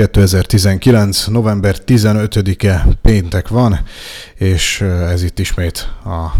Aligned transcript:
2019. 0.00 1.26
november 1.26 1.76
15-e 1.86 2.86
péntek 3.02 3.48
van, 3.48 3.80
és 4.34 4.80
ez 4.80 5.22
itt 5.22 5.38
ismét 5.38 5.92
a 6.04 6.32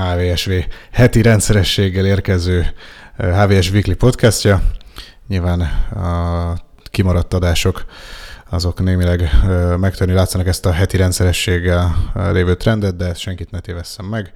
HVSV 0.00 0.50
heti 0.90 1.22
rendszerességgel 1.22 2.06
érkező 2.06 2.66
HVS 3.16 3.70
Weekly 3.70 3.92
podcastja. 3.92 4.62
Nyilván 5.28 5.60
a 5.60 6.58
kimaradt 6.84 7.34
adások 7.34 7.84
azok 8.50 8.82
némileg 8.82 9.30
megtörni 9.76 10.12
látszanak 10.12 10.46
ezt 10.46 10.66
a 10.66 10.72
heti 10.72 10.96
rendszerességgel 10.96 12.12
lévő 12.14 12.54
trendet, 12.54 12.96
de 12.96 13.04
ezt 13.04 13.20
senkit 13.20 13.50
ne 13.50 13.60
tévesszem 13.60 14.06
meg. 14.06 14.32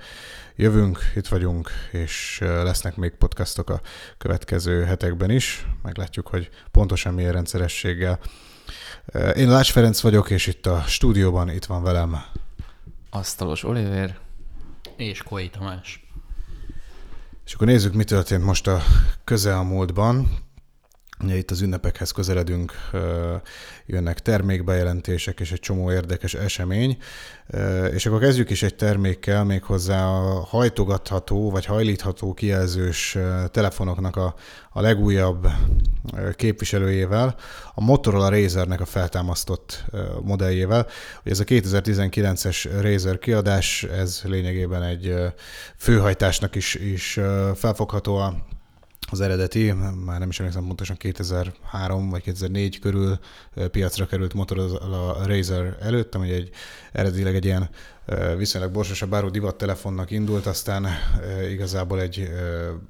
Jövünk, 0.57 0.99
itt 1.17 1.29
vagyunk, 1.29 1.71
és 1.91 2.41
lesznek 2.63 2.97
még 2.97 3.13
podcastok 3.19 3.71
a 3.71 3.81
következő 4.19 4.85
hetekben 4.85 5.31
is. 5.31 5.67
Meglátjuk, 5.83 6.29
hogy 6.29 6.49
pontosan 6.71 7.15
milyen 7.15 7.33
rendszerességgel 7.33 8.19
én 9.37 9.49
Lács 9.49 9.71
Ferenc 9.71 10.01
vagyok, 10.01 10.31
és 10.31 10.47
itt 10.47 10.67
a 10.67 10.83
stúdióban 10.87 11.51
itt 11.51 11.65
van 11.65 11.83
velem. 11.83 12.25
Asztalos 13.11 13.65
Oliver. 13.65 14.19
És 14.97 15.23
Koi 15.23 15.51
Tamás. 15.51 16.07
És 17.47 17.55
akkor 17.55 17.67
nézzük, 17.67 17.95
mi 17.95 18.05
történt 18.05 18.45
most 18.45 18.67
a 18.67 18.83
közelmúltban. 19.25 20.29
Itt 21.31 21.51
az 21.51 21.61
ünnepekhez 21.61 22.11
közeledünk, 22.11 22.73
jönnek 23.87 24.21
termékbejelentések 24.21 25.41
és 25.41 25.53
egy 25.53 25.61
csomó 25.61 25.93
érdekes 25.93 26.35
esemény. 26.35 26.97
És 27.93 28.07
akkor 28.07 28.21
kezdjük 28.21 28.51
is 28.51 28.63
egy 28.63 28.75
termékkel, 28.75 29.45
méghozzá 29.45 30.07
a 30.07 30.41
hajtogatható 30.41 31.51
vagy 31.51 31.65
hajlítható 31.65 32.35
kijelzős 32.35 33.19
telefonoknak 33.51 34.17
a, 34.17 34.35
a 34.71 34.81
legújabb 34.81 35.47
képviselőjével, 36.37 37.37
a 37.75 37.81
Motorola 37.81 38.29
Razernek 38.29 38.81
a 38.81 38.85
feltámasztott 38.85 39.85
modelljével. 40.23 40.87
Ugye 41.21 41.31
ez 41.31 41.41
a 41.41 41.45
2019-es 41.45 42.69
Razer 42.81 43.19
kiadás, 43.19 43.83
ez 43.83 44.21
lényegében 44.25 44.83
egy 44.83 45.15
főhajtásnak 45.77 46.55
is, 46.55 46.75
is 46.75 47.21
felfogható 47.55 48.17
a 48.17 48.35
az 49.15 49.21
eredeti, 49.21 49.73
már 50.05 50.19
nem 50.19 50.29
is 50.29 50.39
emlékszem 50.39 50.67
pontosan 50.67 50.97
2003 50.97 52.11
vagy 52.11 52.23
2004 52.23 52.79
körül 52.79 53.19
piacra 53.71 54.07
került 54.07 54.35
motor 54.35 54.59
a 54.59 55.27
Razer 55.27 55.77
előtt, 55.81 56.15
ami 56.15 56.33
egy 56.33 56.51
eredetileg 56.93 57.35
egy 57.35 57.45
ilyen 57.45 57.69
viszonylag 58.37 58.71
borsosabb 58.71 59.11
báró 59.11 59.29
divat 59.29 59.57
telefonnak 59.57 60.11
indult, 60.11 60.47
aztán 60.47 60.87
igazából 61.51 62.01
egy 62.01 62.31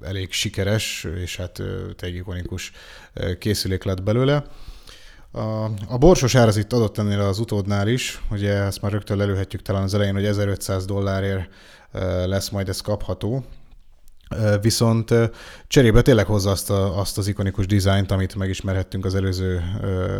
elég 0.03 0.33
sikeres 0.33 1.07
és 1.23 1.37
hát 1.37 1.63
egy 1.99 2.15
ikonikus 2.15 2.73
készülék 3.39 3.85
lett 3.85 4.03
belőle. 4.03 4.45
A, 5.31 5.65
a 5.89 5.99
borsos 5.99 6.35
ár 6.35 6.49
az 6.49 6.57
itt 6.57 6.73
adott 6.73 6.99
ennél 6.99 7.21
az 7.21 7.39
utódnál 7.39 7.89
is, 7.89 8.23
ugye 8.31 8.53
ezt 8.53 8.81
már 8.81 8.93
rögtön 8.93 9.17
lelőhetjük 9.17 9.63
talán 9.63 9.83
az 9.83 9.95
elején, 9.95 10.15
hogy 10.15 10.25
1500 10.25 10.85
dollárért 10.85 11.49
lesz 12.27 12.49
majd 12.49 12.69
ez 12.69 12.81
kapható, 12.81 13.45
Viszont 14.61 15.15
cserébe 15.67 16.03
tényleg 16.03 16.27
hozza 16.27 16.51
azt, 16.51 16.71
a, 16.71 16.99
azt 16.99 17.19
az 17.19 17.29
ikonikus 17.29 17.67
dizájnt, 17.67 18.11
amit 18.11 18.35
megismerhettünk 18.35 19.05
az 19.05 19.15
előző, 19.15 19.63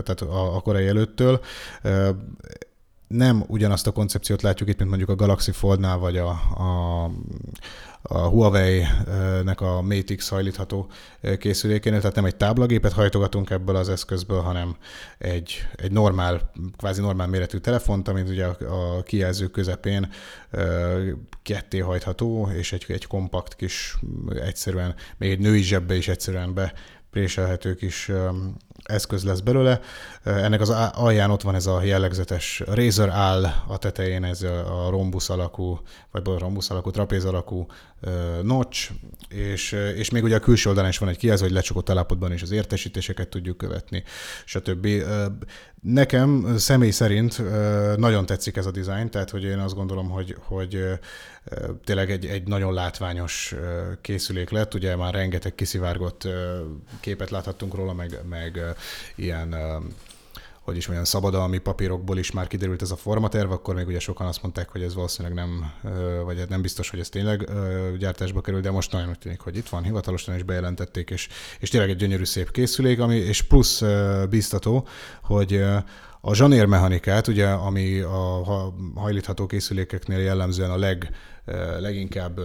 tehát 0.03 0.21
a, 0.21 0.57
a 0.57 0.61
korai 0.61 0.87
előttől. 0.87 1.41
Nem 3.17 3.45
ugyanazt 3.47 3.87
a 3.87 3.93
koncepciót 3.93 4.43
látjuk 4.43 4.69
itt, 4.69 4.79
mint 4.79 4.89
mondjuk 4.89 5.11
a 5.11 5.15
Galaxy 5.15 5.53
Foldnál, 5.53 5.99
vagy 5.99 6.17
a, 6.17 6.29
a, 6.29 7.05
a 8.03 8.19
Huawei-nek 8.19 9.61
a 9.61 9.83
Mate 9.83 10.15
X 10.15 10.29
hajlítható 10.29 10.91
készülékénél, 11.39 12.01
tehát 12.01 12.17
nem 12.17 12.25
egy 12.25 12.37
táblagépet 12.37 12.93
hajtogatunk 12.93 13.51
ebből 13.51 13.77
az 13.77 13.89
eszközből, 13.89 14.41
hanem 14.41 14.77
egy, 15.19 15.67
egy 15.77 15.93
normál, 15.93 16.51
kvázi 16.77 17.01
normál 17.01 17.27
méretű 17.27 17.59
telefont, 17.59 18.09
amit 18.09 18.29
ugye 18.29 18.47
a, 18.47 18.97
a 18.97 19.03
kijelző 19.03 19.47
közepén 19.47 20.11
ketté 21.43 21.79
hajtható, 21.79 22.49
és 22.57 22.73
egy, 22.73 22.85
egy 22.89 23.07
kompakt 23.07 23.55
kis, 23.55 23.99
egyszerűen, 24.29 24.95
még 25.17 25.31
egy 25.31 25.39
női 25.39 25.63
zsebbe 25.63 25.97
is 25.97 26.09
egyszerűen 26.09 26.55
be 26.55 26.73
préselhető 27.11 27.75
kis 27.75 28.11
eszköz 28.85 29.25
lesz 29.25 29.41
belőle. 29.41 29.81
Ennek 30.23 30.61
az 30.61 30.71
alján 30.95 31.31
ott 31.31 31.43
van 31.43 31.55
ez 31.55 31.67
a 31.67 31.83
jellegzetes 31.83 32.63
Razer 32.67 33.09
áll 33.09 33.45
a 33.67 33.79
tetején, 33.79 34.25
ez 34.25 34.43
a 34.43 34.87
rombusz 34.91 35.31
alakú, 35.31 35.81
vagy 36.11 36.25
rombusz 36.39 36.71
alakú, 36.71 36.91
trapéz 36.91 37.25
alakú 37.25 37.67
notch, 38.43 38.91
és, 39.29 39.73
és 39.73 40.11
még 40.11 40.23
ugye 40.23 40.37
a 40.37 40.41
külső 40.41 40.69
oldalán 40.69 40.91
is 40.91 40.99
van 40.99 41.09
egy 41.09 41.17
kijelző, 41.17 41.45
hogy 41.45 41.55
lecsukott 41.55 41.91
állapotban 41.91 42.33
is 42.33 42.43
az 42.43 42.51
értesítéseket 42.51 43.29
tudjuk 43.29 43.57
követni, 43.57 44.03
stb. 44.45 44.89
Nekem 45.81 46.55
személy 46.57 46.91
szerint 46.91 47.43
nagyon 47.97 48.27
tetszik 48.27 48.57
ez 48.57 48.67
a 48.67 48.71
dizájn, 48.71 49.11
tehát 49.11 49.31
hogy 49.31 49.45
én 49.45 49.59
azt 49.59 49.75
gondolom, 49.75 50.09
hogy, 50.09 50.37
hogy 50.41 50.85
tényleg 51.85 52.11
egy, 52.11 52.27
egy 52.27 52.47
nagyon 52.47 52.75
látványos 52.75 53.55
készülék 54.01 54.51
lett, 54.51 54.75
ugye 54.75 54.97
már 54.97 55.15
rengeteg 55.15 55.55
kiszivárgott 55.55 56.29
képet 57.01 57.31
láthattunk 57.31 57.75
róla, 57.75 57.93
meg, 57.93 58.19
meg 58.29 58.74
ilyen 59.15 59.55
hogy 60.65 60.77
is 60.77 60.89
olyan 60.89 61.05
szabadalmi 61.05 61.59
papírokból 61.59 62.19
is 62.19 62.31
már 62.31 62.47
kiderült 62.47 62.83
ez 62.83 62.91
a 62.91 62.97
formaterv, 62.97 63.51
akkor 63.51 63.75
még 63.75 63.87
ugye 63.87 63.99
sokan 63.99 64.27
azt 64.27 64.43
mondták, 64.43 64.69
hogy 64.69 64.83
ez 64.83 64.95
valószínűleg 64.95 65.37
nem, 65.37 65.73
vagy 66.25 66.39
hát 66.39 66.49
nem 66.49 66.63
biztos, 66.63 66.91
hogy 66.91 66.99
ez 66.99 67.09
tényleg 67.09 67.49
gyártásba 67.99 68.41
kerül, 68.41 68.61
de 68.61 68.71
most 68.71 68.93
nagyon 68.93 69.09
úgy 69.09 69.19
tűnik, 69.19 69.41
hogy 69.41 69.57
itt 69.57 69.69
van, 69.69 69.83
hivatalosan 69.83 70.35
is 70.35 70.43
bejelentették, 70.43 71.11
és, 71.11 71.29
és 71.59 71.69
tényleg 71.69 71.91
egy 71.91 71.97
gyönyörű 71.97 72.25
szép 72.25 72.51
készülék, 72.51 73.01
ami, 73.01 73.17
és 73.17 73.43
plusz 73.43 73.83
biztató, 74.31 74.87
hogy 75.23 75.65
a 76.21 76.35
zsanérmechanikát, 76.35 77.29
ugye, 77.29 77.49
ami 77.49 78.01
a 78.01 78.73
hajlítható 78.95 79.47
készülékeknél 79.47 80.19
jellemzően 80.19 80.71
a 80.71 80.77
leg 80.77 81.11
leginkább 81.79 82.41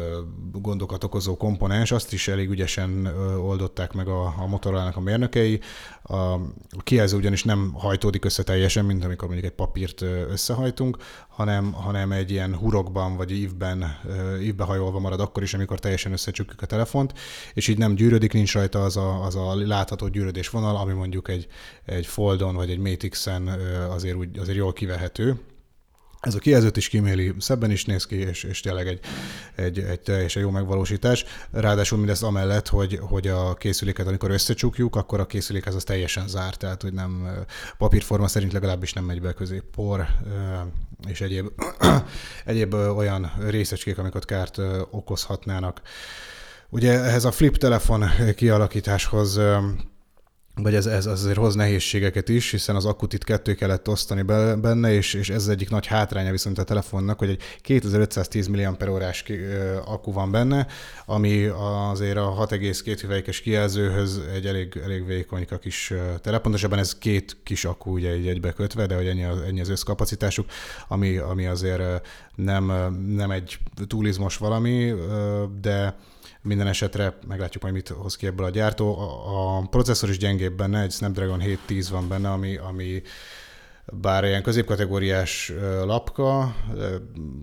gondokat 0.52 1.04
okozó 1.04 1.38
komponens, 1.38 1.92
azt 1.92 2.14
is 2.14 2.28
elég 2.28 2.50
ügyesen 2.50 3.06
oldották 3.42 3.94
meg 3.94 4.08
a, 4.08 4.34
a 4.38 4.48
Motorola-nak 4.48 4.96
a 4.96 5.00
mérnökei. 5.00 5.60
A, 6.04 6.36
kijelző 6.84 7.18
ugyanis 7.18 7.44
nem 7.44 7.72
hajtódik 7.74 8.26
össze 8.26 8.44
teljesen, 8.44 8.86
mint 8.86 9.04
amikor 9.04 9.28
mondjuk 9.28 9.50
egy 9.50 9.56
papírt 9.58 10.02
összehajtunk, 10.30 10.98
hanem, 11.28 11.72
hanem 11.72 12.12
egy 12.12 12.32
ilyen 12.32 12.56
hurokban 12.56 13.16
vagy 13.16 13.32
ívben, 13.32 14.00
ívbe 14.42 14.64
hajolva 14.64 15.00
marad 15.00 15.20
akkor 15.20 15.44
is, 15.44 15.54
amikor 15.54 15.80
teljesen 15.80 16.12
összecsukjuk 16.12 16.62
a 16.62 16.66
telefont, 16.66 17.14
és 17.54 17.68
így 17.68 17.78
nem 17.78 17.96
gyűrődik, 17.96 18.34
nincs 18.34 18.54
rajta 18.54 18.84
az 18.84 18.98
a, 18.98 19.24
az 19.24 19.36
a 19.36 19.56
látható 19.56 20.08
gyűrődés 20.08 20.50
vonal, 20.50 20.76
ami 20.76 20.94
mondjuk 20.94 21.30
egy, 21.30 21.48
egy 21.86 22.06
Foldon 22.06 22.56
vagy 22.56 22.70
egy 22.70 22.80
Matix-en 22.80 23.48
azért, 23.90 24.16
úgy, 24.16 24.40
azért 24.40 24.58
jól 24.58 24.74
kivehető. 24.74 25.40
Ez 26.20 26.36
a 26.36 26.40
kijelzőt 26.40 26.78
is 26.78 26.90
kiméli, 26.90 27.34
szebben 27.38 27.72
is 27.72 27.86
néz 27.86 28.06
ki, 28.06 28.16
és, 28.16 28.44
és 28.44 28.60
tényleg 28.60 28.88
egy, 28.88 29.00
egy, 29.56 29.80
egy 29.80 30.00
teljesen 30.00 30.42
jó 30.42 30.50
megvalósítás. 30.50 31.26
Ráadásul 31.52 31.98
mindez 31.98 32.24
amellett, 32.24 32.68
hogy, 32.68 33.00
hogy 33.02 33.28
a 33.28 33.54
készüléket, 33.54 34.08
amikor 34.08 34.32
összecsukjuk, 34.32 34.96
akkor 34.96 35.20
a 35.20 35.26
készülék 35.26 35.68
az, 35.68 35.84
teljesen 35.84 36.28
zár, 36.28 36.56
tehát 36.56 36.82
hogy 36.82 36.94
nem 36.94 37.28
papírforma 37.78 38.28
szerint 38.28 38.54
legalábbis 38.54 38.94
nem 38.94 39.04
megy 39.04 39.22
be 39.22 39.34
közé 39.34 39.62
por 39.76 40.08
és 41.08 41.22
egyéb, 41.22 41.48
egyéb 42.46 42.74
olyan 42.74 43.32
részecskék, 43.48 43.98
amiket 43.98 44.26
kárt 44.26 44.58
okozhatnának. 44.90 45.82
Ugye 46.70 46.92
ehhez 46.92 47.26
a 47.26 47.32
flip 47.32 47.58
telefon 47.58 48.06
kialakításhoz 48.36 49.40
vagy 50.62 50.76
ez, 50.76 50.86
ez 50.86 51.06
azért 51.06 51.38
hoz 51.38 51.56
nehézségeket 51.56 52.30
is, 52.30 52.52
hiszen 52.52 52.76
az 52.76 52.86
akut 52.86 53.14
itt 53.14 53.24
ketté 53.24 53.56
kellett 53.56 53.88
osztani 53.88 54.22
benne, 54.62 54.94
és, 54.94 55.14
és 55.14 55.30
ez 55.30 55.48
egyik 55.48 55.70
nagy 55.70 55.86
hátránya 55.86 56.32
viszont 56.32 56.58
a 56.58 56.64
telefonnak, 56.64 57.20
hogy 57.20 57.30
egy 57.30 57.42
2510 57.62 58.48
mAh 58.48 58.74
akku 59.86 60.12
van 60.12 60.32
benne, 60.32 60.68
ami 61.06 61.46
azért 61.92 62.18
a 62.18 62.48
6,2 62.50 62.98
hüvelykes 63.02 63.42
kijelzőhöz 63.42 64.22
egy 64.34 64.46
elég, 64.46 64.80
elég 64.84 65.06
vékonyka 65.06 65.58
kis 65.58 65.94
telefon. 66.22 66.42
Pontosabban 66.42 66.80
ez 66.80 66.98
két 66.98 67.38
kis 67.44 67.66
akku 67.66 67.92
ugye 67.92 68.12
egy 68.12 68.28
egybe 68.28 68.52
kötve, 68.52 68.86
de 68.86 68.96
hogy 68.96 69.08
ennyi, 69.08 69.24
az, 69.24 69.40
ennyi 69.40 69.62
az 69.62 69.70
összkapacitásuk, 69.70 70.46
ami, 70.88 71.18
ami 71.18 71.46
azért 71.46 72.08
nem, 72.36 72.66
nem 73.08 73.32
egy 73.32 73.58
túlizmos 73.88 74.38
valami, 74.38 74.94
de 75.62 75.96
minden 76.42 76.68
esetre 76.68 77.18
meglátjuk 77.28 77.64
majd, 77.64 77.76
mit 77.76 77.90
hoz 77.90 78.16
ki 78.16 78.26
ebből 78.26 78.46
a 78.46 78.50
gyártó. 78.50 79.00
A, 79.00 79.58
a 79.58 79.68
processzor 79.70 80.10
is 80.10 80.18
gyengébb 80.18 80.49
benne, 80.56 80.82
egy 80.82 80.92
Snapdragon 80.92 81.40
710 81.40 81.90
van 81.90 82.08
benne, 82.08 82.32
ami, 82.32 82.58
ami 82.58 83.02
bár 83.86 84.24
ilyen 84.24 84.44
középkategóriás 84.44 85.54
lapka, 85.84 86.56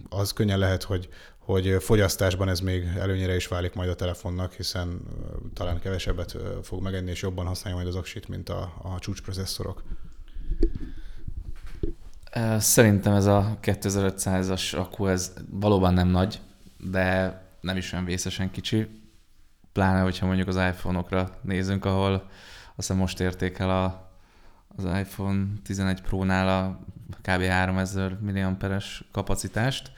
az 0.08 0.32
könnyen 0.32 0.58
lehet, 0.58 0.82
hogy, 0.82 1.08
hogy 1.38 1.76
fogyasztásban 1.80 2.48
ez 2.48 2.60
még 2.60 2.84
előnyére 2.98 3.34
is 3.34 3.48
válik 3.48 3.74
majd 3.74 3.88
a 3.88 3.94
telefonnak, 3.94 4.52
hiszen 4.52 5.00
talán 5.54 5.80
kevesebbet 5.80 6.36
fog 6.62 6.82
megenni, 6.82 7.10
és 7.10 7.22
jobban 7.22 7.46
használja 7.46 7.76
majd 7.78 7.88
az 7.88 7.96
aksit, 7.96 8.28
mint 8.28 8.48
a, 8.48 8.72
a 8.82 8.98
csúcsprocesszorok. 8.98 9.82
Szerintem 12.58 13.14
ez 13.14 13.26
a 13.26 13.58
2500-as 13.62 14.76
akku, 14.76 15.06
ez 15.06 15.32
valóban 15.50 15.94
nem 15.94 16.08
nagy, 16.08 16.40
de 16.90 17.40
nem 17.60 17.76
is 17.76 17.92
olyan 17.92 18.04
vészesen 18.04 18.50
kicsi, 18.50 18.88
pláne, 19.76 20.00
hogyha 20.00 20.26
mondjuk 20.26 20.48
az 20.48 20.56
iPhone-okra 20.56 21.30
nézünk, 21.42 21.84
ahol 21.84 22.30
azt 22.76 22.88
hiszem 22.88 22.96
most 22.96 23.20
érték 23.20 23.58
el 23.58 23.70
a, 23.70 24.10
az 24.76 24.84
iPhone 24.84 25.46
11 25.62 26.00
Pro-nál 26.02 26.48
a 26.48 26.78
kb. 27.22 27.42
3000 27.42 28.18
mAh 28.20 28.82
kapacitást, 29.12 29.92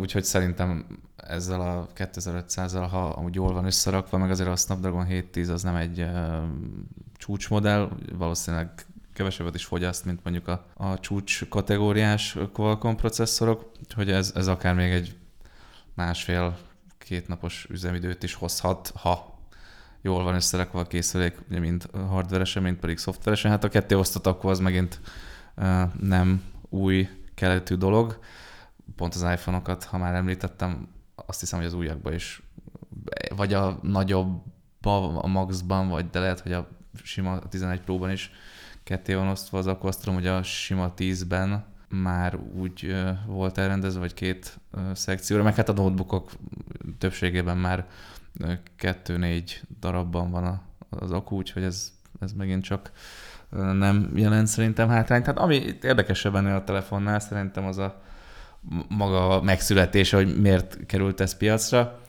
úgyhogy 0.00 0.24
szerintem 0.24 0.86
ezzel 1.16 1.60
a 1.60 1.88
2500-al, 1.96 2.86
ha 2.90 3.20
úgy 3.24 3.34
jól 3.34 3.52
van 3.52 3.64
összerakva, 3.64 4.18
meg 4.18 4.30
azért 4.30 4.48
a 4.48 4.56
Snapdragon 4.56 5.04
710 5.04 5.48
az 5.48 5.62
nem 5.62 5.74
egy 5.74 6.00
uh, 6.00 6.42
csúcsmodell, 7.16 7.90
valószínűleg 8.12 8.86
kevesebbet 9.12 9.54
is 9.54 9.64
fogyaszt, 9.64 10.04
mint 10.04 10.20
mondjuk 10.24 10.48
a, 10.48 10.66
a 10.74 10.98
csúcs 10.98 11.48
kategóriás 11.48 12.36
Qualcomm 12.52 12.94
processzorok, 12.94 13.70
hogy 13.94 14.10
ez, 14.10 14.32
ez 14.34 14.46
akár 14.46 14.74
még 14.74 14.92
egy 14.92 15.16
másfél 15.94 16.58
két 16.98 17.28
napos 17.28 17.66
üzemidőt 17.70 18.22
is 18.22 18.34
hozhat, 18.34 18.92
ha 18.94 19.35
jól 20.06 20.22
van 20.22 20.34
összerakva 20.34 20.80
a 20.80 20.86
készülék, 20.86 21.38
ugye 21.48 21.58
mind 21.58 21.86
hardveresen, 22.08 22.62
mind 22.62 22.76
pedig 22.76 22.98
szoftveresen. 22.98 23.50
Hát 23.50 23.64
a 23.64 23.68
kettő 23.68 23.98
osztott 23.98 24.26
akkor 24.26 24.50
az 24.50 24.58
megint 24.58 25.00
nem 26.00 26.42
új 26.68 27.08
keletű 27.34 27.74
dolog. 27.74 28.18
Pont 28.96 29.14
az 29.14 29.22
iPhone-okat, 29.22 29.84
ha 29.84 29.98
már 29.98 30.14
említettem, 30.14 30.88
azt 31.14 31.40
hiszem, 31.40 31.58
hogy 31.58 31.68
az 31.68 31.74
újakban 31.74 32.12
is, 32.12 32.42
vagy 33.36 33.54
a 33.54 33.78
nagyobb 33.82 34.42
a 35.14 35.26
Maxban, 35.26 35.88
vagy 35.88 36.10
de 36.10 36.20
lehet, 36.20 36.40
hogy 36.40 36.52
a 36.52 36.68
sima 37.02 37.38
11 37.38 37.80
Pro-ban 37.80 38.10
is 38.10 38.30
ketté 38.84 39.14
van 39.14 39.28
osztva, 39.28 39.58
az 39.58 39.66
akkor 39.66 39.88
azt 39.88 40.00
tudom, 40.00 40.14
hogy 40.14 40.26
a 40.26 40.42
sima 40.42 40.92
10-ben 40.96 41.64
már 41.88 42.36
úgy 42.36 42.96
volt 43.26 43.58
elrendezve, 43.58 44.00
vagy 44.00 44.14
két 44.14 44.58
szekcióra, 44.92 45.42
meg 45.42 45.54
hát 45.54 45.68
a 45.68 45.72
notebookok 45.72 46.30
többségében 46.98 47.56
már 47.56 47.86
kettő-négy 48.76 49.60
darabban 49.80 50.30
van 50.30 50.62
az 50.90 51.12
akku, 51.12 51.36
úgyhogy 51.36 51.62
ez, 51.62 51.92
ez 52.20 52.32
megint 52.32 52.64
csak 52.64 52.90
nem 53.72 54.10
jelent 54.14 54.46
szerintem 54.46 54.88
hátrányt. 54.88 55.24
Tehát 55.24 55.40
ami 55.40 55.76
érdekesebb 55.82 56.34
ennél 56.34 56.54
a 56.54 56.64
telefonnál, 56.64 57.18
szerintem 57.18 57.64
az 57.64 57.78
a 57.78 58.02
maga 58.88 59.28
a 59.28 59.42
megszületése, 59.42 60.16
hogy 60.16 60.40
miért 60.40 60.78
került 60.86 61.20
ez 61.20 61.36
piacra. 61.36 62.00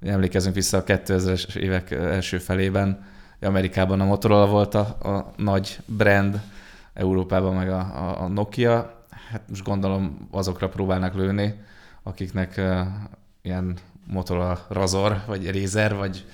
Emlékezünk 0.00 0.54
vissza 0.54 0.76
a 0.76 0.84
2000-es 0.84 1.56
évek 1.56 1.90
első 1.90 2.38
felében, 2.38 3.04
Amerikában 3.40 4.00
a 4.00 4.04
Motorola 4.04 4.46
volt 4.46 4.74
a, 4.74 4.80
a 5.02 5.32
nagy 5.36 5.78
brand, 5.86 6.40
Európában 6.94 7.54
meg 7.54 7.70
a, 7.70 7.78
a, 7.78 8.22
a 8.22 8.28
Nokia. 8.28 9.04
Hát 9.30 9.42
most 9.48 9.64
gondolom 9.64 10.28
azokra 10.30 10.68
próbálnak 10.68 11.14
lőni, 11.14 11.60
akiknek 12.02 12.54
uh, 12.58 12.80
ilyen 13.42 13.78
Motorola 14.12 14.66
Razor, 14.68 15.22
vagy 15.26 15.60
Razer, 15.60 15.94
vagy, 15.94 16.26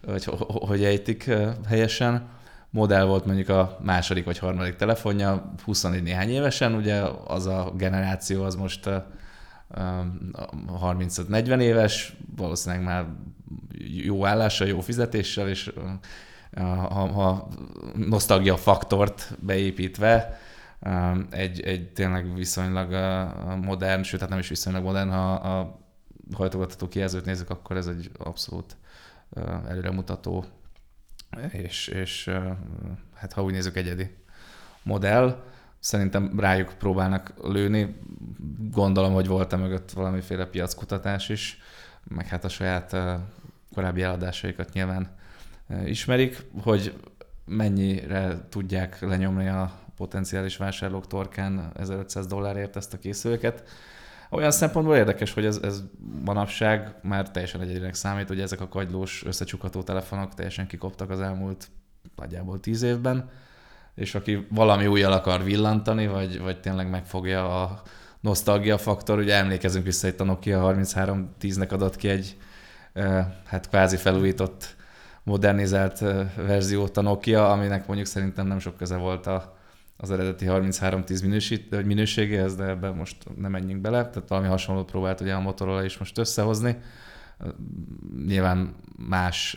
vagy 0.00 0.24
hogy 0.46 0.84
ejtik 0.84 1.30
helyesen. 1.66 2.28
Modell 2.70 3.04
volt 3.04 3.24
mondjuk 3.24 3.48
a 3.48 3.78
második 3.82 4.24
vagy 4.24 4.38
harmadik 4.38 4.76
telefonja, 4.76 5.52
24 5.64 6.02
néhány 6.02 6.30
évesen, 6.30 6.74
ugye 6.74 7.02
az 7.26 7.46
a 7.46 7.72
generáció 7.76 8.42
az 8.42 8.54
most 8.54 8.86
uh, 8.86 9.02
35-40 9.74 11.60
éves, 11.60 12.16
valószínűleg 12.36 12.84
már 12.84 13.06
jó 13.80 14.26
állással, 14.26 14.66
jó 14.66 14.80
fizetéssel, 14.80 15.48
és 15.48 15.72
ha, 16.88 17.06
ha 17.06 17.48
nosztalgia 17.94 18.56
faktort 18.56 19.36
beépítve, 19.40 20.38
egy, 21.30 21.60
egy 21.60 21.92
tényleg 21.92 22.34
viszonylag 22.34 22.92
modern, 23.62 24.02
sőt, 24.02 24.20
hát 24.20 24.28
nem 24.28 24.38
is 24.38 24.48
viszonylag 24.48 24.82
modern, 24.82 25.10
ha 25.10 25.32
a 25.32 25.78
hajtogatható 26.32 26.88
kijelzőt 26.88 27.24
nézzük, 27.24 27.50
akkor 27.50 27.76
ez 27.76 27.86
egy 27.86 28.10
abszolút 28.18 28.76
előremutató, 29.68 30.44
és, 31.50 31.86
és 31.86 32.30
hát 33.14 33.32
ha 33.32 33.42
úgy 33.42 33.52
nézzük, 33.52 33.76
egyedi 33.76 34.16
modell. 34.82 35.42
Szerintem 35.78 36.40
rájuk 36.40 36.74
próbálnak 36.78 37.34
lőni. 37.42 37.96
Gondolom, 38.70 39.12
hogy 39.12 39.26
volt-e 39.26 39.56
mögött 39.56 39.90
valamiféle 39.90 40.46
piackutatás 40.46 41.28
is, 41.28 41.58
meg 42.04 42.26
hát 42.26 42.44
a 42.44 42.48
saját 42.48 42.96
korábbi 43.74 44.02
eladásaikat 44.02 44.72
nyilván 44.72 45.16
ismerik, 45.84 46.44
hogy 46.62 46.94
mennyire 47.44 48.46
tudják 48.48 49.00
lenyomni 49.00 49.48
a 49.48 49.72
potenciális 49.96 50.56
vásárlók 50.56 51.06
torkán 51.06 51.72
1500 51.74 52.26
dollárért 52.26 52.76
ezt 52.76 52.94
a 52.94 52.98
készüléket. 52.98 53.68
Olyan 54.30 54.50
szempontból 54.50 54.96
érdekes, 54.96 55.32
hogy 55.32 55.44
ez, 55.44 55.58
ez 55.62 55.82
manapság 56.24 56.94
már 57.02 57.30
teljesen 57.30 57.60
egyedileg 57.60 57.94
számít, 57.94 58.28
hogy 58.28 58.40
ezek 58.40 58.60
a 58.60 58.68
kagylós 58.68 59.24
összecsukható 59.26 59.82
telefonok 59.82 60.34
teljesen 60.34 60.66
kikoptak 60.66 61.10
az 61.10 61.20
elmúlt 61.20 61.68
nagyjából 62.16 62.60
tíz 62.60 62.82
évben, 62.82 63.30
és 63.94 64.14
aki 64.14 64.46
valami 64.50 64.86
újjal 64.86 65.12
akar 65.12 65.44
villantani, 65.44 66.06
vagy, 66.06 66.40
vagy 66.40 66.60
tényleg 66.60 66.90
megfogja 66.90 67.62
a 67.62 67.82
nosztalgia 68.20 68.78
faktor, 68.78 69.18
ugye 69.18 69.34
emlékezünk 69.34 69.84
vissza 69.84 70.08
itt 70.08 70.20
a 70.20 70.24
Nokia 70.24 70.74
3310-nek 70.74 71.72
adott 71.72 71.96
ki 71.96 72.08
egy 72.08 72.36
hát 73.44 73.68
kvázi 73.68 73.96
felújított 73.96 74.76
modernizált 75.22 75.98
verziót 76.36 76.96
a 76.96 77.00
Nokia, 77.00 77.50
aminek 77.50 77.86
mondjuk 77.86 78.08
szerintem 78.08 78.46
nem 78.46 78.58
sok 78.58 78.76
köze 78.76 78.96
volt 78.96 79.26
a, 79.26 79.57
az 80.00 80.10
eredeti 80.10 80.46
3310 80.46 81.20
minősít, 81.20 81.84
minőségéhez, 81.84 82.56
de 82.56 82.64
ebben 82.64 82.94
most 82.94 83.16
nem 83.36 83.50
menjünk 83.50 83.80
bele. 83.80 84.08
Tehát 84.08 84.28
valami 84.28 84.46
hasonlót 84.46 84.90
próbált 84.90 85.20
ugye 85.20 85.34
a 85.34 85.40
Motorola 85.40 85.84
is 85.84 85.98
most 85.98 86.18
összehozni. 86.18 86.78
Nyilván 88.26 88.74
más 89.08 89.56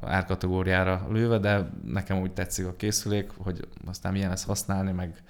árkategóriára 0.00 1.06
lőve, 1.10 1.38
de 1.38 1.70
nekem 1.84 2.20
úgy 2.20 2.32
tetszik 2.32 2.66
a 2.66 2.76
készülék, 2.76 3.30
hogy 3.36 3.68
aztán 3.86 4.12
milyen 4.12 4.28
lesz 4.28 4.44
használni, 4.44 4.92
meg 4.92 5.22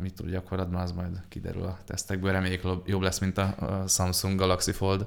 mit 0.00 0.14
tud 0.14 0.30
gyakorlatban, 0.30 0.80
az 0.80 0.92
majd 0.92 1.20
kiderül 1.28 1.62
a 1.62 1.78
tesztekből. 1.84 2.32
Reméljük 2.32 2.62
jobb 2.86 3.02
lesz, 3.02 3.18
mint 3.18 3.38
a 3.38 3.84
Samsung 3.88 4.38
Galaxy 4.38 4.72
Fold. 4.72 5.06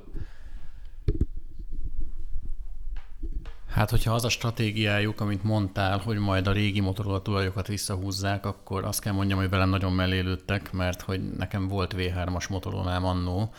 Hát, 3.77 3.89
hogyha 3.89 4.13
az 4.13 4.25
a 4.25 4.29
stratégiájuk, 4.29 5.21
amit 5.21 5.43
mondtál, 5.43 5.97
hogy 5.97 6.17
majd 6.17 6.47
a 6.47 6.51
régi 6.51 6.79
Motorola 6.79 7.21
tulajokat 7.21 7.67
visszahúzzák, 7.67 8.45
akkor 8.45 8.83
azt 8.85 9.01
kell 9.01 9.13
mondjam, 9.13 9.39
hogy 9.39 9.49
velem 9.49 9.69
nagyon 9.69 9.93
mellélődtek, 9.93 10.71
mert 10.71 11.01
hogy 11.01 11.29
nekem 11.29 11.67
volt 11.67 11.93
V3-as 11.97 12.49
Motorola 12.49 12.95
annó, 12.95 13.53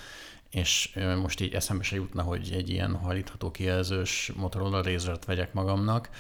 és 0.50 0.99
most 1.23 1.41
így 1.41 1.55
eszembe 1.55 1.82
se 1.82 1.97
jutna, 1.97 2.23
hogy 2.23 2.50
egy 2.53 2.70
ilyen 2.70 2.94
hajlítható 2.94 3.50
kijelzős 3.50 4.32
Motorola 4.37 4.82
Razert 4.82 5.25
vegyek 5.25 5.53
magamnak. 5.53 6.11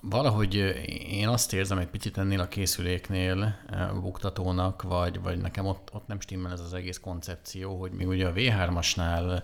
Valahogy 0.00 0.54
én 1.10 1.28
azt 1.28 1.52
érzem 1.52 1.78
egy 1.78 1.88
picit 1.88 2.18
ennél 2.18 2.40
a 2.40 2.48
készüléknél 2.48 3.56
buktatónak, 4.00 4.82
vagy, 4.82 5.20
vagy 5.20 5.38
nekem 5.38 5.66
ott, 5.66 5.88
ott 5.92 6.06
nem 6.06 6.20
stimmel 6.20 6.52
ez 6.52 6.60
az 6.60 6.74
egész 6.74 6.98
koncepció, 6.98 7.80
hogy 7.80 7.92
még 7.92 8.08
ugye 8.08 8.26
a 8.26 8.32
V3-asnál 8.32 9.42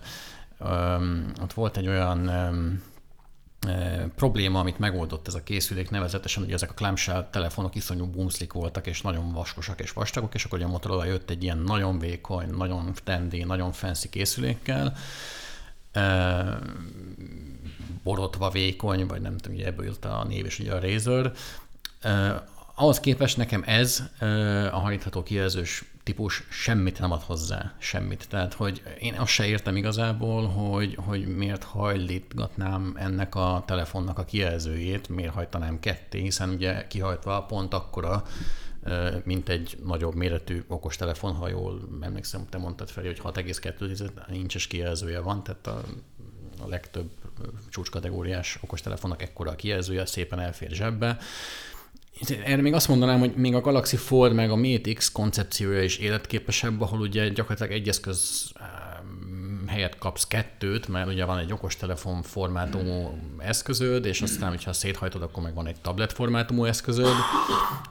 ott 1.41 1.53
volt 1.53 1.77
egy 1.77 1.87
olyan 1.87 2.29
probléma, 4.15 4.59
amit 4.59 4.79
megoldott 4.79 5.27
ez 5.27 5.33
a 5.33 5.43
készülék, 5.43 5.89
nevezetesen, 5.89 6.43
hogy 6.43 6.53
ezek 6.53 6.71
a 6.71 6.73
clamshell 6.73 7.27
telefonok 7.31 7.75
iszonyú 7.75 8.05
bumszlik 8.05 8.53
voltak, 8.53 8.87
és 8.87 9.01
nagyon 9.01 9.31
vaskosak 9.31 9.79
és 9.79 9.91
vastagok, 9.91 10.33
és 10.33 10.45
akkor 10.45 10.61
a 10.61 10.67
Motorola 10.67 11.05
jött 11.05 11.29
egy 11.29 11.43
ilyen 11.43 11.57
nagyon 11.57 11.99
vékony, 11.99 12.49
nagyon 12.49 12.93
tendi, 13.03 13.43
nagyon 13.43 13.71
fancy 13.71 14.09
készülékkel, 14.09 14.97
borotva 18.03 18.49
vékony, 18.49 19.07
vagy 19.07 19.21
nem 19.21 19.37
tudom, 19.37 19.57
ugye 19.57 19.65
ebből 19.65 19.85
jött 19.85 20.05
a 20.05 20.25
név, 20.27 20.45
és 20.45 20.59
ugye 20.59 20.73
a 20.73 20.79
Razer. 20.79 21.31
Ahhoz 22.75 22.99
képest 22.99 23.37
nekem 23.37 23.63
ez 23.65 24.03
a 24.71 24.79
hajtható 24.79 25.23
kijelzős 25.23 25.83
típus 26.09 26.43
semmit 26.49 26.99
nem 26.99 27.11
ad 27.11 27.21
hozzá, 27.21 27.73
semmit. 27.77 28.27
Tehát, 28.29 28.53
hogy 28.53 28.81
én 28.99 29.13
azt 29.13 29.31
se 29.31 29.45
értem 29.45 29.75
igazából, 29.75 30.47
hogy, 30.47 30.97
hogy 31.05 31.27
miért 31.27 31.63
hajlítgatnám 31.63 32.93
ennek 32.95 33.35
a 33.35 33.63
telefonnak 33.67 34.19
a 34.19 34.25
kijelzőjét, 34.25 35.09
miért 35.09 35.33
hajtanám 35.33 35.79
ketté, 35.79 36.21
hiszen 36.21 36.49
ugye 36.49 36.87
kihajtva 36.87 37.43
pont 37.43 37.73
akkora, 37.73 38.23
mint 39.23 39.49
egy 39.49 39.77
nagyobb 39.85 40.15
méretű 40.15 40.63
okostelefon, 40.67 41.33
ha 41.33 41.49
jól 41.49 41.79
emlékszem, 42.01 42.45
te 42.49 42.57
mondtad 42.57 42.89
fel, 42.89 43.03
hogy 43.03 43.21
6,2 43.23 44.31
incses 44.31 44.67
kijelzője 44.67 45.19
van, 45.19 45.43
tehát 45.43 45.67
a, 45.67 45.81
a 46.63 46.67
legtöbb 46.67 47.09
csúcskategóriás 47.69 48.57
okostelefonnak 48.61 49.21
ekkora 49.21 49.51
a 49.51 49.55
kijelzője, 49.55 50.05
szépen 50.05 50.39
elfér 50.39 50.71
zsebbe, 50.71 51.17
erre 52.27 52.61
még 52.61 52.73
azt 52.73 52.87
mondanám, 52.87 53.19
hogy 53.19 53.33
még 53.35 53.55
a 53.55 53.61
Galaxy 53.61 53.95
Fold 53.95 54.33
meg 54.33 54.51
a 54.51 54.55
Mate 54.55 54.93
X 54.93 55.11
koncepciója 55.11 55.83
is 55.83 55.97
életképesebb, 55.97 56.81
ahol 56.81 56.99
ugye 56.99 57.29
gyakorlatilag 57.29 57.71
egy 57.71 57.87
eszköz 57.87 58.51
helyett 59.67 59.97
kapsz 59.97 60.27
kettőt, 60.27 60.87
mert 60.87 61.07
ugye 61.07 61.25
van 61.25 61.37
egy 61.37 61.51
okostelefon 61.51 62.21
formátumú 62.21 63.19
eszközöd, 63.37 64.05
és 64.05 64.21
aztán, 64.21 64.49
hogyha 64.49 64.73
széthajtod, 64.73 65.21
akkor 65.21 65.43
meg 65.43 65.53
van 65.53 65.67
egy 65.67 65.81
tablet 65.81 66.13
formátumú 66.13 66.63
eszközöd. 66.63 67.13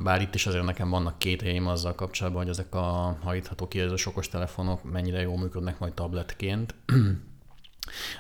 Bár 0.00 0.20
itt 0.20 0.34
is 0.34 0.46
azért 0.46 0.64
nekem 0.64 0.90
vannak 0.90 1.18
két 1.18 1.42
helyem 1.42 1.66
azzal 1.66 1.94
kapcsolatban, 1.94 2.42
hogy 2.42 2.50
ezek 2.50 2.74
a 2.74 3.18
hajtható 3.22 3.68
kijelzős 3.68 4.06
okostelefonok 4.06 4.90
mennyire 4.90 5.20
jól 5.20 5.38
működnek 5.38 5.78
majd 5.78 5.92
tabletként. 5.92 6.74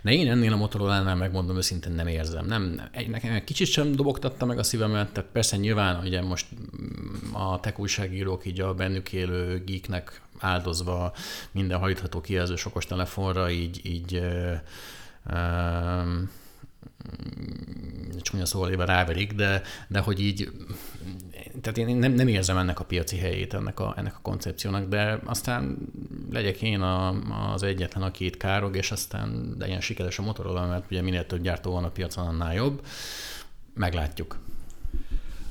De 0.02 0.12
én 0.12 0.30
ennél 0.30 0.52
a 0.52 0.56
Motorola-nál 0.56 1.16
megmondom 1.16 1.56
őszintén 1.56 1.92
nem 1.92 2.06
érzem. 2.06 2.46
Nem, 2.46 2.88
egy, 2.92 3.08
nekem 3.08 3.32
egy 3.32 3.44
kicsit 3.44 3.66
sem 3.66 3.92
dobogtatta 3.92 4.46
meg 4.46 4.58
a 4.58 4.62
szívemet, 4.62 5.12
tehát 5.12 5.30
persze 5.30 5.56
nyilván 5.56 6.04
ugye 6.04 6.22
most 6.22 6.46
a 7.32 7.60
tech 7.60 7.78
újságírók 7.80 8.46
így 8.46 8.60
a 8.60 8.74
bennük 8.74 9.12
élő 9.12 9.62
geeknek 9.66 10.20
áldozva 10.38 11.12
minden 11.50 11.78
hajtható 11.78 12.20
kijelzős 12.20 12.64
okos 12.64 12.86
telefonra 12.86 13.50
így, 13.50 13.80
így 13.82 14.14
ö, 14.14 14.52
ö, 15.30 16.02
csúnya 18.20 18.46
szóval 18.46 18.70
ráverik, 18.70 19.32
de, 19.32 19.62
de 19.88 19.98
hogy 19.98 20.20
így, 20.20 20.50
tehát 21.60 21.78
én 21.78 21.96
nem, 21.96 22.12
nem 22.12 22.28
érzem 22.28 22.56
ennek 22.56 22.80
a 22.80 22.84
piaci 22.84 23.16
helyét, 23.16 23.54
ennek 23.54 23.80
a, 23.80 23.94
ennek 23.96 24.14
a 24.14 24.20
koncepciónak, 24.22 24.88
de 24.88 25.20
aztán 25.24 25.78
legyek 26.30 26.62
én 26.62 26.80
a, 26.80 27.08
az 27.52 27.62
egyetlen, 27.62 28.02
aki 28.02 28.24
itt 28.24 28.36
károg, 28.36 28.76
és 28.76 28.90
aztán 28.90 29.54
legyen 29.58 29.80
sikeres 29.80 30.18
a 30.18 30.22
Motorola, 30.22 30.66
mert 30.66 30.90
ugye 30.90 31.02
minél 31.02 31.26
több 31.26 31.42
gyártó 31.42 31.72
van 31.72 31.84
a 31.84 31.90
piacon, 31.90 32.26
annál 32.26 32.54
jobb. 32.54 32.86
Meglátjuk. 33.74 34.38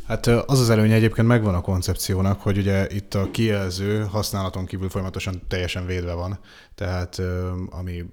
Hát 0.07 0.27
az 0.27 0.60
az 0.60 0.69
előnye 0.69 0.96
egyébként 0.96 1.27
megvan 1.27 1.55
a 1.55 1.62
koncepciónak, 1.62 2.41
hogy 2.41 2.57
ugye 2.57 2.88
itt 2.89 3.13
a 3.13 3.31
kijelző 3.31 4.03
használaton 4.03 4.65
kívül 4.65 4.89
folyamatosan 4.89 5.41
teljesen 5.48 5.86
védve 5.86 6.13
van, 6.13 6.39
tehát 6.75 7.22
ami 7.69 8.05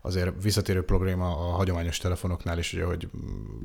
azért 0.00 0.42
visszatérő 0.42 0.82
probléma 0.82 1.26
a 1.26 1.50
hagyományos 1.50 1.98
telefonoknál 1.98 2.58
is, 2.58 2.72
ugye, 2.72 2.84
hogy 2.84 3.08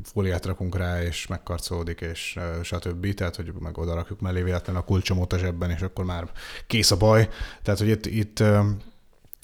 fóliát 0.04 0.46
rakunk 0.46 0.78
rá, 0.78 1.04
és 1.04 1.28
megkarcolódik, 1.28 2.02
és 2.02 2.40
stb. 2.64 3.14
Tehát, 3.14 3.36
hogy 3.36 3.54
meg 3.60 3.78
oda 3.78 3.94
rakjuk 3.94 4.22
mellé 4.22 4.42
véletlenül 4.42 4.82
a 4.82 4.86
kulcsomót 4.86 5.34
a 5.34 5.38
zsebben, 5.38 5.70
és 5.70 5.82
akkor 5.82 6.06
már 6.06 6.32
kész 6.68 6.92
a 6.92 6.98
baj. 6.98 7.30
Tehát, 7.62 7.80
hogy 7.80 7.90
itt, 7.90 8.06
itt 8.06 8.44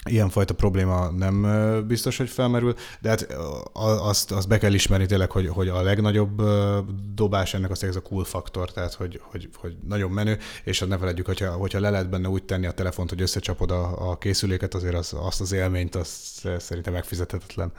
ilyenfajta 0.09 0.53
probléma 0.53 1.09
nem 1.09 1.47
biztos, 1.87 2.17
hogy 2.17 2.29
felmerül, 2.29 2.75
de 3.01 3.09
hát 3.09 3.27
azt, 3.73 4.31
azt 4.31 4.47
be 4.47 4.57
kell 4.57 4.73
ismerni 4.73 5.05
tényleg, 5.05 5.31
hogy, 5.31 5.47
hogy 5.47 5.67
a 5.67 5.81
legnagyobb 5.81 6.41
dobás 7.13 7.53
ennek 7.53 7.71
az 7.71 7.83
ez 7.83 7.95
a 7.95 8.01
cool 8.01 8.23
faktor, 8.23 8.71
tehát 8.71 8.93
hogy, 8.93 9.21
hogy, 9.23 9.49
hogy 9.55 9.75
nagyon 9.87 10.11
menő, 10.11 10.37
és 10.63 10.79
ne 10.79 10.97
felejtjük, 10.97 11.25
hogyha, 11.25 11.51
hogyha 11.51 11.79
le 11.79 11.89
lehet 11.89 12.09
benne 12.09 12.27
úgy 12.27 12.43
tenni 12.43 12.65
a 12.65 12.71
telefont, 12.71 13.09
hogy 13.09 13.21
összecsapod 13.21 13.71
a, 13.71 14.09
a 14.09 14.17
készüléket, 14.17 14.73
azért 14.73 14.95
az, 14.95 15.15
azt 15.19 15.41
az 15.41 15.51
élményt, 15.51 15.95
az 15.95 16.09
szerintem 16.57 16.93
megfizethetetlen. 16.93 17.71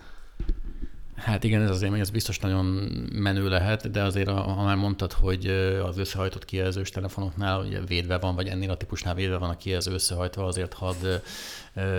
Hát 1.17 1.45
igen, 1.45 1.63
ez 1.63 1.71
az 1.71 1.83
élmény, 1.83 2.01
ez 2.01 2.11
biztos 2.11 2.39
nagyon 2.39 2.65
menő 3.13 3.49
lehet, 3.49 3.91
de 3.91 4.03
azért, 4.03 4.29
ha 4.29 4.63
már 4.65 4.77
mondtad, 4.77 5.13
hogy 5.13 5.47
az 5.85 5.99
összehajtott 5.99 6.45
kijelzős 6.45 6.91
telefonoknál 6.91 7.61
ugye 7.61 7.81
védve 7.81 8.19
van, 8.19 8.35
vagy 8.35 8.47
ennél 8.47 8.71
a 8.71 8.77
típusnál 8.77 9.15
védve 9.15 9.37
van 9.37 9.51
a 9.51 9.57
kijelző 9.57 9.93
összehajtva, 9.93 10.45
azért 10.45 10.73
hadd 10.73 11.07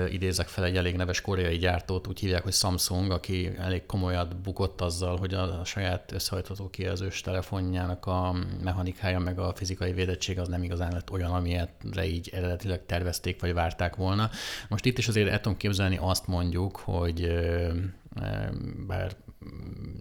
idézek 0.10 0.48
fel 0.48 0.64
egy 0.64 0.78
elég 0.78 0.96
neves 0.96 1.22
koreai 1.22 1.58
gyártót, 1.58 2.08
úgy 2.08 2.20
hívják, 2.20 2.44
hogy 2.44 2.54
Samsung, 2.54 3.12
aki 3.12 3.52
elég 3.58 3.86
komolyat 3.86 4.36
bukott 4.36 4.82
azzal, 4.82 5.18
hogy 5.18 5.34
a 5.34 5.66
saját 5.66 6.12
összehajtható 6.12 6.70
kijelzős 6.70 7.22
telefonjának 7.22 8.06
a 8.06 8.36
mechanikája 8.64 9.20
meg 9.20 9.40
a 9.40 9.54
fizikai 9.56 9.94
védettség 9.94 10.40
az 10.40 10.48
nem 10.48 10.64
igazán 10.64 10.92
lett 10.92 11.12
olyan, 11.12 11.32
amilyetre 11.32 12.06
így 12.06 12.30
eredetileg 12.34 12.86
tervezték 12.86 13.42
vagy 13.42 13.54
várták 13.54 13.96
volna. 13.96 14.30
Most 14.70 14.86
itt 14.86 14.98
is 14.98 15.08
azért 15.08 15.30
el 15.30 15.42
tudom 15.42 15.58
képzelni 15.58 15.98
azt 16.02 16.28
mondjuk, 16.28 16.78
hogy 16.78 17.34
bár 18.88 19.16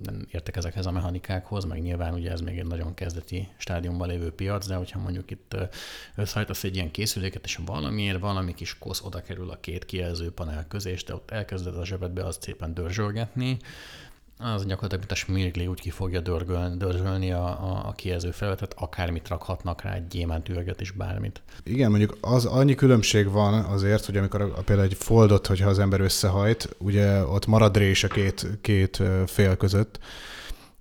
nem 0.03 0.27
értek 0.31 0.57
ezekhez 0.57 0.87
a 0.87 0.91
mechanikákhoz, 0.91 1.65
meg 1.65 1.83
nyilván 1.83 2.15
ugye 2.15 2.31
ez 2.31 2.41
még 2.41 2.59
egy 2.59 2.67
nagyon 2.67 2.95
kezdeti 2.95 3.49
stádiumban 3.57 4.09
lévő 4.09 4.31
piac, 4.31 4.67
de 4.67 4.75
hogyha 4.75 4.99
mondjuk 4.99 5.31
itt 5.31 5.57
összehajtasz 6.15 6.65
egy 6.65 6.75
ilyen 6.75 6.91
készüléket, 6.91 7.45
és 7.45 7.59
valamiért 7.65 8.19
valami 8.19 8.55
kis 8.55 8.79
kosz 8.79 9.03
oda 9.03 9.23
kerül 9.23 9.51
a 9.51 9.61
két 9.61 9.85
kijelző 9.85 10.31
panel 10.31 10.67
közé, 10.69 10.91
és 10.91 11.05
te 11.05 11.15
ott 11.15 11.31
elkezded 11.31 11.77
a 11.77 11.85
zsebedbe 11.85 12.25
azt 12.25 12.43
szépen 12.43 12.75
dörzsölgetni, 12.75 13.59
az 14.39 14.67
gyakorlatilag, 14.67 14.99
mint 14.99 15.11
a 15.11 15.15
smirgli 15.15 15.67
úgy 15.67 15.81
ki 15.81 15.91
fogja 15.91 16.21
dörgölni, 16.21 16.77
dörzsölni 16.77 17.33
a, 17.33 17.45
a, 17.45 17.83
a 17.87 17.93
kijelző 17.93 18.31
felületet, 18.31 18.75
akármit 18.79 19.29
rakhatnak 19.29 19.83
rá, 19.83 19.95
egy 19.95 20.07
gyémánt 20.07 20.49
üveget 20.49 20.81
is, 20.81 20.91
bármit. 20.91 21.43
Igen, 21.65 21.91
mondjuk 21.91 22.17
az 22.21 22.45
annyi 22.45 22.75
különbség 22.75 23.31
van 23.31 23.65
azért, 23.65 24.05
hogy 24.05 24.17
amikor 24.17 24.41
a, 24.41 24.45
a, 24.45 24.63
például 24.63 24.89
egy 24.89 24.97
foldot, 24.97 25.47
hogyha 25.47 25.69
az 25.69 25.79
ember 25.79 26.01
összehajt, 26.01 26.77
ugye 26.79 27.25
ott 27.25 27.47
marad 27.47 27.77
rés 27.77 28.05
a 28.05 28.09
két, 28.09 28.47
két 28.61 29.03
fél 29.27 29.57
között, 29.57 29.99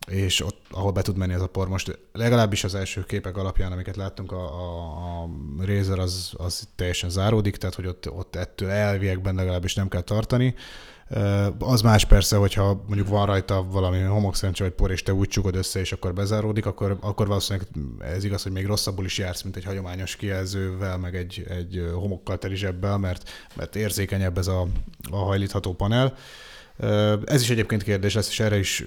és 0.08 0.41
ott, 0.46 0.62
ahol 0.70 0.91
be 0.91 1.01
tud 1.01 1.17
menni 1.17 1.34
ez 1.34 1.41
a 1.41 1.48
por. 1.48 1.67
Most 1.67 2.00
legalábbis 2.13 2.63
az 2.63 2.75
első 2.75 3.03
képek 3.03 3.38
alapján, 3.38 3.72
amiket 3.72 3.96
láttunk, 3.96 4.31
a, 4.31 4.43
a, 4.43 5.24
a 5.24 5.29
Razer 5.65 6.00
az, 6.00 6.34
az 6.38 6.67
teljesen 6.75 7.10
záródik, 7.10 7.58
tehát 7.58 7.75
hogy 7.75 7.88
ott, 7.88 8.12
ott 8.12 8.36
ettől 8.36 8.70
elviekben 8.70 9.36
legalábbis 9.36 9.75
nem 9.75 9.88
kell 9.88 10.01
tartani. 10.01 10.55
Az 11.60 11.82
más 11.82 12.06
persze, 12.06 12.36
hogyha 12.36 12.84
mondjuk 12.88 13.08
van 13.08 13.25
rajta 13.25 13.63
valami 13.63 14.00
homokszentse 14.00 14.63
vagy 14.63 14.74
por, 14.74 14.91
és 14.91 15.03
te 15.03 15.13
úgy 15.13 15.27
csukod 15.27 15.56
össze, 15.56 15.80
és 15.80 15.91
akkor 15.91 16.13
bezáródik, 16.13 16.65
akkor, 16.65 16.98
akkor 17.01 17.27
valószínűleg 17.27 17.68
ez 18.00 18.24
igaz, 18.24 18.44
hogy 18.44 18.51
még 18.51 18.65
rosszabbul 18.65 19.06
is 19.06 19.18
jársz, 19.18 19.41
mint 19.41 19.56
egy 19.56 19.63
hagyományos 19.63 20.15
kijelzővel, 20.15 20.98
meg 20.98 21.15
egy, 21.15 21.46
egy 21.50 21.91
homokkal 21.94 22.38
teli 22.38 22.56
zsebbel, 22.56 22.98
mert, 22.98 23.30
mert 23.56 23.75
érzékenyebb 23.75 24.38
ez 24.38 24.48
a, 24.48 24.68
a 25.12 25.18
hajlítható 25.18 25.74
panel. 25.74 26.15
Ez 27.25 27.42
is 27.42 27.50
egyébként 27.50 27.84
kérdés 27.84 28.13
lesz, 28.13 28.30
és 28.30 28.40
erre 28.40 28.58
is 28.58 28.86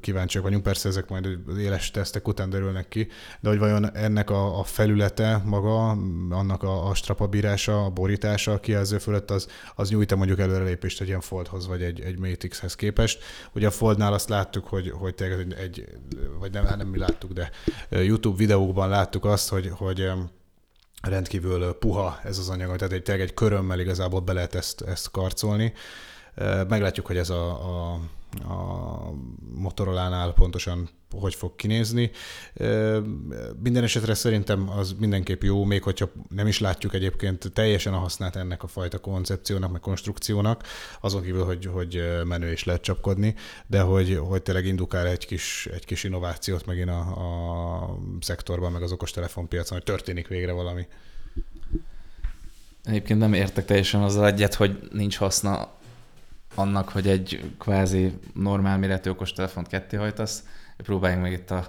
kíváncsiak 0.00 0.42
vagyunk. 0.42 0.62
Persze 0.62 0.88
ezek 0.88 1.08
majd 1.08 1.38
éles 1.58 1.90
tesztek 1.90 2.28
után 2.28 2.50
derülnek 2.50 2.88
ki, 2.88 3.08
de 3.40 3.48
hogy 3.48 3.58
vajon 3.58 3.96
ennek 3.96 4.30
a, 4.30 4.58
a 4.58 4.64
felülete 4.64 5.42
maga, 5.44 5.88
annak 6.30 6.62
a, 6.62 6.88
a 6.88 6.94
strapabírása, 6.94 7.84
a 7.84 7.90
borítása 7.90 8.52
a 8.52 8.60
kijelző 8.60 8.98
fölött, 8.98 9.30
az, 9.30 9.48
az 9.74 9.90
nyújt 9.90 10.16
mondjuk 10.16 10.38
előrelépést 10.38 11.00
egy 11.00 11.06
ilyen 11.06 11.20
Foldhoz, 11.20 11.66
vagy 11.66 11.82
egy, 11.82 12.00
egy 12.00 12.18
Matixhez 12.18 12.74
képest. 12.74 13.22
Ugye 13.52 13.66
a 13.66 13.70
Foldnál 13.70 14.12
azt 14.12 14.28
láttuk, 14.28 14.66
hogy, 14.66 14.90
hogy 14.90 15.14
tényleg 15.14 15.54
egy, 15.58 15.84
vagy 16.38 16.52
nem, 16.52 16.64
nem 16.76 16.88
mi 16.88 16.98
láttuk, 16.98 17.32
de 17.32 17.50
YouTube 17.90 18.36
videókban 18.36 18.88
láttuk 18.88 19.24
azt, 19.24 19.48
hogy, 19.48 19.70
hogy 19.74 20.10
rendkívül 21.02 21.72
puha 21.72 22.20
ez 22.24 22.38
az 22.38 22.48
anyag, 22.48 22.76
tehát 22.76 22.92
egy, 22.92 23.02
tényleg 23.02 23.26
egy 23.26 23.34
körömmel 23.34 23.80
igazából 23.80 24.20
be 24.20 24.32
lehet 24.32 24.54
ezt, 24.54 24.80
ezt 24.80 25.10
karcolni. 25.10 25.72
Meglátjuk, 26.68 27.06
hogy 27.06 27.16
ez 27.16 27.30
a, 27.30 27.50
a, 27.50 28.00
a 28.52 29.12
Motorola-nál 29.54 30.32
pontosan 30.32 30.88
hogy 31.20 31.34
fog 31.34 31.56
kinézni. 31.56 32.10
Minden 33.62 33.82
esetre 33.82 34.14
szerintem 34.14 34.68
az 34.68 34.94
mindenképp 34.98 35.42
jó, 35.42 35.64
még 35.64 35.82
hogyha 35.82 36.10
nem 36.28 36.46
is 36.46 36.60
látjuk 36.60 36.94
egyébként 36.94 37.50
teljesen 37.52 37.92
a 37.92 37.98
hasznát 37.98 38.36
ennek 38.36 38.62
a 38.62 38.66
fajta 38.66 38.98
koncepciónak, 38.98 39.72
meg 39.72 39.80
konstrukciónak, 39.80 40.62
azon 41.00 41.22
kívül, 41.22 41.44
hogy, 41.44 41.66
hogy 41.66 42.02
menő 42.24 42.52
is 42.52 42.64
lehet 42.64 42.82
csapkodni, 42.82 43.34
de 43.66 43.80
hogy, 43.80 44.20
hogy 44.28 44.42
tényleg 44.42 44.66
indukál 44.66 45.06
egy 45.06 45.26
kis, 45.26 45.68
egy 45.72 45.84
kis 45.84 46.04
innovációt 46.04 46.66
megint 46.66 46.88
a, 46.88 46.98
a 46.98 47.98
szektorban, 48.20 48.72
meg 48.72 48.82
az 48.82 48.92
okostelefonpiacon, 48.92 49.78
hogy 49.78 49.86
történik 49.86 50.28
végre 50.28 50.52
valami. 50.52 50.86
Egyébként 52.84 53.18
nem 53.18 53.32
értek 53.32 53.64
teljesen 53.64 54.02
azzal 54.02 54.26
egyet, 54.26 54.54
hogy 54.54 54.88
nincs 54.92 55.16
haszna 55.16 55.80
annak, 56.54 56.88
hogy 56.88 57.08
egy 57.08 57.54
kvázi 57.58 58.18
normál 58.34 58.78
méretű 58.78 59.10
okostelefont 59.10 59.66
ketté 59.68 59.96
hajtasz. 59.96 60.44
Próbáljunk 60.76 61.22
meg 61.22 61.32
itt 61.32 61.50
a 61.50 61.66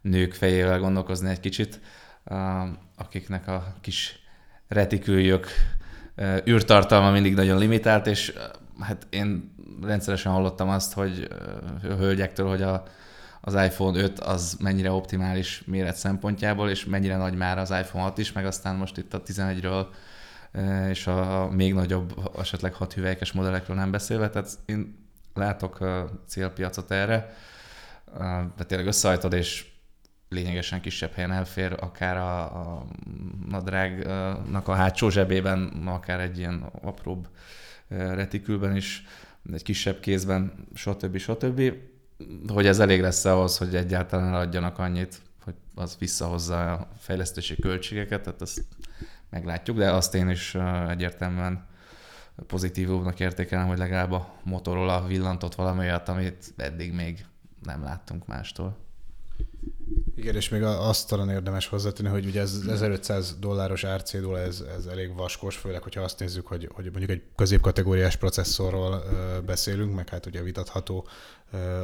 nők 0.00 0.34
fejével 0.34 0.78
gondolkozni 0.78 1.30
egy 1.30 1.40
kicsit, 1.40 1.80
akiknek 2.96 3.48
a 3.48 3.74
kis 3.80 4.18
retiküljök 4.68 5.46
űrtartalma 6.48 7.10
mindig 7.10 7.34
nagyon 7.34 7.58
limitált, 7.58 8.06
és 8.06 8.32
hát 8.80 9.06
én 9.10 9.54
rendszeresen 9.82 10.32
hallottam 10.32 10.68
azt, 10.68 10.92
hogy 10.92 11.28
a 11.82 11.86
hölgyektől, 11.86 12.48
hogy 12.48 12.62
a, 12.62 12.82
az 13.40 13.54
iPhone 13.54 14.00
5 14.00 14.20
az 14.20 14.56
mennyire 14.60 14.90
optimális 14.90 15.62
méret 15.66 15.96
szempontjából, 15.96 16.70
és 16.70 16.84
mennyire 16.84 17.16
nagy 17.16 17.34
már 17.34 17.58
az 17.58 17.70
iPhone 17.70 18.04
6 18.04 18.18
is, 18.18 18.32
meg 18.32 18.46
aztán 18.46 18.76
most 18.76 18.98
itt 18.98 19.14
a 19.14 19.22
11-ről 19.22 19.86
és 20.88 21.06
a 21.06 21.48
még 21.50 21.74
nagyobb, 21.74 22.30
esetleg 22.38 22.74
hat 22.74 22.92
hüvelykes 22.92 23.32
modellekről 23.32 23.76
nem 23.76 23.90
beszélve, 23.90 24.30
tehát 24.30 24.58
én 24.66 25.08
látok 25.34 25.78
célpiacot 26.26 26.90
erre, 26.90 27.34
de 28.56 28.64
tényleg 28.64 28.86
összehajtod, 28.86 29.32
és 29.32 29.66
lényegesen 30.28 30.80
kisebb 30.80 31.12
helyen 31.12 31.32
elfér, 31.32 31.76
akár 31.80 32.16
a, 32.16 32.40
a 32.40 32.86
nadrágnak 33.48 34.68
a 34.68 34.74
hátsó 34.74 35.08
zsebében, 35.08 35.82
akár 35.86 36.20
egy 36.20 36.38
ilyen 36.38 36.70
apróbb 36.82 37.28
retikülben 37.88 38.76
is, 38.76 39.04
egy 39.52 39.62
kisebb 39.62 40.00
kézben, 40.00 40.66
stb. 40.74 41.16
stb. 41.16 41.72
Hogy 42.46 42.66
ez 42.66 42.78
elég 42.78 43.00
lesz 43.00 43.24
ahhoz, 43.24 43.58
hogy 43.58 43.74
egyáltalán 43.74 44.34
adjanak 44.34 44.78
annyit, 44.78 45.20
hogy 45.44 45.54
az 45.74 45.96
visszahozza 45.98 46.72
a 46.72 46.88
fejlesztési 46.98 47.56
költségeket, 47.56 48.22
tehát 48.22 48.42
ezt 48.42 48.64
meglátjuk, 49.32 49.76
de 49.76 49.90
azt 49.90 50.14
én 50.14 50.28
is 50.28 50.56
egyértelműen 50.88 51.66
pozitívúbbnak 52.46 53.20
értékelem, 53.20 53.66
hogy 53.66 53.78
legalább 53.78 54.12
a 54.12 54.34
Motorola 54.42 55.06
villantott 55.06 55.54
valami 55.54 55.78
olyat, 55.78 56.08
amit 56.08 56.54
eddig 56.56 56.92
még 56.92 57.24
nem 57.62 57.82
láttunk 57.82 58.26
mástól. 58.26 58.76
Igen, 60.14 60.34
és 60.34 60.48
még 60.48 60.62
azt 60.62 61.08
talán 61.08 61.28
érdemes 61.28 61.66
hozzátenni, 61.66 62.08
hogy 62.08 62.26
ugye 62.26 62.40
ez 62.40 62.64
1500 62.68 63.36
dolláros 63.38 63.84
árcédula, 63.84 64.38
ez, 64.38 64.64
ez 64.76 64.86
elég 64.86 65.14
vaskos, 65.14 65.56
főleg, 65.56 65.82
hogyha 65.82 66.00
azt 66.00 66.18
nézzük, 66.18 66.46
hogy, 66.46 66.68
hogy 66.74 66.84
mondjuk 66.84 67.10
egy 67.10 67.22
középkategóriás 67.36 68.16
processzorról 68.16 69.02
beszélünk, 69.46 69.94
meg 69.94 70.08
hát 70.08 70.26
ugye 70.26 70.42
vitatható 70.42 71.06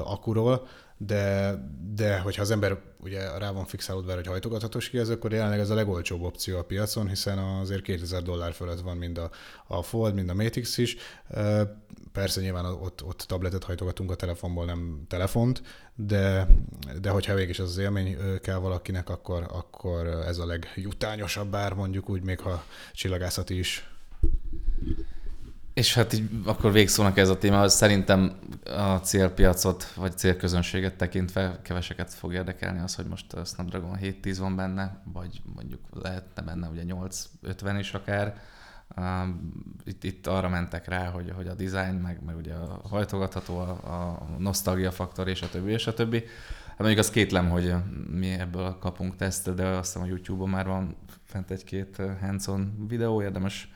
akuról, 0.04 0.66
de, 0.98 1.54
de 1.94 2.18
hogyha 2.18 2.42
az 2.42 2.50
ember 2.50 2.78
ugye 3.00 3.38
rá 3.38 3.50
van 3.50 3.64
fixálódva, 3.64 4.14
hogy 4.14 4.26
hajtogathatós 4.26 4.88
kijelző, 4.88 5.12
akkor 5.12 5.32
jelenleg 5.32 5.58
ez 5.58 5.70
a 5.70 5.74
legolcsóbb 5.74 6.22
opció 6.22 6.58
a 6.58 6.64
piacon, 6.64 7.08
hiszen 7.08 7.38
azért 7.38 7.82
2000 7.82 8.22
dollár 8.22 8.52
fölött 8.52 8.80
van 8.80 8.96
mind 8.96 9.18
a, 9.18 9.30
a 9.66 9.82
Fold, 9.82 10.14
mind 10.14 10.28
a 10.28 10.34
Matix 10.34 10.78
is. 10.78 10.96
Persze 12.12 12.40
nyilván 12.40 12.64
ott, 12.64 13.04
ott 13.04 13.18
tabletet 13.18 13.64
hajtogatunk 13.64 14.10
a 14.10 14.14
telefonból, 14.14 14.64
nem 14.64 15.04
telefont, 15.08 15.62
de, 15.94 16.46
de 17.00 17.10
hogyha 17.10 17.34
végig 17.34 17.60
az, 17.60 17.70
az 17.70 17.78
élmény 17.78 18.16
kell 18.40 18.56
valakinek, 18.56 19.08
akkor, 19.08 19.46
akkor 19.48 20.06
ez 20.06 20.38
a 20.38 20.46
legjutányosabb 20.46 21.50
bár 21.50 21.72
mondjuk 21.72 22.08
úgy, 22.08 22.22
még 22.22 22.40
ha 22.40 22.64
csillagászati 22.92 23.58
is. 23.58 23.90
És 25.78 25.94
hát 25.94 26.12
így 26.12 26.30
akkor 26.44 26.72
végszónak 26.72 27.18
ez 27.18 27.28
a 27.28 27.38
téma, 27.38 27.68
szerintem 27.68 28.32
a 28.64 28.96
célpiacot, 28.96 29.92
vagy 29.96 30.18
célközönséget 30.18 30.94
tekintve 30.94 31.58
keveseket 31.62 32.14
fog 32.14 32.32
érdekelni 32.32 32.78
az, 32.78 32.94
hogy 32.94 33.04
most 33.04 33.32
a 33.32 33.44
Snapdragon 33.44 33.98
7-10 34.02 34.36
van 34.38 34.56
benne, 34.56 35.02
vagy 35.12 35.42
mondjuk 35.54 35.80
lehetne 36.02 36.42
benne 36.42 36.68
ugye 36.68 36.82
8-50 36.86 37.76
is 37.78 37.94
akár. 37.94 38.40
Itt, 39.84 40.04
itt 40.04 40.26
arra 40.26 40.48
mentek 40.48 40.88
rá, 40.88 41.10
hogy, 41.10 41.32
hogy 41.36 41.46
a 41.46 41.54
design, 41.54 41.94
meg, 41.94 42.20
meg 42.26 42.36
ugye 42.36 42.54
a 42.54 42.80
hajtogatható, 42.88 43.58
a, 43.58 43.70
a 43.70 44.26
nosztalgia 44.38 44.90
faktor, 44.90 45.28
és 45.28 45.42
a 45.42 45.48
többi, 45.48 45.70
és 45.70 45.86
a 45.86 45.94
többi. 45.94 46.24
Hát 46.66 46.78
mondjuk 46.78 46.98
azt 46.98 47.12
kétlem, 47.12 47.48
hogy 47.50 47.74
mi 48.10 48.30
ebből 48.30 48.76
kapunk 48.80 49.16
tesztet, 49.16 49.54
de 49.54 49.66
azt 49.66 49.92
hiszem 49.92 50.08
a 50.08 50.10
YouTube-on 50.10 50.48
már 50.48 50.66
van 50.66 50.96
fent 51.24 51.50
egy-két 51.50 52.02
hands-on 52.20 52.86
videó, 52.88 53.22
érdemes 53.22 53.68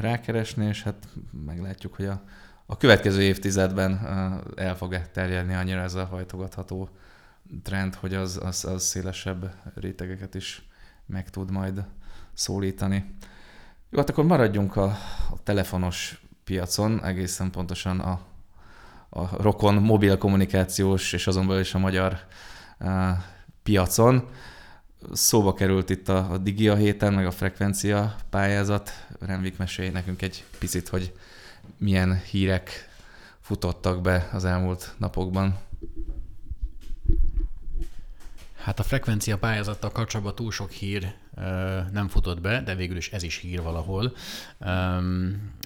rákeresni, 0.00 0.66
és 0.66 0.82
hát 0.82 1.08
meglátjuk, 1.44 1.94
hogy 1.94 2.06
a, 2.06 2.22
a 2.66 2.76
következő 2.76 3.22
évtizedben 3.22 4.06
el 4.56 4.76
fog 4.76 5.10
terjedni 5.12 5.54
annyira 5.54 5.80
ez 5.80 5.94
a 5.94 6.04
hajtogatható 6.04 6.88
trend, 7.62 7.94
hogy 7.94 8.14
az, 8.14 8.40
az, 8.42 8.64
az 8.64 8.82
szélesebb 8.82 9.54
rétegeket 9.74 10.34
is 10.34 10.68
meg 11.06 11.30
tud 11.30 11.50
majd 11.50 11.84
szólítani. 12.34 13.14
Jó, 13.90 13.98
hát 13.98 14.10
akkor 14.10 14.24
maradjunk 14.24 14.76
a, 14.76 14.84
a 15.30 15.42
telefonos 15.42 16.22
piacon, 16.44 17.04
egészen 17.04 17.50
pontosan 17.50 18.00
a, 18.00 18.20
a 19.08 19.42
rokon 19.42 19.74
mobil 19.74 20.18
kommunikációs 20.18 21.12
és 21.12 21.26
azon 21.26 21.46
belül 21.46 21.60
is 21.60 21.74
a 21.74 21.78
magyar 21.78 22.18
uh, 22.80 23.10
piacon. 23.62 24.28
Szóba 25.12 25.54
került 25.54 25.90
itt 25.90 26.08
a, 26.08 26.32
a 26.32 26.38
Digia 26.38 26.74
héten, 26.74 27.14
meg 27.14 27.26
a 27.26 27.30
frekvencia 27.30 28.16
pályázat. 28.30 28.90
Remvik 29.20 29.56
mesélj 29.56 29.88
nekünk 29.88 30.22
egy 30.22 30.44
picit, 30.58 30.88
hogy 30.88 31.12
milyen 31.76 32.20
hírek 32.30 32.88
futottak 33.40 34.00
be 34.00 34.28
az 34.32 34.44
elmúlt 34.44 34.94
napokban. 34.98 35.58
Hát 38.56 38.78
a 38.78 38.82
frekvencia 38.82 39.38
pályázattal 39.38 39.92
kapcsolatban 39.92 40.34
túl 40.34 40.50
sok 40.50 40.70
hír 40.70 41.14
nem 41.92 42.08
futott 42.08 42.40
be, 42.40 42.62
de 42.62 42.74
végül 42.74 42.96
is 42.96 43.10
ez 43.12 43.22
is 43.22 43.36
hír 43.36 43.62
valahol. 43.62 44.12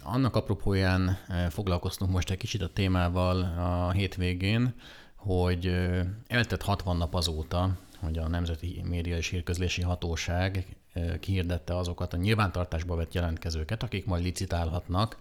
Annak 0.02 0.36
apropóján 0.36 1.18
foglalkoztunk 1.50 2.10
most 2.10 2.30
egy 2.30 2.36
kicsit 2.36 2.62
a 2.62 2.72
témával 2.72 3.42
a 3.42 3.90
hétvégén, 3.90 4.74
hogy 5.14 5.90
eltett 6.26 6.62
60 6.62 6.96
nap 6.96 7.14
azóta, 7.14 7.70
hogy 8.04 8.18
a 8.18 8.28
Nemzeti 8.28 8.82
Média 8.84 9.16
és 9.16 9.28
Hírközlési 9.28 9.82
Hatóság 9.82 10.76
kihirdette 11.20 11.76
azokat 11.76 12.12
a 12.12 12.16
nyilvántartásba 12.16 12.96
vett 12.96 13.14
jelentkezőket, 13.14 13.82
akik 13.82 14.06
majd 14.06 14.22
licitálhatnak 14.22 15.18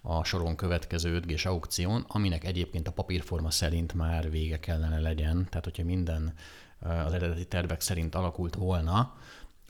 a 0.00 0.24
soron 0.24 0.56
következő 0.56 1.14
5 1.14 1.26
g 1.26 1.46
aukción, 1.46 2.04
aminek 2.08 2.44
egyébként 2.44 2.88
a 2.88 2.92
papírforma 2.92 3.50
szerint 3.50 3.94
már 3.94 4.30
vége 4.30 4.58
kellene 4.58 5.00
legyen. 5.00 5.46
Tehát, 5.48 5.64
hogyha 5.64 5.84
minden 5.84 6.34
az 6.80 7.12
eredeti 7.12 7.46
tervek 7.46 7.80
szerint 7.80 8.14
alakult 8.14 8.54
volna, 8.54 9.14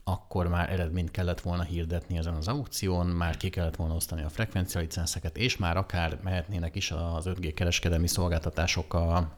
akkor 0.03 0.47
már 0.47 0.69
eredményt 0.71 1.11
kellett 1.11 1.41
volna 1.41 1.63
hirdetni 1.63 2.17
ezen 2.17 2.33
az 2.33 2.47
aukción, 2.47 3.07
már 3.07 3.37
ki 3.37 3.49
kellett 3.49 3.75
volna 3.75 3.95
osztani 3.95 4.23
a 4.23 4.29
frekvencialicenszeket, 4.29 5.37
és 5.37 5.57
már 5.57 5.77
akár 5.77 6.19
mehetnének 6.23 6.75
is 6.75 6.91
az 6.91 7.25
5G 7.27 7.51
kereskedelmi 7.55 8.07
szolgáltatások 8.07 8.93
a, 8.93 9.31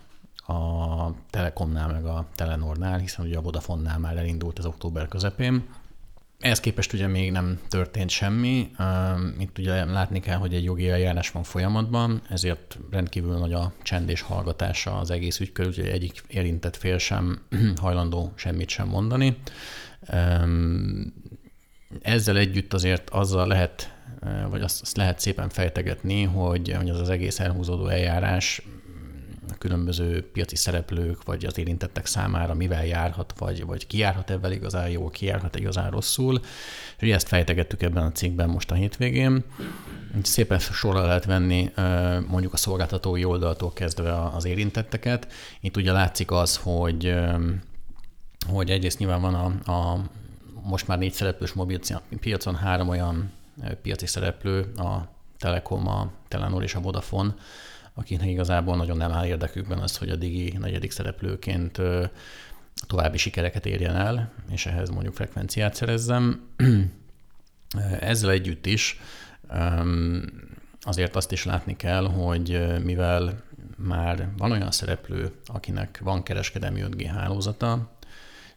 a 0.50 1.16
Telekomnál, 1.30 1.88
meg 1.88 2.06
a 2.06 2.28
Telenornál, 2.36 2.98
hiszen 2.98 3.26
ugye 3.26 3.38
a 3.38 3.42
Vodafonnál 3.42 4.00
már 4.00 4.18
elindult 4.18 4.60
az 4.60 4.66
október 4.66 5.08
közepén. 5.08 5.64
Ehhez 6.40 6.60
képest 6.60 6.94
ugye 6.94 7.08
még 7.08 7.32
nem 7.32 7.60
történt 7.70 8.10
semmi. 8.10 8.72
Itt 9.40 9.58
ugye 9.58 9.86
látni 9.86 10.20
kell, 10.20 10.38
hogy 10.38 10.54
egy 10.54 10.64
jogi 10.64 10.90
eljárás 10.90 11.32
van 11.32 11.44
folyamatban, 11.44 12.22
ezért 12.30 12.78
rendkívül 12.92 13.38
nagy 13.38 13.54
a 13.54 13.72
csend 13.82 14.10
és 14.10 14.22
hallgatása 14.22 14.98
az 14.98 15.12
egész 15.12 15.40
ügykör, 15.40 15.68
úgyhogy 15.68 15.88
egyik 15.88 16.24
érintett 16.28 16.76
fél 16.76 16.98
sem 16.98 17.42
hajlandó 17.82 18.32
semmit 18.36 18.70
sem 18.70 18.88
mondani. 18.88 19.38
Ezzel 22.02 22.38
együtt 22.38 22.74
azért 22.74 23.10
azzal 23.10 23.48
lehet, 23.48 23.94
vagy 24.50 24.62
azt, 24.62 24.82
azt 24.82 24.98
lehet 24.98 25.20
szépen 25.20 25.50
fejtegetni, 25.50 26.24
hogy, 26.24 26.74
hogy 26.78 26.90
az 26.90 27.00
az 27.00 27.10
egész 27.10 27.40
elhúzódó 27.40 27.88
eljárás 27.88 28.62
a 29.52 29.58
különböző 29.58 30.30
piaci 30.32 30.56
szereplők, 30.56 31.24
vagy 31.24 31.46
az 31.46 31.58
érintettek 31.58 32.06
számára 32.06 32.54
mivel 32.54 32.86
járhat, 32.86 33.34
vagy, 33.38 33.66
vagy 33.66 33.88
ki 33.88 33.98
járhat 33.98 34.30
ebben 34.30 34.52
igazán 34.52 34.90
jól, 34.90 35.10
ki 35.10 35.26
járhat 35.26 35.56
igazán 35.56 35.92
rosszul. 35.92 36.40
És 36.98 37.02
ugye 37.02 37.14
ezt 37.14 37.28
fejtegettük 37.28 37.82
ebben 37.82 38.04
a 38.04 38.12
cikkben 38.12 38.50
most 38.50 38.72
a 38.72 38.76
hétvégén. 38.76 39.44
Szépen 40.24 40.60
sorra 40.60 41.06
lehet 41.06 41.26
venni 41.26 41.72
mondjuk 42.28 42.54
a 42.54 42.58
szolgáltatói 42.58 43.24
oldaltól 43.24 43.74
kezdve 43.74 44.24
az 44.24 44.46
érintetteket. 44.46 45.32
Itt 45.62 45.78
ugye 45.78 45.92
látszik 45.92 46.32
az, 46.32 46.60
hogy 46.64 47.16
hogy 48.48 48.70
egyrészt 48.70 49.00
nyilván 49.00 49.22
van 49.22 49.34
a, 49.34 49.72
a 49.72 50.04
most 50.64 50.88
már 50.88 50.98
négy 50.98 51.14
szereplős 51.14 51.54
mobil 51.54 51.80
piacon 52.20 52.56
három 52.56 52.90
olyan 52.90 53.32
piaci 53.82 54.06
szereplő, 54.06 54.72
a 54.76 55.08
Telekom, 55.38 55.88
a 55.88 56.12
Telenor 56.28 56.64
és 56.64 56.76
a 56.76 56.80
Vodafone, 56.80 57.36
akiknek 58.00 58.30
igazából 58.30 58.76
nagyon 58.76 58.98
nem 58.98 59.12
áll 59.12 59.26
érdekükben 59.26 59.80
az, 59.80 59.98
hogy 59.98 60.10
a 60.10 60.16
Digi 60.16 60.58
negyedik 60.60 60.92
szereplőként 60.92 61.82
további 62.88 63.18
sikereket 63.18 63.66
érjen 63.66 63.96
el, 63.96 64.32
és 64.52 64.66
ehhez 64.66 64.90
mondjuk 64.90 65.14
frekvenciát 65.14 65.76
szerezzem. 65.76 66.48
Ezzel 68.00 68.32
együtt 68.32 68.66
is 68.66 69.00
azért 70.82 71.16
azt 71.16 71.32
is 71.32 71.46
látni 71.46 71.76
kell, 71.76 72.08
hogy 72.08 72.80
mivel 72.84 73.44
már 73.78 74.30
van 74.38 74.52
olyan 74.52 74.72
szereplő, 74.72 75.32
akinek 75.46 76.00
van 76.04 76.24
kereskedelmi 76.24 76.84
5G 76.90 77.10
hálózata, 77.14 77.98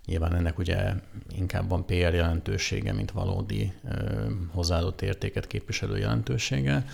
Nyilván 0.06 0.34
ennek 0.34 0.58
ugye 0.58 0.92
inkább 1.36 1.68
van 1.68 1.86
PR 1.86 1.94
jelentősége, 1.94 2.92
mint 2.92 3.10
valódi 3.10 3.72
hozzáadott 4.50 5.02
értéket 5.02 5.46
képviselő 5.46 5.98
jelentősége. 5.98 6.84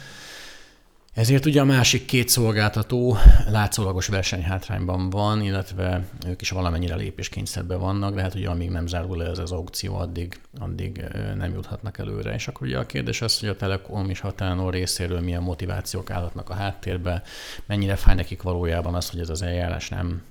Ezért 1.19 1.47
ugye 1.47 1.61
a 1.61 1.65
másik 1.65 2.05
két 2.05 2.29
szolgáltató 2.29 3.17
látszólagos 3.49 4.07
versenyhátrányban 4.07 5.11
van, 5.11 5.43
illetve 5.43 6.05
ők 6.27 6.41
is 6.41 6.51
valamennyire 6.51 6.95
lépéskényszerben 6.95 7.79
vannak, 7.79 8.15
de 8.15 8.23
hát 8.23 8.35
ugye 8.35 8.49
amíg 8.49 8.71
nem 8.71 8.87
zárul 8.87 9.17
le 9.17 9.27
ez 9.29 9.39
az 9.39 9.53
aukció, 9.53 9.97
addig, 9.97 10.41
addig 10.59 11.05
nem 11.37 11.53
juthatnak 11.53 11.99
előre. 11.99 12.35
És 12.35 12.49
akkor 12.49 12.67
ugye 12.67 12.79
a 12.79 12.87
kérdés 12.87 13.23
az, 13.23 13.41
hogy 13.41 13.49
a 13.49 13.57
Telekom 13.57 14.11
és 14.11 14.21
a 14.21 14.33
Telenor 14.33 14.73
részéről 14.73 15.21
milyen 15.21 15.43
motivációk 15.43 16.11
állhatnak 16.11 16.51
a 16.51 16.55
háttérbe, 16.55 17.23
mennyire 17.67 17.97
fáj 17.97 18.15
nekik 18.15 18.43
valójában 18.43 18.95
az, 18.95 19.11
hogy 19.11 19.21
ez 19.21 19.29
az 19.29 19.43
eljárás 19.43 19.89
nem, 19.89 20.23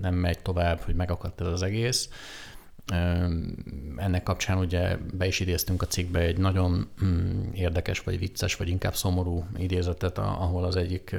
nem 0.00 0.14
megy 0.14 0.38
tovább, 0.38 0.80
hogy 0.80 0.94
megakadt 0.94 1.40
ez 1.40 1.46
az 1.46 1.62
egész. 1.62 2.08
Ennek 3.96 4.22
kapcsán 4.22 4.58
ugye 4.58 4.96
be 5.14 5.26
is 5.26 5.40
idéztünk 5.40 5.82
a 5.82 5.86
cikkbe 5.86 6.18
egy 6.18 6.38
nagyon 6.38 6.88
mm, 7.04 7.52
érdekes, 7.52 8.00
vagy 8.00 8.18
vicces, 8.18 8.56
vagy 8.56 8.68
inkább 8.68 8.94
szomorú 8.94 9.44
idézetet, 9.56 10.18
ahol 10.18 10.64
az 10.64 10.76
egyik 10.76 11.16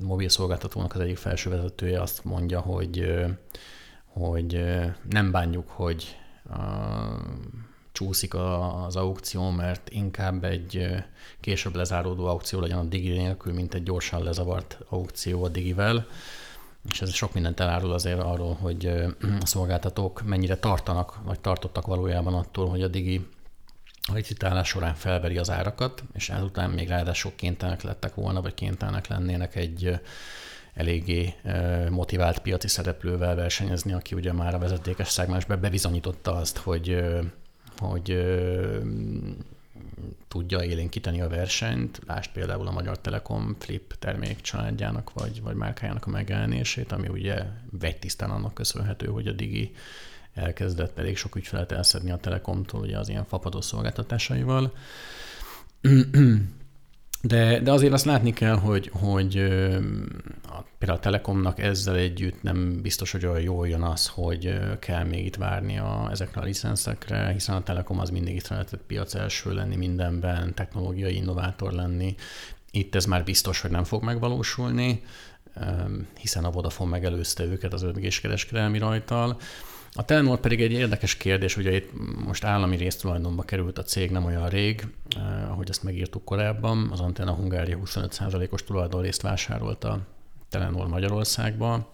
mobil 0.00 0.28
szolgáltatónak 0.28 0.94
az 0.94 1.00
egyik 1.00 1.16
felsővezetője 1.16 2.00
azt 2.00 2.24
mondja, 2.24 2.60
hogy, 2.60 3.14
hogy 4.04 4.64
nem 5.10 5.30
bánjuk, 5.30 5.68
hogy 5.68 6.16
csúszik 7.92 8.34
az 8.34 8.96
aukció, 8.96 9.50
mert 9.50 9.90
inkább 9.90 10.44
egy 10.44 10.86
később 11.40 11.74
lezáródó 11.74 12.26
aukció 12.26 12.60
legyen 12.60 12.78
a 12.78 12.84
Digi 12.84 13.08
nélkül, 13.08 13.52
mint 13.52 13.74
egy 13.74 13.82
gyorsan 13.82 14.22
lezavart 14.22 14.78
aukció 14.88 15.44
a 15.44 15.48
Digivel 15.48 16.06
és 16.90 17.00
ez 17.02 17.12
sok 17.12 17.32
mindent 17.32 17.60
elárul 17.60 17.92
azért 17.92 18.20
arról, 18.20 18.54
hogy 18.54 18.86
a 19.42 19.46
szolgáltatók 19.46 20.22
mennyire 20.24 20.56
tartanak, 20.56 21.18
vagy 21.24 21.40
tartottak 21.40 21.86
valójában 21.86 22.34
attól, 22.34 22.68
hogy 22.68 22.82
a 22.82 22.88
digi 22.88 23.26
a 24.08 24.14
licitálás 24.14 24.68
során 24.68 24.94
felveri 24.94 25.38
az 25.38 25.50
árakat, 25.50 26.02
és 26.14 26.30
ezután 26.30 26.70
még 26.70 26.88
ráadásul 26.88 27.32
kénytelenek 27.36 27.82
lettek 27.82 28.14
volna, 28.14 28.42
vagy 28.42 28.54
kénytelenek 28.54 29.06
lennének 29.06 29.56
egy, 29.56 30.00
eléggé 30.76 31.34
motivált 31.90 32.38
piaci 32.38 32.68
szereplővel 32.68 33.34
versenyezni, 33.34 33.92
aki 33.92 34.14
ugye 34.14 34.32
már 34.32 34.54
a 34.54 34.58
vezetékes 34.58 35.08
szegmensben 35.08 35.60
bebizonyította 35.60 36.34
azt, 36.34 36.56
hogy, 36.56 37.04
hogy 37.78 38.10
tudja 40.36 40.64
élénkíteni 40.64 41.20
a 41.20 41.28
versenyt. 41.28 42.00
Lásd 42.06 42.32
például 42.32 42.66
a 42.66 42.72
Magyar 42.72 42.98
Telekom 42.98 43.56
Flip 43.58 43.94
termék 43.98 44.40
családjának 44.40 45.12
vagy, 45.12 45.42
vagy 45.42 45.54
márkájának 45.54 46.06
a 46.06 46.10
megjelenését, 46.10 46.92
ami 46.92 47.08
ugye 47.08 47.42
vegytisztán 47.70 48.30
annak 48.30 48.54
köszönhető, 48.54 49.06
hogy 49.06 49.26
a 49.26 49.32
Digi 49.32 49.72
elkezdett 50.34 50.98
elég 50.98 51.16
sok 51.16 51.36
ügyfelet 51.36 51.72
elszedni 51.72 52.10
a 52.10 52.16
Telekomtól 52.16 52.80
ugye 52.80 52.98
az 52.98 53.08
ilyen 53.08 53.24
fapadó 53.24 53.60
szolgáltatásaival. 53.60 54.72
De, 57.26 57.60
de 57.60 57.72
azért 57.72 57.92
azt 57.92 58.04
látni 58.04 58.32
kell, 58.32 58.56
hogy, 58.56 58.90
hogy 58.92 59.36
a, 60.48 60.64
például 60.78 60.98
a 60.98 61.02
Telekomnak 61.02 61.58
ezzel 61.58 61.96
együtt 61.96 62.42
nem 62.42 62.80
biztos, 62.82 63.12
hogy 63.12 63.26
olyan 63.26 63.40
jól 63.40 63.68
jön 63.68 63.82
az, 63.82 64.06
hogy 64.06 64.58
kell 64.78 65.04
még 65.04 65.26
itt 65.26 65.36
várni 65.36 65.78
a, 65.78 66.08
ezekre 66.10 66.40
a 66.40 66.44
licenszekre, 66.44 67.32
hiszen 67.32 67.54
a 67.54 67.62
Telekom 67.62 67.98
az 67.98 68.10
mindig 68.10 68.34
itt 68.34 68.44
szeretett 68.44 68.80
piac 68.86 69.14
első 69.14 69.54
lenni 69.54 69.76
mindenben, 69.76 70.54
technológiai 70.54 71.16
innovátor 71.16 71.72
lenni. 71.72 72.14
Itt 72.70 72.94
ez 72.94 73.04
már 73.04 73.24
biztos, 73.24 73.60
hogy 73.60 73.70
nem 73.70 73.84
fog 73.84 74.02
megvalósulni, 74.02 75.02
hiszen 76.18 76.44
a 76.44 76.50
Vodafone 76.50 76.90
megelőzte 76.90 77.44
őket 77.44 77.72
az 77.72 77.84
5G-s 77.86 78.20
kereskedelmi 78.20 78.78
rajtal. 78.78 79.38
A 79.98 80.04
Telenor 80.04 80.40
pedig 80.40 80.60
egy 80.60 80.72
érdekes 80.72 81.16
kérdés, 81.16 81.56
ugye 81.56 81.74
itt 81.74 81.90
most 82.24 82.44
állami 82.44 82.76
résztulajdonba 82.76 83.42
került 83.42 83.78
a 83.78 83.82
cég 83.82 84.10
nem 84.10 84.24
olyan 84.24 84.48
rég, 84.48 84.86
eh, 85.16 85.50
ahogy 85.50 85.68
ezt 85.68 85.82
megírtuk 85.82 86.24
korábban, 86.24 86.88
az 86.92 87.00
Antenna 87.00 87.32
Hungária 87.32 87.78
25%-os 87.78 88.64
tulajdonrészt 88.64 89.22
vásárolt 89.22 89.84
a 89.84 90.00
Telenor 90.48 90.88
Magyarországba, 90.88 91.90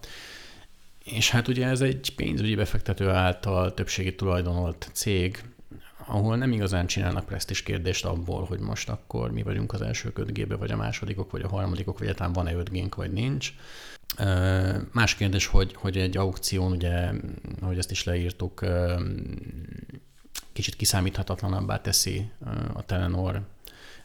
és 1.03 1.29
hát 1.29 1.47
ugye 1.47 1.67
ez 1.67 1.81
egy 1.81 2.13
pénzügyi 2.15 2.55
befektető 2.55 3.09
által 3.09 3.73
többségi 3.73 4.15
tulajdonolt 4.15 4.89
cég, 4.93 5.43
ahol 6.05 6.37
nem 6.37 6.51
igazán 6.51 6.87
csinálnak 6.87 7.25
presztis 7.25 7.63
kérdést 7.63 8.05
abból, 8.05 8.43
hogy 8.43 8.59
most 8.59 8.89
akkor 8.89 9.31
mi 9.31 9.43
vagyunk 9.43 9.73
az 9.73 9.81
első 9.81 10.11
5 10.15 10.57
vagy 10.57 10.71
a 10.71 10.75
másodikok, 10.75 11.31
vagy 11.31 11.41
a 11.41 11.47
harmadikok, 11.47 11.97
vagy 11.97 12.07
egyáltalán 12.07 12.33
van-e 12.33 12.53
5 12.53 12.95
vagy 12.95 13.11
nincs. 13.11 13.53
Más 14.91 15.15
kérdés, 15.15 15.45
hogy, 15.45 15.73
hogy 15.75 15.97
egy 15.97 16.17
aukción, 16.17 16.71
ugye, 16.71 17.11
ahogy 17.61 17.77
ezt 17.77 17.91
is 17.91 18.03
leírtuk, 18.03 18.65
kicsit 20.53 20.75
kiszámíthatatlanabbá 20.75 21.81
teszi 21.81 22.31
a 22.73 22.85
Telenor 22.85 23.41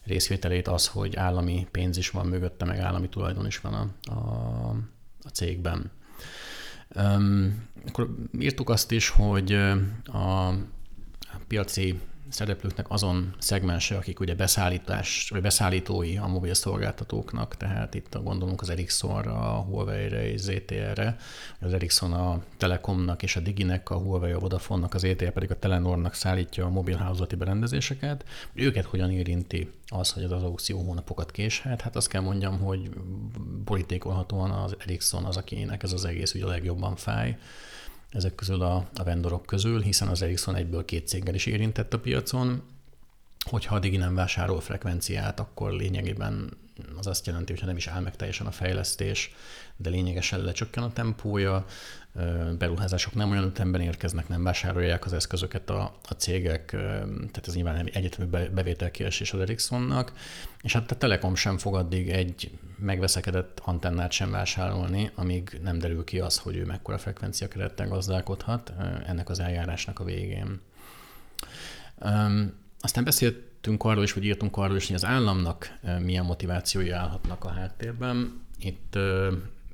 részvételét 0.04 0.68
az, 0.68 0.86
hogy 0.86 1.16
állami 1.16 1.66
pénz 1.70 1.96
is 1.96 2.10
van 2.10 2.26
mögötte, 2.26 2.64
meg 2.64 2.78
állami 2.78 3.08
tulajdon 3.08 3.46
is 3.46 3.60
van 3.60 3.74
a, 3.74 4.12
a, 4.12 4.68
a 5.22 5.28
cégben. 5.32 5.90
Akkor 7.86 8.14
írtuk 8.38 8.70
azt 8.70 8.90
is, 8.90 9.08
hogy 9.08 9.52
a 10.04 10.52
piaci 11.46 12.00
szereplőknek 12.30 12.90
azon 12.90 13.34
szegmense, 13.38 13.96
akik 13.96 14.20
ugye 14.20 14.34
beszállítás, 14.34 15.28
vagy 15.30 15.40
beszállítói 15.40 16.16
a 16.16 16.26
mobil 16.26 16.54
szolgáltatóknak, 16.54 17.56
tehát 17.56 17.94
itt 17.94 18.18
gondolunk 18.22 18.60
az 18.60 18.70
Ericssonra, 18.70 19.56
a 19.56 19.60
Huawei-re 19.60 20.30
és 20.32 20.40
ZTE-re, 20.40 21.16
az 21.60 21.72
Ericsson 21.72 22.12
a 22.12 22.42
Telekomnak 22.56 23.22
és 23.22 23.36
a 23.36 23.40
Diginek, 23.40 23.90
a 23.90 23.96
Huawei 23.96 24.32
a 24.32 24.38
Vodafone-nak, 24.38 24.94
az 24.94 25.00
ZTE 25.00 25.30
pedig 25.30 25.50
a 25.50 25.58
Telenornak 25.58 26.14
szállítja 26.14 26.64
a 26.64 26.70
mobilhálózati 26.70 27.36
berendezéseket. 27.36 28.24
Őket 28.52 28.84
hogyan 28.84 29.10
érinti 29.10 29.70
az, 29.86 30.10
hogy 30.12 30.24
az, 30.24 30.32
az 30.32 30.42
aukció 30.42 30.78
hónapokat 30.82 31.30
késhet? 31.30 31.80
Hát 31.80 31.96
azt 31.96 32.08
kell 32.08 32.22
mondjam, 32.22 32.58
hogy 32.58 32.90
politikolhatóan 33.64 34.50
az 34.50 34.76
Ericsson 34.78 35.24
az, 35.24 35.36
akinek 35.36 35.82
ez 35.82 35.92
az 35.92 36.04
egész 36.04 36.34
ugye 36.34 36.44
a 36.44 36.48
legjobban 36.48 36.96
fáj 36.96 37.38
ezek 38.10 38.34
közül 38.34 38.62
a, 38.62 38.88
a 38.94 39.04
vendorok 39.04 39.46
közül, 39.46 39.80
hiszen 39.80 40.08
az 40.08 40.22
Ericsson 40.22 40.54
egyből 40.54 40.84
két 40.84 41.08
céggel 41.08 41.34
is 41.34 41.46
érintett 41.46 41.94
a 41.94 41.98
piacon. 41.98 42.62
Hogyha 43.48 43.74
a 43.74 43.78
Digi 43.78 43.96
nem 43.96 44.14
vásárol 44.14 44.60
frekvenciát, 44.60 45.40
akkor 45.40 45.72
lényegében 45.72 46.50
az 46.96 47.06
azt 47.06 47.26
jelenti, 47.26 47.52
hogy 47.52 47.66
nem 47.66 47.76
is 47.76 47.86
áll 47.86 48.00
meg 48.00 48.16
teljesen 48.16 48.46
a 48.46 48.50
fejlesztés, 48.50 49.34
de 49.76 49.90
lényegesen 49.90 50.40
lecsökken 50.40 50.82
a 50.82 50.92
tempója, 50.92 51.64
beruházások 52.58 53.14
nem 53.14 53.30
olyan 53.30 53.44
ütemben 53.44 53.80
érkeznek, 53.80 54.28
nem 54.28 54.42
vásárolják 54.42 55.04
az 55.04 55.12
eszközöket 55.12 55.70
a, 55.70 55.98
a 56.08 56.12
cégek, 56.12 56.70
tehát 57.10 57.46
ez 57.46 57.54
nyilván 57.54 57.88
egyetemű 57.92 58.28
bevételkiesés 58.28 59.32
az 59.32 59.40
Ericssonnak, 59.40 60.12
és 60.62 60.72
hát 60.72 60.90
a 60.90 60.96
Telekom 60.96 61.34
sem 61.34 61.58
fog 61.58 61.74
addig 61.74 62.08
egy 62.08 62.58
megveszekedett 62.78 63.60
antennát 63.64 64.12
sem 64.12 64.30
vásárolni, 64.30 65.10
amíg 65.14 65.60
nem 65.62 65.78
derül 65.78 66.04
ki 66.04 66.20
az, 66.20 66.38
hogy 66.38 66.56
ő 66.56 66.64
mekkora 66.64 66.98
frekvencia 66.98 67.48
kerettel 67.48 67.88
gazdálkodhat 67.88 68.72
ennek 69.06 69.28
az 69.28 69.38
eljárásnak 69.38 70.00
a 70.00 70.04
végén. 70.04 70.60
Aztán 72.80 73.04
beszéltünk 73.04 73.84
arról 73.84 74.02
is, 74.02 74.12
vagy 74.12 74.24
írtunk 74.24 74.56
arról 74.56 74.76
is, 74.76 74.86
hogy 74.86 74.96
az 74.96 75.04
államnak 75.04 75.78
milyen 76.00 76.24
motivációi 76.24 76.90
állhatnak 76.90 77.44
a 77.44 77.48
háttérben. 77.48 78.46
Itt 78.58 78.98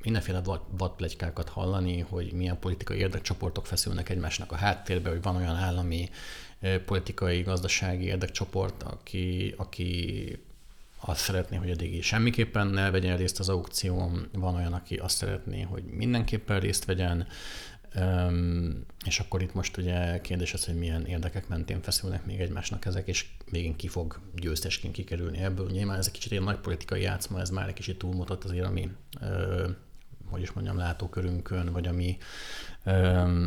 mindenféle 0.03 0.43
vadplegykákat 0.71 1.49
hallani, 1.49 2.01
hogy 2.01 2.33
milyen 2.33 2.59
politikai 2.59 2.99
érdekcsoportok 2.99 3.67
feszülnek 3.67 4.09
egymásnak 4.09 4.53
a 4.53 4.57
háttérbe, 4.57 5.11
hogy 5.11 5.23
van 5.23 5.37
olyan 5.37 5.57
állami 5.57 6.09
politikai, 6.85 7.43
gazdasági 7.43 8.05
érdekcsoport, 8.05 8.83
aki, 8.83 9.55
aki 9.57 10.39
azt 11.01 11.21
szeretné, 11.21 11.57
hogy 11.57 11.77
Digi 11.77 12.01
semmiképpen 12.01 12.67
ne 12.67 12.91
vegyen 12.91 13.17
részt 13.17 13.39
az 13.39 13.49
aukción, 13.49 14.29
van 14.33 14.55
olyan, 14.55 14.73
aki 14.73 14.97
azt 14.97 15.17
szeretné, 15.17 15.61
hogy 15.63 15.83
mindenképpen 15.85 16.61
részt 16.61 16.85
vegyen, 16.85 17.27
és 19.05 19.21
akkor 19.21 19.43
itt 19.43 19.55
most 19.55 19.77
ugye 19.77 20.21
kérdés 20.21 20.55
az, 20.55 20.65
hogy 20.65 20.75
milyen 20.75 21.05
érdekek 21.05 21.49
mentén 21.49 21.83
feszülnek 21.83 22.25
még 22.27 22.41
egymásnak 22.41 22.85
ezek, 22.85 23.09
és 23.09 23.27
végén 23.51 23.77
ki 23.77 23.89
fog 23.89 24.21
győztesként 24.35 24.95
kikerülni 24.95 25.39
ebből. 25.39 25.71
Nyilván 25.71 25.99
ez 25.99 26.07
egy 26.07 26.13
kicsit 26.13 26.31
ilyen 26.31 26.43
nagy 26.43 26.59
politikai 26.59 27.01
játszma, 27.03 27.41
ez 27.41 27.51
már 27.51 27.69
egy 27.69 27.75
kicsit 27.75 27.99
túlmutat 27.99 28.45
azért, 28.45 28.67
ami 28.67 28.91
hogy 30.31 30.43
is 30.43 30.53
mondjam, 30.53 30.77
látókörünkön, 30.77 31.73
vagy 31.73 31.87
a 31.87 31.93
mi 31.93 32.17
ö, 32.85 33.45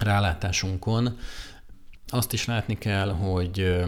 rálátásunkon. 0.00 1.18
Azt 2.06 2.32
is 2.32 2.44
látni 2.44 2.78
kell, 2.78 3.08
hogy 3.10 3.82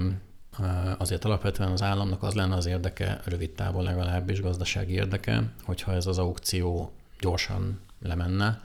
azért 0.98 1.24
alapvetően 1.24 1.70
az 1.70 1.82
államnak 1.82 2.22
az 2.22 2.34
lenne 2.34 2.54
az 2.54 2.66
érdeke, 2.66 3.20
rövid 3.24 3.50
távon 3.50 3.82
legalábbis 3.82 4.40
gazdasági 4.40 4.92
érdeke, 4.92 5.52
hogyha 5.62 5.92
ez 5.92 6.06
az 6.06 6.18
aukció 6.18 6.92
gyorsan 7.20 7.80
lemenne, 8.02 8.62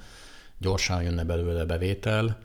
gyorsan 0.57 1.03
jönne 1.03 1.23
belőle 1.23 1.65
bevétel, 1.65 2.37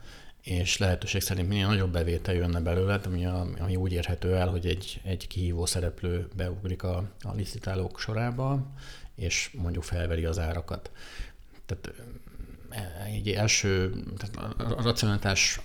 és 0.43 0.79
lehetőség 0.79 1.21
szerint 1.21 1.49
minél 1.49 1.67
nagyobb 1.67 1.93
bevétel 1.93 2.35
jönne 2.35 2.61
belőle, 2.61 3.01
ami, 3.07 3.27
a, 3.27 3.47
ami 3.59 3.77
úgy 3.77 3.93
érhető 3.93 4.35
el, 4.37 4.49
hogy 4.49 4.67
egy, 4.67 5.01
egy 5.05 5.27
kihívó 5.27 5.67
szereplő 5.67 6.29
beugrik 6.37 6.83
a, 6.83 7.11
a 7.21 7.33
licitálók 7.35 8.01
sorába, 8.01 8.67
és 9.15 9.51
mondjuk 9.59 9.85
felveri 9.85 10.25
az 10.25 10.39
árakat. 10.39 10.91
Tehát 11.67 11.93
egy 13.07 13.29
első, 13.29 14.03
tehát 14.17 14.61
a 14.61 14.83
racionalitás 14.83 15.61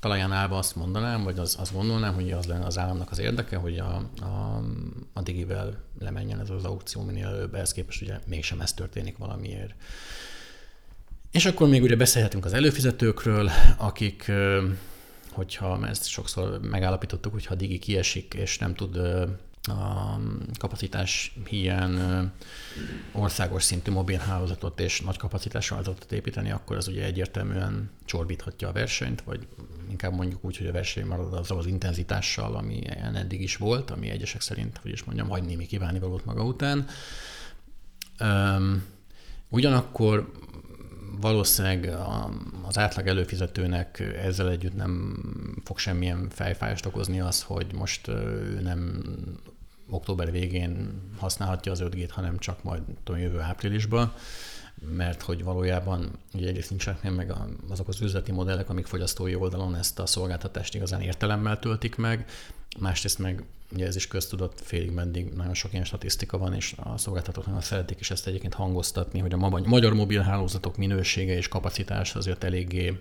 talaján 0.00 0.32
állva 0.32 0.58
azt 0.58 0.76
mondanám, 0.76 1.22
vagy 1.22 1.38
az, 1.38 1.56
azt 1.58 1.72
gondolnám, 1.72 2.14
hogy 2.14 2.32
az 2.32 2.46
lenne 2.46 2.66
az 2.66 2.78
államnak 2.78 3.10
az 3.10 3.18
érdeke, 3.18 3.56
hogy 3.56 3.78
a, 3.78 4.10
a, 4.20 4.62
a 5.12 5.22
digivel 5.22 5.82
lemenjen 5.98 6.40
ez 6.40 6.50
az 6.50 6.64
aukció 6.64 7.02
minél 7.02 7.26
előbb, 7.26 7.54
ehhez 7.54 7.72
képest 7.72 8.02
ugye 8.02 8.18
mégsem 8.26 8.60
ez 8.60 8.72
történik 8.72 9.18
valamiért. 9.18 9.74
És 11.30 11.46
akkor 11.46 11.68
még 11.68 11.82
ugye 11.82 11.96
beszélhetünk 11.96 12.44
az 12.44 12.52
előfizetőkről, 12.52 13.50
akik, 13.76 14.30
hogyha 15.30 15.86
ezt 15.86 16.06
sokszor 16.06 16.60
megállapítottuk, 16.60 17.32
hogyha 17.32 17.54
a 17.54 17.56
digi 17.56 17.78
kiesik 17.78 18.34
és 18.34 18.58
nem 18.58 18.74
tud 18.74 18.96
a 19.68 20.20
kapacitás 20.58 21.34
hiány 21.48 21.98
országos 23.12 23.62
szintű 23.62 23.90
mobilhálózatot 23.90 24.80
és 24.80 25.00
nagy 25.00 25.16
kapacitású 25.16 25.74
hálózatot 25.74 26.12
építeni, 26.12 26.50
akkor 26.50 26.76
az 26.76 26.88
ugye 26.88 27.04
egyértelműen 27.04 27.90
csorbíthatja 28.04 28.68
a 28.68 28.72
versenyt, 28.72 29.22
vagy 29.22 29.46
inkább 29.90 30.14
mondjuk 30.14 30.44
úgy, 30.44 30.56
hogy 30.56 30.66
a 30.66 30.72
verseny 30.72 31.06
marad 31.06 31.32
azzal 31.32 31.58
az 31.58 31.66
intenzitással, 31.66 32.56
ami 32.56 32.80
eddig 33.14 33.40
is 33.40 33.56
volt, 33.56 33.90
ami 33.90 34.10
egyesek 34.10 34.40
szerint, 34.40 34.78
hogy 34.82 34.90
is 34.90 35.04
mondjam, 35.04 35.28
hagy 35.28 35.42
némi 35.42 35.66
kívánivalót 35.66 36.24
maga 36.24 36.44
után. 36.44 36.86
ugyanakkor 39.48 40.30
valószínűleg 41.20 41.96
az 42.66 42.78
átlag 42.78 43.06
előfizetőnek 43.06 44.00
ezzel 44.22 44.50
együtt 44.50 44.74
nem 44.74 45.22
fog 45.64 45.78
semmilyen 45.78 46.28
fejfájást 46.30 46.86
okozni 46.86 47.20
az, 47.20 47.42
hogy 47.42 47.66
most 47.74 48.08
ő 48.08 48.60
nem 48.62 49.02
október 49.90 50.30
végén 50.30 51.00
használhatja 51.18 51.72
az 51.72 51.82
5G-t, 51.82 52.10
hanem 52.12 52.38
csak 52.38 52.62
majd 52.62 52.82
tudom, 53.04 53.20
jövő 53.20 53.40
áprilisban, 53.40 54.12
mert 54.96 55.22
hogy 55.22 55.44
valójában 55.44 56.10
ugye 56.34 56.48
egyrészt 56.48 56.70
nincsenek 56.70 57.14
meg 57.14 57.32
azok 57.68 57.88
az 57.88 58.00
üzleti 58.00 58.32
modellek, 58.32 58.68
amik 58.68 58.86
fogyasztói 58.86 59.34
oldalon 59.34 59.74
ezt 59.74 59.98
a 59.98 60.06
szolgáltatást 60.06 60.74
igazán 60.74 61.00
értelemmel 61.00 61.58
töltik 61.58 61.96
meg, 61.96 62.26
másrészt 62.78 63.18
meg 63.18 63.44
ugye 63.72 63.86
ez 63.86 63.96
is 63.96 64.06
köztudott, 64.06 64.60
félig 64.60 64.90
meddig 64.90 65.32
nagyon 65.32 65.54
sok 65.54 65.72
ilyen 65.72 65.84
statisztika 65.84 66.38
van, 66.38 66.54
és 66.54 66.74
a 66.76 66.98
szolgáltatók 66.98 67.46
nagyon 67.46 67.60
szeretik 67.60 68.00
is 68.00 68.10
ezt 68.10 68.26
egyébként 68.26 68.54
hangoztatni, 68.54 69.18
hogy 69.18 69.32
a 69.32 69.36
magyar 69.66 69.92
mobil 69.92 70.20
hálózatok 70.20 70.76
minősége 70.76 71.36
és 71.36 71.48
kapacitás 71.48 72.14
azért 72.14 72.44
eléggé 72.44 73.00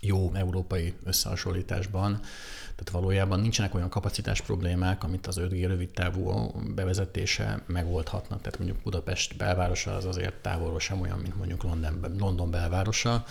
jó 0.00 0.30
európai 0.34 0.94
összehasonlításban. 1.04 2.20
Tehát 2.60 2.90
valójában 2.90 3.40
nincsenek 3.40 3.74
olyan 3.74 3.88
kapacitás 3.88 4.40
problémák, 4.40 5.04
amit 5.04 5.26
az 5.26 5.40
5G 5.40 5.64
rövid 5.66 5.90
távú 5.90 6.52
bevezetése 6.74 7.62
megoldhatna. 7.66 8.36
Tehát 8.36 8.58
mondjuk 8.58 8.82
Budapest 8.82 9.36
belvárosa 9.36 9.96
az 9.96 10.04
azért 10.04 10.34
távolról 10.34 10.80
sem 10.80 11.00
olyan, 11.00 11.18
mint 11.18 11.36
mondjuk 11.36 11.62
London, 11.62 12.16
London 12.18 12.50
belvárosa, 12.50 13.24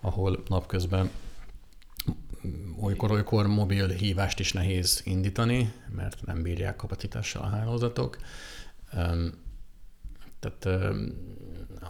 ahol 0.00 0.42
napközben 0.48 1.10
olykor-olykor 2.80 3.46
mobil 3.46 3.88
hívást 3.88 4.40
is 4.40 4.52
nehéz 4.52 5.00
indítani, 5.04 5.72
mert 5.94 6.24
nem 6.26 6.42
bírják 6.42 6.76
kapacitással 6.76 7.42
a 7.42 7.48
hálózatok. 7.48 8.18
Tehát 10.40 10.88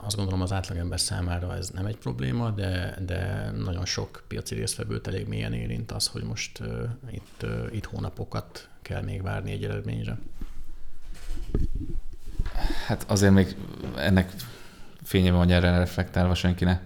azt 0.03 0.17
gondolom 0.17 0.41
az 0.41 0.53
átlagember 0.53 1.01
számára 1.01 1.57
ez 1.57 1.69
nem 1.69 1.87
egy 1.87 1.97
probléma, 1.97 2.51
de, 2.51 2.99
de 3.07 3.51
nagyon 3.51 3.85
sok 3.85 4.25
piaci 4.29 4.55
résztvevőt 4.55 5.07
elég 5.07 5.29
mélyen 5.29 5.53
érint 5.53 5.93
az, 5.93 6.07
hogy 6.07 6.23
most 6.23 6.61
uh, 6.61 6.89
itt, 7.11 7.43
uh, 7.43 7.69
itt 7.71 7.85
hónapokat 7.85 8.69
kell 8.83 9.03
még 9.03 9.23
várni 9.23 9.53
egy 9.53 9.65
eredményre. 9.65 10.19
Hát 12.87 13.05
azért 13.11 13.33
még 13.33 13.57
ennek 13.97 14.33
fényében, 15.03 15.39
hogy 15.39 15.53
erre 15.53 15.79
reflektálva 15.79 16.35
senki 16.35 16.65
ne 16.65 16.81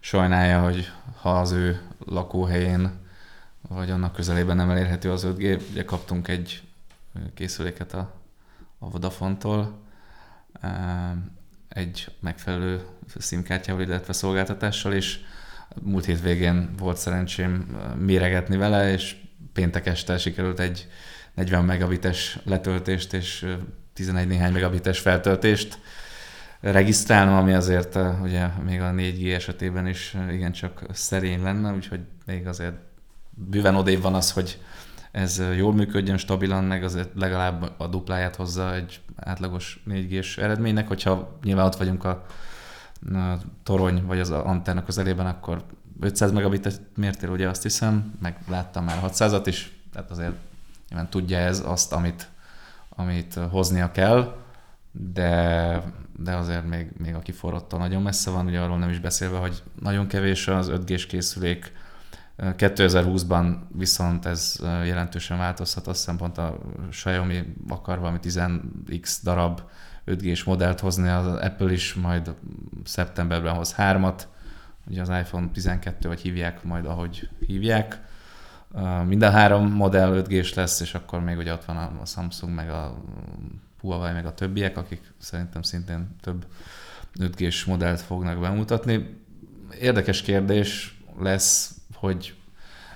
sajnálja, 0.00 0.62
hogy 0.62 0.90
ha 1.20 1.38
az 1.38 1.50
ő 1.50 1.80
lakóhelyén 2.06 3.02
vagy 3.68 3.90
annak 3.90 4.12
közelében 4.12 4.56
nem 4.56 4.70
elérhető 4.70 5.10
az 5.10 5.26
5G. 5.26 5.62
Ugye 5.70 5.84
kaptunk 5.84 6.28
egy 6.28 6.62
készüléket 7.34 7.92
a, 7.92 8.14
a 8.78 8.90
Vodafone-tól, 8.90 9.82
egy 11.74 12.08
megfelelő 12.20 12.80
szimkártyával, 13.16 13.82
illetve 13.82 14.12
szolgáltatással, 14.12 14.92
és 14.92 15.18
múlt 15.82 16.04
hétvégén 16.04 16.74
volt 16.78 16.96
szerencsém 16.96 17.76
méregetni 17.98 18.56
vele, 18.56 18.92
és 18.92 19.16
péntek 19.52 19.86
este 19.86 20.18
sikerült 20.18 20.60
egy 20.60 20.88
40 21.34 21.64
megabites 21.64 22.38
letöltést 22.44 23.12
és 23.12 23.46
11 23.92 24.26
néhány 24.26 24.52
megabites 24.52 24.98
feltöltést 24.98 25.78
regisztrálnom, 26.60 27.34
ami 27.34 27.52
azért 27.52 27.98
ugye 28.22 28.46
még 28.46 28.80
a 28.80 28.90
4G 28.90 29.34
esetében 29.34 29.86
is 29.86 30.16
igencsak 30.30 30.82
szerény 30.92 31.42
lenne, 31.42 31.72
úgyhogy 31.72 32.00
még 32.26 32.46
azért 32.46 32.74
bőven 33.30 33.74
odébb 33.74 34.02
van 34.02 34.14
az, 34.14 34.30
hogy 34.32 34.58
ez 35.14 35.42
jól 35.56 35.74
működjön, 35.74 36.16
stabilan, 36.16 36.64
meg 36.64 36.84
azért 36.84 37.08
legalább 37.14 37.72
a 37.76 37.86
dupláját 37.86 38.36
hozza 38.36 38.74
egy 38.74 39.00
átlagos 39.16 39.82
4G-s 39.88 40.38
eredménynek, 40.38 40.88
hogyha 40.88 41.38
nyilván 41.42 41.66
ott 41.66 41.76
vagyunk 41.76 42.04
a, 42.04 42.24
a 43.12 43.38
torony 43.62 44.06
vagy 44.06 44.20
az 44.20 44.30
antenna 44.30 44.84
közelében, 44.84 45.26
akkor 45.26 45.64
500 46.00 46.32
megabitet 46.32 46.80
mértél, 46.96 47.30
ugye 47.30 47.48
azt 47.48 47.62
hiszem, 47.62 48.14
meg 48.22 48.36
láttam 48.48 48.84
már 48.84 49.00
600-at 49.04 49.42
is, 49.44 49.80
tehát 49.92 50.10
azért 50.10 50.34
nyilván 50.88 51.10
tudja 51.10 51.38
ez 51.38 51.62
azt, 51.66 51.92
amit, 51.92 52.28
amit 52.88 53.34
hoznia 53.50 53.90
kell, 53.90 54.36
de, 54.92 55.82
de 56.18 56.34
azért 56.34 56.68
még, 56.68 56.90
még 56.96 57.14
a 57.14 57.18
kiforrottól 57.18 57.78
nagyon 57.78 58.02
messze 58.02 58.30
van, 58.30 58.46
ugye 58.46 58.60
arról 58.60 58.78
nem 58.78 58.90
is 58.90 58.98
beszélve, 58.98 59.38
hogy 59.38 59.62
nagyon 59.82 60.06
kevés 60.06 60.48
az 60.48 60.70
5G-s 60.72 61.06
készülék, 61.06 61.72
2020-ban 62.38 63.56
viszont 63.72 64.26
ez 64.26 64.56
jelentősen 64.62 65.38
változhat, 65.38 65.86
azt 65.86 65.98
hiszem 65.98 66.16
pont 66.16 66.38
a 66.38 66.58
Xiaomi 66.90 67.54
akar 67.68 67.98
valami 67.98 68.18
10x 68.22 69.16
darab 69.22 69.60
5G-s 70.06 70.44
modellt 70.44 70.80
hozni, 70.80 71.08
az 71.08 71.26
Apple 71.26 71.72
is 71.72 71.94
majd 71.94 72.34
szeptemberben 72.84 73.54
hoz 73.54 73.72
hármat, 73.72 74.28
ugye 74.86 75.00
az 75.00 75.08
iPhone 75.08 75.48
12 75.52 76.08
vagy 76.08 76.20
hívják 76.20 76.64
majd, 76.64 76.86
ahogy 76.86 77.28
hívják. 77.46 78.00
Minden 79.06 79.32
három 79.32 79.72
modell 79.72 80.24
5G-s 80.26 80.54
lesz, 80.54 80.80
és 80.80 80.94
akkor 80.94 81.20
még 81.20 81.36
ugye 81.36 81.52
ott 81.52 81.64
van 81.64 81.76
a 81.76 82.06
Samsung, 82.06 82.54
meg 82.54 82.70
a 82.70 83.04
Huawei, 83.80 84.12
meg 84.12 84.26
a 84.26 84.34
többiek, 84.34 84.76
akik 84.76 85.12
szerintem 85.18 85.62
szintén 85.62 86.16
több 86.20 86.46
5G-s 87.20 87.64
modellt 87.64 88.00
fognak 88.00 88.40
bemutatni. 88.40 89.22
Érdekes 89.80 90.22
kérdés 90.22 91.00
lesz, 91.18 91.73
hogy 92.04 92.34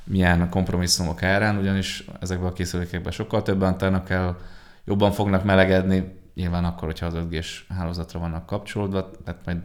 milyen 0.05 0.49
kompromisszumok 0.49 1.23
árán, 1.23 1.57
ugyanis 1.57 2.05
ezekben 2.21 2.49
a 2.49 2.53
készülékekben 2.53 3.13
sokkal 3.13 3.43
több 3.43 3.61
antenna 3.61 4.03
kell, 4.03 4.37
jobban 4.85 5.13
fognak 5.13 5.45
melegedni, 5.45 6.21
nyilván 6.35 6.65
akkor, 6.65 6.89
hogyha 6.89 7.07
az 7.07 7.15
5 7.15 7.45
hálózatra 7.69 8.21
vannak 8.21 8.47
kapcsolódva, 8.47 9.11
tehát 9.25 9.45
majd 9.45 9.59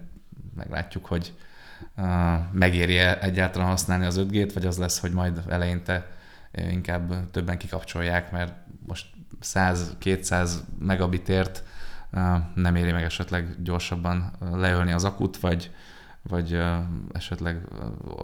meglátjuk, 0.56 1.06
hogy 1.06 1.34
uh, 1.97 2.06
megéri 2.51 2.97
-e 2.97 3.17
egyáltalán 3.21 3.67
használni 3.67 4.06
az 4.06 4.25
5G-t, 4.29 4.51
vagy 4.53 4.65
az 4.65 4.77
lesz, 4.77 4.99
hogy 4.99 5.12
majd 5.12 5.41
eleinte 5.49 6.08
inkább 6.51 7.32
többen 7.32 7.58
kikapcsolják, 7.58 8.32
mert 8.32 8.53
most 8.88 9.06
100-200 9.41 10.49
megabitért 10.79 11.63
nem 12.56 12.75
éri 12.75 12.91
meg 12.91 13.03
esetleg 13.03 13.63
gyorsabban 13.63 14.32
leölni 14.39 14.91
az 14.91 15.03
akut, 15.03 15.38
vagy 15.38 15.71
vagy 16.30 16.60
esetleg 17.12 17.68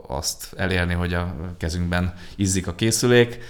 azt 0.07 0.53
elérni, 0.53 0.93
hogy 0.93 1.13
a 1.13 1.55
kezünkben 1.57 2.13
izzik 2.35 2.67
a 2.67 2.75
készülék. 2.75 3.43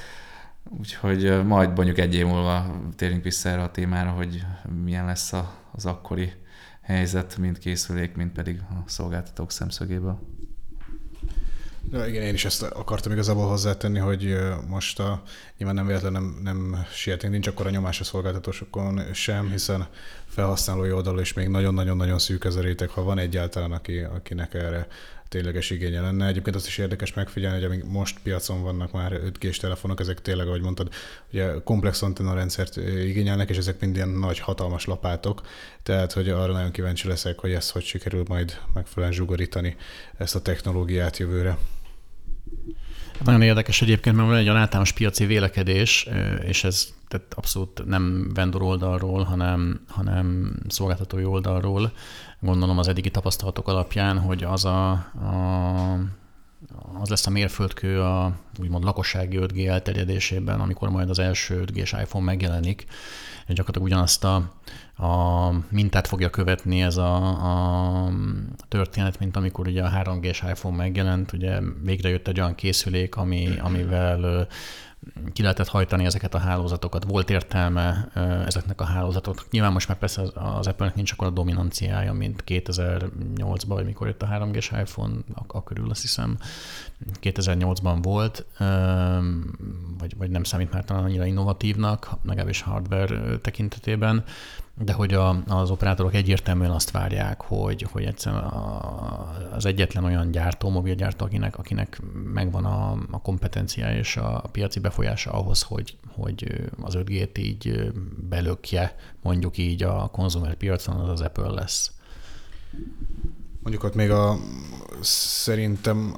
Úgyhogy 0.78 1.46
majd 1.46 1.76
mondjuk 1.76 1.98
egy 1.98 2.16
év 2.16 2.26
múlva 2.26 2.82
térünk 2.96 3.24
vissza 3.24 3.50
erre 3.50 3.62
a 3.62 3.72
témára, 3.72 4.10
hogy 4.10 4.46
milyen 4.84 5.06
lesz 5.06 5.34
az 5.72 5.86
akkori 5.86 6.34
helyzet, 6.82 7.38
mind 7.38 7.58
készülék, 7.58 8.16
mind 8.16 8.32
pedig 8.32 8.62
a 8.70 8.84
szolgáltatók 8.86 9.52
szemszögéből. 9.52 10.39
Ja, 11.92 12.06
igen, 12.06 12.24
én 12.24 12.34
is 12.34 12.46
ezt 12.46 12.62
akartam 12.62 13.12
igazából 13.12 13.48
hozzátenni, 13.48 14.00
hogy 14.00 14.38
most 14.68 15.00
a, 15.00 15.24
nyilván 15.58 15.76
nem 15.76 15.88
véletlenül 15.88 16.20
nem, 16.20 16.40
nem 16.44 16.86
sietünk, 16.94 17.34
nincs 17.34 17.48
akkor 17.48 17.68
a 17.68 17.70
nyomás 17.70 18.00
a 18.00 18.04
szolgáltatósokon 18.04 19.02
sem, 19.14 19.50
hiszen 19.50 19.88
felhasználói 20.28 20.92
oldalon 20.92 21.20
is 21.20 21.34
még 21.34 21.48
nagyon-nagyon-nagyon 21.48 22.20
szűk 22.20 22.46
ez 22.46 22.56
a 22.56 22.62
réteg, 22.62 22.90
ha 22.90 23.04
van 23.04 23.18
egyáltalán, 23.18 23.72
aki, 23.72 24.00
akinek 24.00 24.54
erre 24.54 24.88
tényleges 25.30 25.70
igénye 25.70 26.02
lenne. 26.02 26.28
Egyébként 26.28 26.56
azt 26.56 26.68
is 26.68 26.78
érdekes 26.78 27.14
megfigyelni, 27.14 27.56
hogy 27.58 27.66
amíg 27.66 27.84
most 27.84 28.20
piacon 28.24 28.62
vannak 28.62 28.92
már 28.92 29.14
5 29.14 29.38
g 29.38 29.58
telefonok, 29.58 30.00
ezek 30.00 30.22
tényleg, 30.22 30.48
ahogy 30.48 30.62
mondtad, 30.62 30.90
ugye 31.32 31.54
komplex 31.64 32.02
antenna 32.02 32.34
rendszert 32.34 32.78
igényelnek, 32.78 33.50
és 33.50 33.58
ezek 33.58 33.80
mind 33.80 33.96
ilyen 33.96 34.10
nagy, 34.10 34.40
hatalmas 34.40 34.86
lapátok, 34.86 35.42
tehát 35.84 36.14
hogy 36.14 36.30
arra 36.30 36.54
nagyon 36.54 36.72
kíváncsi 36.72 37.08
leszek, 37.08 37.40
hogy 37.40 37.52
ezt 37.52 37.72
hogy 37.72 37.84
sikerül 37.84 38.24
majd 38.28 38.60
megfelelően 38.74 39.18
zsugorítani 39.18 39.76
ezt 40.18 40.36
a 40.36 40.42
technológiát 40.42 41.18
jövőre. 41.18 41.58
Nagyon 43.24 43.42
érdekes 43.42 43.82
egyébként, 43.82 44.16
mert 44.16 44.28
van 44.28 44.38
egy 44.38 44.48
olyan 44.48 44.60
általános 44.60 44.92
piaci 44.92 45.26
vélekedés, 45.26 46.08
és 46.42 46.64
ez 46.64 46.94
tehát 47.08 47.34
abszolút 47.34 47.86
nem 47.86 48.32
vendor 48.34 48.62
oldalról, 48.62 49.24
hanem, 49.24 49.82
hanem 49.88 50.56
szolgáltatói 50.68 51.24
oldalról. 51.24 51.92
Gondolom 52.40 52.78
az 52.78 52.88
eddigi 52.88 53.12
tapasztalatok 53.12 53.68
alapján, 53.68 54.20
hogy 54.20 54.44
az 54.44 54.66
a, 54.66 54.92
a 54.92 56.00
az 57.02 57.10
lesz 57.10 57.28
a 57.28 57.30
mérföldkő 57.30 58.02
a 58.02 58.34
úgymond 58.60 58.84
lakossági 58.84 59.38
5G 59.40 59.68
elterjedésében, 59.68 60.60
amikor 60.60 60.90
majd 60.90 61.10
az 61.10 61.20
első 61.20 61.60
5 61.60 61.72
g 61.72 61.78
iPhone 61.78 62.26
megjelenik, 62.26 62.86
és 63.48 63.56
gyakorlatilag 63.56 63.88
ugyanazt 63.88 64.24
a, 64.24 64.36
a 65.06 65.52
mintát 65.70 66.08
fogja 66.08 66.30
követni 66.30 66.82
ez 66.82 66.98
a, 66.98 67.16
a 68.06 68.12
történet, 68.68 69.20
mint 69.20 69.36
amikor 69.36 69.68
ugye 69.68 69.84
a 69.84 70.04
3G-s 70.04 70.42
iPhone 70.42 70.76
megjelent, 70.76 71.34
ugye 71.34 71.60
végre 71.84 72.10
jött 72.10 72.28
egy 72.28 72.40
olyan 72.40 72.56
készülék, 72.56 73.16
ami, 73.16 73.50
amivel 73.62 74.48
ki 75.34 75.42
lehetett 75.42 75.68
hajtani 75.68 76.06
ezeket 76.06 76.34
a 76.34 76.38
hálózatokat, 76.38 77.04
volt 77.04 77.30
értelme 77.30 78.10
ezeknek 78.46 78.82
a 78.82 78.84
hálózatoknak. 78.84 79.46
Nyilván 79.52 79.72
most 79.72 79.88
már 79.88 79.98
persze 79.98 80.22
az 80.34 80.68
Apple-nek 80.68 80.96
nincs 80.96 81.12
akkor 81.12 81.28
a 81.28 81.30
dominanciája, 81.30 82.14
mint 82.14 82.44
2008-ban, 82.48 83.66
vagy 83.68 83.86
mikor 83.86 84.08
jött 84.08 84.22
a 84.22 84.28
3G-s 84.28 84.72
iPhone, 84.72 85.14
a 85.48 85.64
körül 85.64 85.90
azt 85.90 86.02
hiszem. 86.02 86.38
2008-ban 87.22 87.98
volt, 88.02 88.46
vagy, 89.98 90.18
vagy 90.18 90.30
nem 90.30 90.44
számít 90.44 90.72
már 90.74 90.84
talán 90.84 91.04
annyira 91.04 91.26
innovatívnak, 91.26 92.10
legalábbis 92.24 92.62
hardware 92.62 93.38
tekintetében, 93.38 94.24
de 94.82 94.94
hogy 94.94 95.14
a, 95.14 95.44
az 95.48 95.70
operátorok 95.70 96.14
egyértelműen 96.14 96.72
azt 96.72 96.92
várják, 96.92 97.42
hogy, 97.42 97.88
hogy 97.92 98.04
egyszerűen 98.04 98.44
az 99.54 99.66
egyetlen 99.66 100.04
olyan 100.04 100.32
gyártó, 100.32 100.70
mobilgyártó, 100.70 101.26
akinek, 101.26 101.58
akinek 101.58 102.02
megvan 102.34 102.66
a, 102.66 102.92
a 103.12 103.22
kompetenciája 103.22 103.98
és 103.98 104.18
a, 104.18 104.36
a 104.44 104.48
piaci 104.48 104.80
befolyása 104.80 105.32
ahhoz, 105.32 105.62
hogy, 105.62 105.98
hogy 106.08 106.70
az 106.82 106.94
5G-t 106.98 107.38
így 107.38 107.92
belökje, 108.30 108.96
mondjuk 109.22 109.58
így 109.58 109.84
a 109.84 110.08
konzumer 110.08 110.56
piacon, 110.56 110.96
az 110.96 111.10
az 111.10 111.22
Apple 111.22 111.50
lesz. 111.50 111.92
Mondjuk 113.60 113.84
ott 113.84 113.96
még 113.96 114.12
a, 114.12 114.38
szerintem 115.02 116.16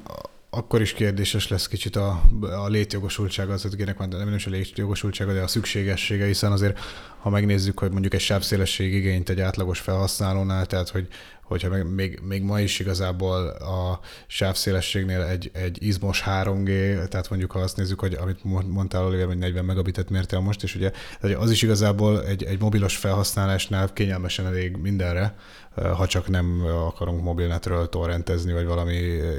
akkor 0.53 0.81
is 0.81 0.93
kérdéses 0.93 1.47
lesz 1.47 1.67
kicsit 1.67 1.95
a, 1.95 2.23
a 2.41 2.67
létjogosultsága 2.67 3.53
az 3.53 3.67
5G-nek, 3.69 4.07
nem 4.09 4.33
is 4.33 4.45
a 4.45 4.49
létjogosultsága, 4.49 5.33
de 5.33 5.41
a 5.41 5.47
szükségessége, 5.47 6.25
hiszen 6.25 6.51
azért, 6.51 6.79
ha 7.19 7.29
megnézzük, 7.29 7.79
hogy 7.79 7.91
mondjuk 7.91 8.13
egy 8.13 8.19
sávszélesség 8.19 8.93
igényt 8.93 9.29
egy 9.29 9.39
átlagos 9.39 9.79
felhasználónál, 9.79 10.65
tehát 10.65 10.89
hogy 10.89 11.07
hogyha 11.43 11.69
még, 11.69 11.83
még, 11.83 12.19
még 12.23 12.43
ma 12.43 12.59
is 12.59 12.79
igazából 12.79 13.47
a 13.49 13.99
sávszélességnél 14.27 15.21
egy, 15.21 15.51
egy 15.53 15.83
izmos 15.83 16.23
3G, 16.25 16.67
tehát 17.07 17.29
mondjuk 17.29 17.51
ha 17.51 17.59
azt 17.59 17.77
nézzük, 17.77 17.99
hogy 17.99 18.13
amit 18.13 18.43
mondtál 18.67 19.05
Oliver, 19.05 19.25
hogy 19.25 19.37
40 19.37 19.65
megabitet 19.65 20.09
mértél 20.09 20.39
most, 20.39 20.63
és 20.63 20.75
ugye 20.75 20.91
az 21.37 21.51
is 21.51 21.61
igazából 21.61 22.25
egy, 22.25 22.43
egy 22.43 22.59
mobilos 22.59 22.97
felhasználásnál 22.97 23.93
kényelmesen 23.93 24.45
elég 24.45 24.75
mindenre, 24.77 25.35
ha 25.75 26.07
csak 26.07 26.27
nem 26.27 26.63
akarunk 26.65 27.23
mobilnetről 27.23 27.89
torrentezni, 27.89 28.53
vagy 28.53 28.65
valami 28.65 28.93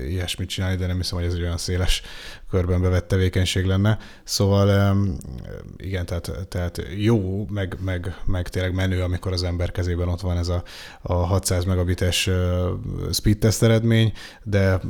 ilyesmit 0.09 0.49
csinálni, 0.49 0.77
de 0.77 0.87
nem 0.87 0.97
hiszem, 0.97 1.19
hogy 1.19 1.27
ez 1.27 1.35
egy 1.35 1.43
olyan 1.43 1.57
széles 1.57 2.03
körben 2.51 2.81
bevett 2.81 3.09
tevékenység 3.09 3.65
lenne. 3.65 3.99
Szóval 4.25 4.97
igen, 5.77 6.07
tehát, 6.07 6.31
tehát 6.49 6.83
jó, 6.97 7.47
meg, 7.51 7.77
meg, 7.81 8.17
meg 8.25 8.49
tényleg 8.49 8.75
menő, 8.75 9.03
amikor 9.03 9.33
az 9.33 9.43
ember 9.43 9.71
kezében 9.71 10.09
ott 10.09 10.21
van 10.21 10.37
ez 10.37 10.49
a, 10.49 10.63
a 11.03 11.13
600 11.13 11.65
megabites 11.65 12.31
speed 13.13 13.39
test 13.39 13.63
eredmény, 13.63 14.13
de 14.43 14.81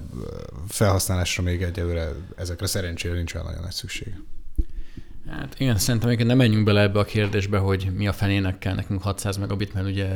felhasználásra 0.69 1.43
még 1.43 1.63
egyelőre 1.63 2.09
ezekre 2.37 2.67
szerencsére 2.67 3.15
nincs 3.15 3.35
olyan 3.35 3.47
nagyon 3.47 3.63
nagy 3.63 3.73
szükség. 3.73 4.15
Hát 5.29 5.55
igen, 5.59 5.79
szerintem 5.79 6.09
még 6.11 6.25
nem 6.25 6.37
menjünk 6.37 6.65
bele 6.65 6.81
ebbe 6.81 6.99
a 6.99 7.05
kérdésbe, 7.05 7.59
hogy 7.59 7.91
mi 7.97 8.09
a 8.09 8.13
fenének 8.13 8.59
kell 8.59 8.75
nekünk 8.75 9.03
600 9.03 9.37
megabit, 9.37 9.75
mert 9.75 9.87
ugye 9.87 10.09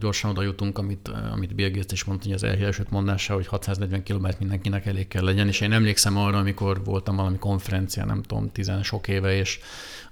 gyorsan 0.00 0.30
oda 0.30 0.42
jutunk, 0.42 0.78
amit, 0.78 1.10
amit 1.32 1.54
Bill 1.54 1.70
Gates 1.70 1.92
is 1.92 2.04
mondta, 2.04 2.24
hogy 2.24 2.34
az 2.34 2.42
elhíresült 2.42 2.90
mondása, 2.90 3.34
hogy 3.34 3.46
640 3.46 4.02
km 4.02 4.26
mindenkinek 4.38 4.86
elég 4.86 5.08
kell 5.08 5.24
legyen, 5.24 5.48
és 5.48 5.60
én 5.60 5.72
emlékszem 5.72 6.16
arra, 6.16 6.38
amikor 6.38 6.84
voltam 6.84 7.16
valami 7.16 7.38
konferencián, 7.38 8.06
nem 8.06 8.22
tudom, 8.22 8.50
tizen 8.52 8.82
sok 8.82 9.08
éve, 9.08 9.36
és 9.36 9.58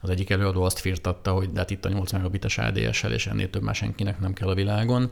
az 0.01 0.11
egyik 0.11 0.31
előadó 0.31 0.63
azt 0.63 0.79
firtatta, 0.79 1.33
hogy 1.33 1.51
de 1.53 1.59
hát 1.59 1.71
itt 1.71 1.85
a 1.85 1.89
8 1.89 2.13
megabites 2.13 2.59
ADSL, 2.59 3.13
és 3.13 3.27
ennél 3.27 3.51
több 3.51 3.63
már 3.63 3.75
senkinek 3.75 4.21
nem 4.21 4.33
kell 4.33 4.49
a 4.49 4.55
világon. 4.55 5.11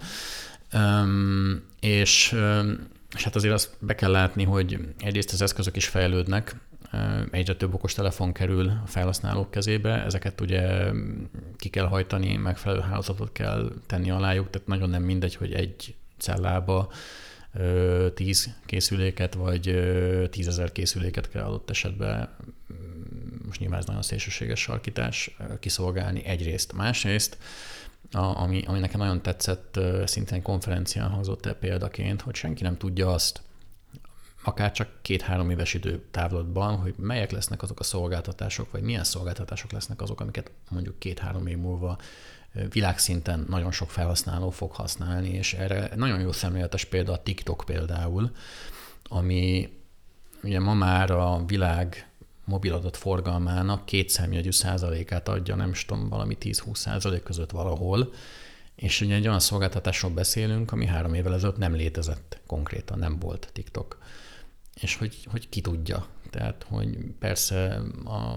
Um, 0.72 1.62
és, 1.80 2.36
és 3.16 3.24
hát 3.24 3.36
azért 3.36 3.54
azt 3.54 3.70
be 3.78 3.94
kell 3.94 4.10
látni, 4.10 4.44
hogy 4.44 4.78
egyrészt 4.98 5.32
az 5.32 5.42
eszközök 5.42 5.76
is 5.76 5.86
fejlődnek, 5.86 6.56
egyre 7.30 7.56
több 7.56 7.74
okos 7.74 7.94
telefon 7.94 8.32
kerül 8.32 8.68
a 8.68 8.86
felhasználók 8.86 9.50
kezébe, 9.50 10.04
ezeket 10.04 10.40
ugye 10.40 10.90
ki 11.56 11.68
kell 11.68 11.86
hajtani, 11.86 12.36
megfelelő 12.36 12.80
hálózatot 12.80 13.32
kell 13.32 13.72
tenni 13.86 14.10
alájuk, 14.10 14.50
tehát 14.50 14.68
nagyon 14.68 14.90
nem 14.90 15.02
mindegy, 15.02 15.34
hogy 15.34 15.52
egy 15.52 15.94
cellába 16.18 16.92
tíz 18.14 18.54
készüléket, 18.66 19.34
vagy 19.34 19.90
tízezer 20.30 20.72
készüléket 20.72 21.28
kell 21.28 21.44
adott 21.44 21.70
esetben, 21.70 22.28
most 23.46 23.60
nyilván 23.60 23.78
ez 23.78 23.86
nagyon 23.86 24.02
szélsőséges 24.02 24.60
sarkítás, 24.60 25.36
kiszolgálni 25.60 26.24
egyrészt. 26.24 26.72
Másrészt, 26.72 27.38
a, 28.12 28.18
ami, 28.18 28.62
ami 28.66 28.78
nekem 28.78 29.00
nagyon 29.00 29.22
tetszett, 29.22 29.80
szintén 30.04 30.42
konferencián 30.42 31.10
hozott 31.10 31.46
el 31.46 31.54
példaként, 31.54 32.20
hogy 32.20 32.34
senki 32.34 32.62
nem 32.62 32.76
tudja 32.76 33.12
azt, 33.12 33.42
akár 34.44 34.72
csak 34.72 34.88
két-három 35.02 35.50
éves 35.50 35.74
időtávlatban, 35.74 36.76
hogy 36.76 36.94
melyek 36.96 37.30
lesznek 37.30 37.62
azok 37.62 37.80
a 37.80 37.84
szolgáltatások, 37.84 38.70
vagy 38.70 38.82
milyen 38.82 39.04
szolgáltatások 39.04 39.72
lesznek 39.72 40.02
azok, 40.02 40.20
amiket 40.20 40.50
mondjuk 40.68 40.98
két-három 40.98 41.46
év 41.46 41.58
múlva 41.58 41.98
világszinten 42.70 43.46
nagyon 43.48 43.72
sok 43.72 43.90
felhasználó 43.90 44.50
fog 44.50 44.72
használni, 44.72 45.28
és 45.28 45.54
erre 45.54 45.90
nagyon 45.96 46.20
jó 46.20 46.32
szemléletes 46.32 46.84
példa 46.84 47.12
a 47.12 47.22
TikTok 47.22 47.62
például, 47.66 48.30
ami 49.08 49.68
ugye 50.42 50.60
ma 50.60 50.74
már 50.74 51.10
a 51.10 51.44
világ 51.46 52.10
mobiladat 52.44 52.96
forgalmának 52.96 53.84
két 53.84 54.08
számjegyű 54.08 54.50
százalékát 54.50 55.28
adja, 55.28 55.54
nem 55.54 55.70
is 55.70 55.84
tudom, 55.84 56.08
valami 56.08 56.36
10-20 56.40 56.74
százalék 56.74 57.22
között 57.22 57.50
valahol, 57.50 58.12
és 58.74 59.00
ugye 59.00 59.14
egy 59.14 59.26
olyan 59.26 59.40
szolgáltatásról 59.40 60.10
beszélünk, 60.10 60.72
ami 60.72 60.86
három 60.86 61.14
évvel 61.14 61.34
ezelőtt 61.34 61.56
nem 61.56 61.74
létezett 61.74 62.40
konkrétan, 62.46 62.98
nem 62.98 63.18
volt 63.18 63.50
TikTok 63.52 63.98
és 64.80 64.96
hogy, 64.96 65.26
hogy 65.30 65.48
ki 65.48 65.60
tudja. 65.60 66.06
Tehát, 66.30 66.66
hogy 66.68 66.98
persze 67.18 67.82
a, 68.04 68.36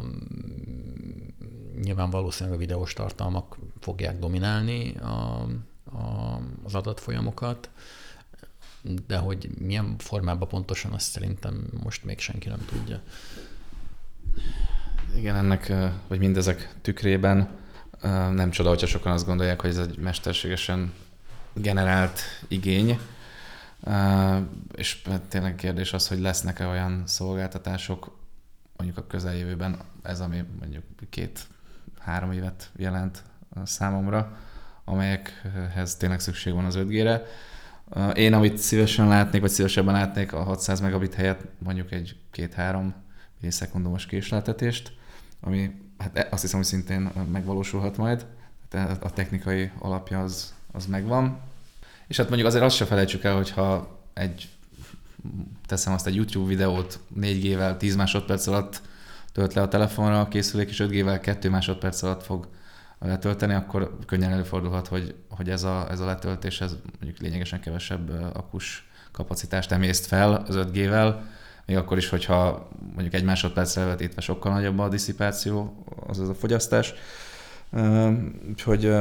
nyilván 1.81 2.09
valószínűleg 2.09 2.57
a 2.57 2.61
videós 2.61 2.93
tartalmak 2.93 3.57
fogják 3.79 4.19
dominálni 4.19 4.95
a, 4.95 5.47
a, 5.97 6.39
az 6.63 6.75
adatfolyamokat, 6.75 7.69
de 9.07 9.17
hogy 9.17 9.49
milyen 9.59 9.95
formában 9.97 10.47
pontosan, 10.47 10.91
azt 10.91 11.11
szerintem 11.11 11.67
most 11.83 12.03
még 12.05 12.19
senki 12.19 12.47
nem 12.47 12.65
tudja. 12.65 13.01
Igen, 15.15 15.35
ennek, 15.35 15.73
vagy 16.07 16.19
mindezek 16.19 16.75
tükrében 16.81 17.49
nem 18.31 18.49
csoda, 18.49 18.69
hogyha 18.69 18.87
sokan 18.87 19.11
azt 19.11 19.25
gondolják, 19.25 19.61
hogy 19.61 19.69
ez 19.69 19.77
egy 19.77 19.97
mesterségesen 19.97 20.93
generált 21.53 22.19
igény, 22.47 22.99
és 24.75 25.01
hát 25.05 25.21
tényleg 25.21 25.55
kérdés 25.55 25.93
az, 25.93 26.07
hogy 26.07 26.19
lesznek-e 26.19 26.67
olyan 26.67 27.03
szolgáltatások, 27.05 28.17
mondjuk 28.77 28.97
a 28.97 29.07
közeljövőben, 29.07 29.79
ez 30.03 30.19
ami 30.19 30.43
mondjuk 30.59 30.83
két-három 31.09 32.31
évet 32.31 32.71
jelent 32.75 33.23
számomra, 33.63 34.37
amelyekhez 34.85 35.95
tényleg 35.95 36.19
szükség 36.19 36.53
van 36.53 36.65
az 36.65 36.75
5G-re. 36.77 37.23
Én, 38.13 38.33
amit 38.33 38.57
szívesen 38.57 39.07
látnék, 39.07 39.41
vagy 39.41 39.49
szívesebben 39.49 39.93
látnék 39.93 40.33
a 40.33 40.43
600 40.43 40.79
megabit 40.79 41.13
helyett 41.13 41.41
mondjuk 41.57 41.91
egy 41.91 42.17
két-három 42.31 42.93
millisekundumos 43.39 44.05
késleltetést, 44.05 44.93
ami 45.41 45.71
hát 45.97 46.17
e, 46.17 46.27
azt 46.31 46.41
hiszem, 46.41 46.57
hogy 46.59 46.67
szintén 46.67 47.11
megvalósulhat 47.31 47.97
majd. 47.97 48.25
Tehát 48.69 49.03
a 49.03 49.09
technikai 49.09 49.71
alapja 49.79 50.21
az, 50.21 50.53
az 50.71 50.85
megvan. 50.85 51.39
És 52.07 52.17
hát 52.17 52.27
mondjuk 52.27 52.47
azért 52.47 52.63
azt 52.63 52.75
se 52.75 52.85
felejtsük 52.85 53.23
el, 53.23 53.35
hogyha 53.35 53.99
egy 54.13 54.49
teszem 55.65 55.93
azt 55.93 56.07
egy 56.07 56.15
YouTube 56.15 56.47
videót 56.47 56.99
4G-vel 57.19 57.77
10 57.77 57.95
másodperc 57.95 58.47
alatt 58.47 58.81
tölt 59.31 59.53
le 59.53 59.61
a 59.61 59.67
telefonra, 59.67 60.19
a 60.19 60.27
készülék 60.27 60.69
és 60.69 60.81
5G-vel 60.83 61.19
2 61.21 61.49
másodperc 61.49 62.01
alatt 62.01 62.23
fog 62.23 62.47
letölteni, 62.99 63.53
akkor 63.53 63.97
könnyen 64.05 64.31
előfordulhat, 64.31 64.87
hogy, 64.87 65.15
hogy 65.29 65.49
ez, 65.49 65.63
a, 65.63 65.87
ez 65.89 65.99
a 65.99 66.05
letöltés 66.05 66.61
ez 66.61 66.75
mondjuk 66.99 67.21
lényegesen 67.21 67.59
kevesebb 67.59 68.33
akus 68.33 68.87
kapacitást 69.11 69.71
emészt 69.71 70.05
fel 70.05 70.33
az 70.47 70.55
5G-vel, 70.57 71.15
még 71.65 71.77
akkor 71.77 71.97
is, 71.97 72.09
hogyha 72.09 72.69
mondjuk 72.93 73.13
egy 73.13 73.23
másodpercre 73.23 73.85
vetítve 73.85 74.21
sokkal 74.21 74.53
nagyobb 74.53 74.79
a 74.79 74.89
diszipáció, 74.89 75.83
azaz 76.07 76.29
a 76.29 76.33
fogyasztás. 76.33 76.93
Úgyhogy 78.49 78.93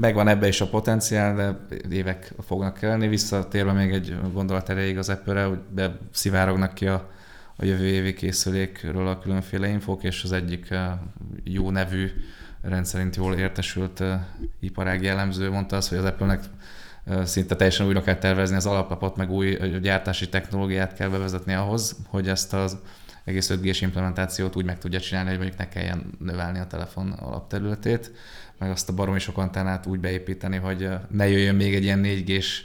megvan 0.00 0.28
ebbe 0.28 0.48
is 0.48 0.60
a 0.60 0.68
potenciál, 0.68 1.34
de 1.36 1.76
évek 1.90 2.32
fognak 2.46 2.74
kelleni. 2.74 3.08
Visszatérve 3.08 3.72
még 3.72 3.92
egy 3.92 4.16
gondolat 4.32 4.68
erejéig 4.68 4.98
az 4.98 5.08
Apple-re, 5.08 5.44
hogy 5.44 5.58
beszivárognak 5.58 6.74
ki 6.74 6.86
a, 6.86 7.10
a 7.56 7.64
jövő 7.64 7.86
évi 7.86 8.12
készülékről 8.12 9.06
a 9.06 9.18
különféle 9.18 9.68
infók, 9.68 10.02
és 10.02 10.24
az 10.24 10.32
egyik 10.32 10.74
jó 11.44 11.70
nevű, 11.70 12.10
rendszerint 12.62 13.16
jól 13.16 13.34
értesült 13.34 14.02
iparági 14.60 15.04
jellemző 15.04 15.50
mondta 15.50 15.76
azt, 15.76 15.88
hogy 15.88 15.98
az 15.98 16.04
Apple-nek 16.04 16.40
szinte 17.24 17.56
teljesen 17.56 17.86
újra 17.86 18.02
kell 18.02 18.16
tervezni 18.16 18.56
az 18.56 18.66
alaplapot, 18.66 19.16
meg 19.16 19.30
új 19.30 19.58
gyártási 19.82 20.28
technológiát 20.28 20.94
kell 20.94 21.08
bevezetni 21.08 21.52
ahhoz, 21.52 21.96
hogy 22.08 22.28
ezt 22.28 22.52
az 22.54 22.78
egész 23.24 23.50
5 23.50 23.60
g 23.60 23.80
implementációt 23.80 24.56
úgy 24.56 24.64
meg 24.64 24.78
tudja 24.78 25.00
csinálni, 25.00 25.28
hogy 25.28 25.38
mondjuk 25.38 25.58
ne 25.58 25.68
kelljen 25.68 26.12
növelni 26.18 26.58
a 26.58 26.66
telefon 26.66 27.10
alapterületét, 27.10 28.12
meg 28.58 28.70
azt 28.70 28.88
a 28.88 28.92
baromi 28.92 29.18
sok 29.18 29.38
antennát 29.38 29.86
úgy 29.86 30.00
beépíteni, 30.00 30.56
hogy 30.56 30.88
ne 31.10 31.28
jöjjön 31.28 31.54
még 31.54 31.74
egy 31.74 31.82
ilyen 31.82 32.00
4G-s 32.04 32.64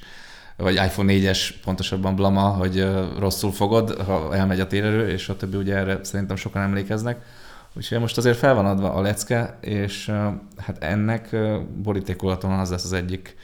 vagy 0.58 0.76
iPhone 0.76 1.14
4-es 1.14 1.50
pontosabban 1.64 2.16
blama, 2.16 2.42
hogy 2.42 2.88
rosszul 3.20 3.52
fogod, 3.52 4.02
ha 4.02 4.36
elmegy 4.36 4.60
a 4.60 4.68
térerő, 4.68 5.10
és 5.10 5.30
a 5.30 5.36
többi 5.36 5.58
ugye 5.58 5.76
erre 5.76 6.00
szerintem 6.04 6.36
sokan 6.36 6.62
emlékeznek. 6.62 7.26
Úgyhogy 7.74 8.00
most 8.00 8.18
azért 8.18 8.38
fel 8.38 8.54
van 8.54 8.66
adva 8.66 8.94
a 8.94 9.02
lecke, 9.02 9.58
és 9.62 10.12
hát 10.58 10.84
ennek 10.84 11.36
borítékolaton 11.82 12.52
az 12.52 12.70
lesz 12.70 12.84
az 12.84 12.94
egyik 12.94 13.36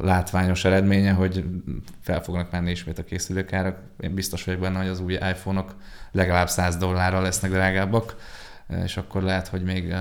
látványos 0.00 0.64
eredménye, 0.64 1.12
hogy 1.12 1.44
fel 2.00 2.22
fognak 2.22 2.50
menni 2.50 2.70
ismét 2.70 2.98
a 2.98 3.04
készülőkárak. 3.04 3.78
Én 4.00 4.14
biztos 4.14 4.44
vagyok 4.44 4.60
benne, 4.60 4.78
hogy 4.78 4.88
az 4.88 5.00
új 5.00 5.12
iPhone-ok 5.12 5.74
legalább 6.12 6.48
100 6.48 6.76
dollárral 6.76 7.22
lesznek 7.22 7.50
drágábbak, 7.50 8.16
és 8.84 8.96
akkor 8.96 9.22
lehet, 9.22 9.48
hogy 9.48 9.62
még, 9.62 9.94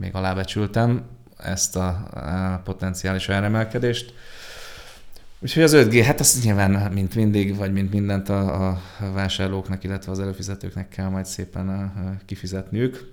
még 0.00 0.14
alábecsültem 0.14 1.02
ezt 1.38 1.76
a 1.76 2.60
potenciális 2.64 3.28
emelkedést. 3.28 4.14
Úgyhogy 5.38 5.62
az 5.62 5.72
5G, 5.76 6.02
hát 6.04 6.20
azt 6.20 6.44
nyilván, 6.44 6.92
mint 6.92 7.14
mindig, 7.14 7.56
vagy 7.56 7.72
mint 7.72 7.92
mindent 7.92 8.28
a, 8.28 8.68
a 8.68 8.80
vásárlóknak, 9.12 9.84
illetve 9.84 10.12
az 10.12 10.20
előfizetőknek 10.20 10.88
kell 10.88 11.08
majd 11.08 11.24
szépen 11.24 11.92
kifizetniük. 12.26 13.12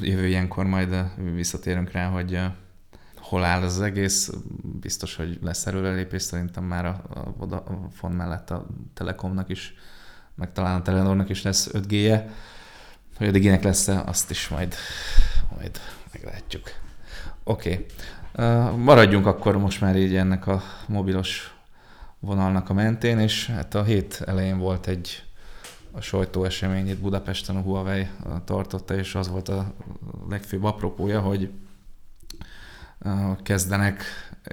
Jövő 0.00 0.26
ilyenkor 0.26 0.66
majd 0.66 1.04
visszatérünk 1.34 1.90
rá, 1.90 2.06
hogy 2.06 2.40
hol 3.28 3.44
áll 3.44 3.62
az 3.62 3.80
egész. 3.80 4.32
Biztos, 4.80 5.16
hogy 5.16 5.38
lesz 5.42 5.66
erőrelépés, 5.66 6.22
szerintem 6.22 6.64
már 6.64 6.84
a, 6.84 7.02
a 7.14 7.32
Vodafone 7.36 8.14
mellett 8.14 8.50
a 8.50 8.66
Telekomnak 8.94 9.48
is 9.48 9.74
meg 10.34 10.52
talán 10.52 10.80
a 10.80 10.82
Telenornak 10.82 11.28
is 11.28 11.42
lesz 11.42 11.68
5G-je. 11.72 12.30
Hogy 13.16 13.26
a 13.26 13.30
Diginek 13.30 13.62
lesz-e, 13.62 14.02
azt 14.06 14.30
is 14.30 14.48
majd, 14.48 14.74
majd 15.56 15.80
meglátjuk. 16.12 16.70
Oké. 17.44 17.86
Okay. 18.32 18.76
Maradjunk 18.76 19.26
akkor 19.26 19.58
most 19.58 19.80
már 19.80 19.96
így 19.96 20.16
ennek 20.16 20.46
a 20.46 20.62
mobilos 20.86 21.54
vonalnak 22.18 22.70
a 22.70 22.74
mentén, 22.74 23.18
és 23.18 23.46
hát 23.46 23.74
a 23.74 23.82
hét 23.82 24.22
elején 24.26 24.58
volt 24.58 24.86
egy 24.86 25.24
a 25.92 26.00
sajtóesemény 26.00 26.88
itt 26.88 27.00
Budapesten 27.00 27.56
a 27.56 27.60
Huawei 27.60 28.06
tartotta, 28.44 28.94
és 28.94 29.14
az 29.14 29.28
volt 29.28 29.48
a 29.48 29.74
legfőbb 30.28 30.64
apropója, 30.64 31.20
hogy 31.20 31.50
kezdenek 33.42 34.02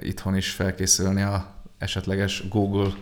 itthon 0.02 0.36
is 0.36 0.50
felkészülni 0.50 1.22
a 1.22 1.54
esetleges 1.78 2.48
Google 2.48 2.92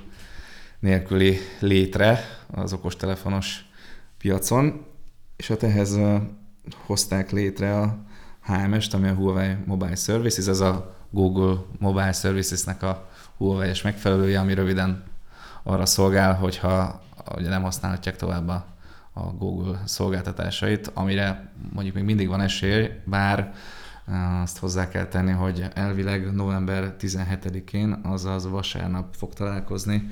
nélküli 0.79 1.39
létre 1.61 2.21
az 2.51 2.73
okostelefonos 2.73 3.65
piacon, 4.19 4.87
és 5.37 5.49
hát 5.49 5.63
ehhez 5.63 5.99
hozták 6.87 7.31
létre 7.31 7.79
a 7.79 7.99
HMS-t, 8.43 8.95
ami 8.95 9.09
a 9.09 9.15
Huawei 9.15 9.57
Mobile 9.65 9.95
Services, 9.95 10.47
ez 10.47 10.61
a 10.61 10.97
Google 11.11 11.63
Mobile 11.79 12.13
Services-nek 12.13 12.83
a 12.83 13.09
Huawei-es 13.37 13.83
megfelelője, 13.83 14.41
ami 14.41 14.55
röviden 14.55 15.05
arra 15.63 15.87
szolgál, 15.87 16.35
hogyha 16.35 17.03
ugye 17.37 17.49
nem 17.49 17.63
használhatják 17.63 18.17
tovább 18.17 18.49
a, 18.49 18.67
a 19.13 19.21
Google 19.21 19.83
szolgáltatásait, 19.85 20.91
amire 20.95 21.53
mondjuk 21.73 21.95
még 21.95 22.05
mindig 22.05 22.29
van 22.29 22.41
esély, 22.41 22.91
bár 23.05 23.55
azt 24.43 24.59
hozzá 24.59 24.89
kell 24.89 25.07
tenni, 25.07 25.31
hogy 25.31 25.65
elvileg 25.75 26.35
november 26.35 26.95
17-én, 27.01 28.01
azaz 28.03 28.49
vasárnap 28.49 29.15
fog 29.15 29.33
találkozni 29.33 30.11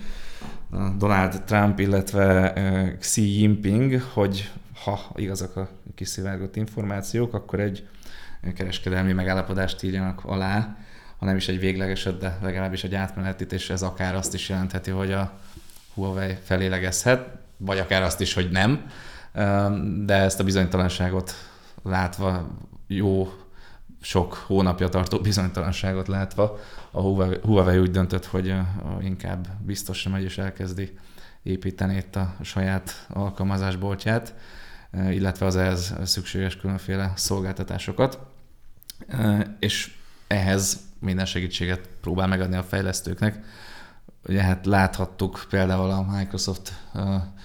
Donald 0.96 1.42
Trump, 1.42 1.78
illetve 1.78 2.53
Xi 2.99 3.38
Jinping, 3.38 4.01
hogy 4.01 4.51
ha 4.84 5.01
igazak 5.14 5.57
a 5.57 5.68
kiszivárgott 5.94 6.57
információk, 6.57 7.34
akkor 7.34 7.61
egy 7.61 7.88
kereskedelmi 8.55 9.12
megállapodást 9.12 9.82
írjanak 9.82 10.24
alá, 10.24 10.76
ha 11.18 11.26
nem 11.26 11.36
is 11.36 11.49
egy 11.49 11.59
véglegeset, 11.59 12.18
de 12.18 12.38
legalábbis 12.42 12.84
egy 12.84 12.94
átmenetit, 12.94 13.53
és 13.53 13.70
ez 13.70 13.82
akár 13.82 14.14
azt 14.14 14.34
is 14.34 14.49
jelentheti, 14.49 14.90
hogy 14.90 15.12
a 15.12 15.32
Huawei 15.94 16.36
felélegezhet, 16.44 17.28
vagy 17.57 17.78
akár 17.78 18.03
azt 18.03 18.20
is, 18.20 18.34
hogy 18.34 18.51
nem, 18.51 18.90
de 20.05 20.14
ezt 20.14 20.40
a 20.40 20.44
bizonytalanságot 20.44 21.34
látva 21.82 22.49
jó 22.86 23.32
sok 24.01 24.34
hónapja 24.34 24.88
tartó 24.88 25.18
bizonytalanságot 25.18 26.09
látva, 26.09 26.59
a 26.90 27.01
Huawei 27.42 27.78
úgy 27.78 27.90
döntött, 27.90 28.24
hogy 28.24 28.55
inkább 29.01 29.49
biztosra 29.61 30.11
megy 30.11 30.22
és 30.22 30.38
elkezdi 30.38 30.99
építeni 31.42 31.96
itt 31.96 32.16
a 32.16 32.34
saját 32.42 33.07
alkalmazásboltját, 33.09 34.34
illetve 35.11 35.46
az 35.46 35.57
ehhez 35.57 35.94
szükséges 36.05 36.57
különféle 36.57 37.12
szolgáltatásokat. 37.16 38.18
És 39.59 39.96
ehhez 40.26 40.80
minden 41.01 41.26
segítséget 41.26 41.88
próbál 42.01 42.26
megadni 42.26 42.57
a 42.57 42.62
fejlesztőknek. 42.62 43.44
Ugye 44.26 44.42
hát 44.42 44.66
láthattuk 44.66 45.46
például 45.51 45.90
a 45.90 46.16
Microsoft 46.16 46.72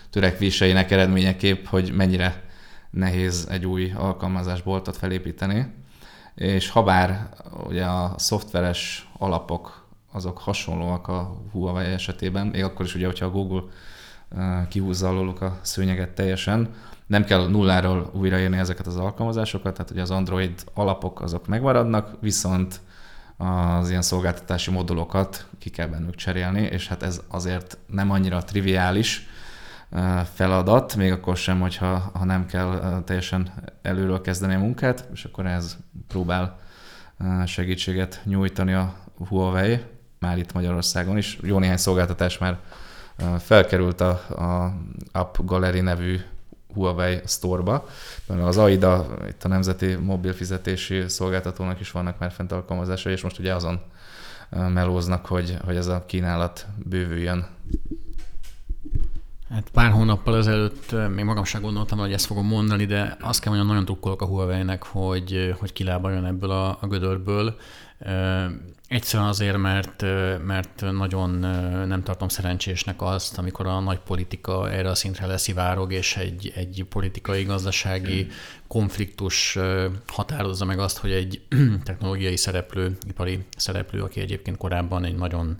törekvéseinek 0.09 0.91
eredményeképp, 0.91 1.65
hogy 1.65 1.91
mennyire 1.91 2.43
nehéz 2.89 3.47
egy 3.49 3.65
új 3.65 3.91
alkalmazásboltot 3.95 4.97
felépíteni, 4.97 5.73
és 6.35 6.69
habár 6.69 7.29
ugye 7.67 7.85
a 7.85 8.13
szoftveres 8.17 9.09
alapok 9.17 9.87
azok 10.11 10.37
hasonlóak 10.37 11.07
a 11.07 11.35
Huawei 11.51 11.85
esetében, 11.85 12.47
még 12.47 12.63
akkor 12.63 12.85
is 12.85 12.95
ugye, 12.95 13.05
hogyha 13.05 13.25
a 13.25 13.31
Google 13.31 13.61
kihúzza 14.69 15.07
alóluk 15.07 15.41
a 15.41 15.59
szőnyeget 15.61 16.09
teljesen, 16.09 16.73
nem 17.07 17.23
kell 17.23 17.47
nulláról 17.47 18.11
újraírni 18.13 18.57
ezeket 18.57 18.87
az 18.87 18.97
alkalmazásokat, 18.97 19.73
tehát 19.73 19.91
ugye 19.91 20.01
az 20.01 20.11
Android 20.11 20.63
alapok 20.73 21.21
azok 21.21 21.47
megmaradnak, 21.47 22.17
viszont 22.19 22.79
az 23.37 23.89
ilyen 23.89 24.01
szolgáltatási 24.01 24.71
modulokat 24.71 25.47
ki 25.59 25.69
kell 25.69 25.87
bennük 25.87 26.15
cserélni, 26.15 26.61
és 26.61 26.87
hát 26.87 27.03
ez 27.03 27.21
azért 27.27 27.77
nem 27.87 28.11
annyira 28.11 28.43
triviális 28.43 29.27
feladat, 30.33 30.95
még 30.95 31.11
akkor 31.11 31.37
sem, 31.37 31.59
hogyha 31.59 32.11
ha 32.13 32.25
nem 32.25 32.45
kell 32.45 33.01
teljesen 33.05 33.53
előről 33.81 34.21
kezdeni 34.21 34.53
a 34.53 34.59
munkát, 34.59 35.07
és 35.13 35.25
akkor 35.25 35.45
ez 35.45 35.77
próbál 36.07 36.59
segítséget 37.45 38.21
nyújtani 38.23 38.73
a 38.73 38.95
Huawei, 39.27 39.81
már 40.19 40.37
itt 40.37 40.53
Magyarországon 40.53 41.17
is. 41.17 41.37
Jó 41.41 41.59
néhány 41.59 41.77
szolgáltatás 41.77 42.37
már 42.37 42.59
felkerült 43.39 44.01
a, 44.01 44.09
a 44.09 44.73
App 45.11 45.35
Gallery 45.39 45.81
nevű 45.81 46.19
Huawei 46.73 47.21
Store-ba. 47.25 47.87
Az 48.27 48.57
AIDA, 48.57 49.07
itt 49.27 49.43
a 49.43 49.47
Nemzeti 49.47 49.95
Mobil 49.95 50.33
Fizetési 50.33 51.07
Szolgáltatónak 51.07 51.79
is 51.79 51.91
vannak 51.91 52.19
már 52.19 52.31
fent 52.31 52.51
alkalmazásai, 52.51 53.13
és 53.13 53.21
most 53.21 53.39
ugye 53.39 53.53
azon 53.53 53.81
melóznak, 54.49 55.25
hogy, 55.25 55.57
hogy 55.65 55.75
ez 55.75 55.87
a 55.87 56.03
kínálat 56.05 56.67
bővüljön. 56.85 57.47
Hát 59.53 59.69
pár 59.69 59.91
hónappal 59.91 60.37
ezelőtt 60.37 60.95
még 61.15 61.25
magam 61.25 61.43
sem 61.43 61.61
gondoltam, 61.61 61.97
hogy 61.97 62.13
ezt 62.13 62.25
fogom 62.25 62.45
mondani, 62.45 62.85
de 62.85 63.17
azt 63.21 63.39
kell 63.39 63.49
mondjam, 63.49 63.67
nagyon 63.71 63.85
drukkolok 63.85 64.21
a 64.21 64.25
Huawei-nek, 64.25 64.83
hogy, 64.83 65.55
hogy 65.59 65.73
kilábaljon 65.73 66.25
ebből 66.25 66.51
a, 66.51 66.77
a 66.81 66.87
gödörből. 66.87 67.55
Egyszerűen 68.87 69.29
azért, 69.29 69.57
mert, 69.57 70.01
mert 70.45 70.81
nagyon 70.91 71.29
nem 71.87 72.03
tartom 72.03 72.27
szerencsésnek 72.27 73.01
azt, 73.01 73.37
amikor 73.37 73.67
a 73.67 73.79
nagy 73.79 73.99
politika 73.99 74.71
erre 74.71 74.89
a 74.89 74.95
szintre 74.95 75.25
leszivárog, 75.25 75.93
és 75.93 76.17
egy, 76.17 76.51
egy 76.55 76.85
politikai, 76.89 77.43
gazdasági 77.43 78.27
konfliktus 78.67 79.57
határozza 80.07 80.65
meg 80.65 80.79
azt, 80.79 80.97
hogy 80.97 81.11
egy 81.11 81.41
technológiai 81.83 82.37
szereplő, 82.37 82.97
ipari 83.07 83.45
szereplő, 83.57 84.01
aki 84.01 84.19
egyébként 84.19 84.57
korábban 84.57 85.05
egy 85.05 85.15
nagyon 85.15 85.57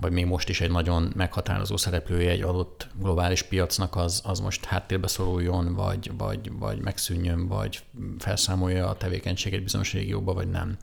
vagy 0.00 0.12
még 0.12 0.26
most 0.26 0.48
is 0.48 0.60
egy 0.60 0.70
nagyon 0.70 1.12
meghatározó 1.16 1.76
szereplője 1.76 2.30
egy 2.30 2.42
adott 2.42 2.88
globális 3.00 3.42
piacnak, 3.42 3.96
az, 3.96 4.22
az 4.24 4.40
most 4.40 4.64
háttérbe 4.64 5.06
szoruljon, 5.06 5.74
vagy, 5.74 6.10
vagy, 6.16 6.52
vagy 6.58 6.80
megszűnjön, 6.80 7.48
vagy 7.48 7.82
felszámolja 8.18 8.88
a 8.88 8.96
tevékenységet 8.96 9.62
bizonyos 9.62 9.92
régióba, 9.92 10.34
vagy 10.34 10.48
nem. 10.48 10.76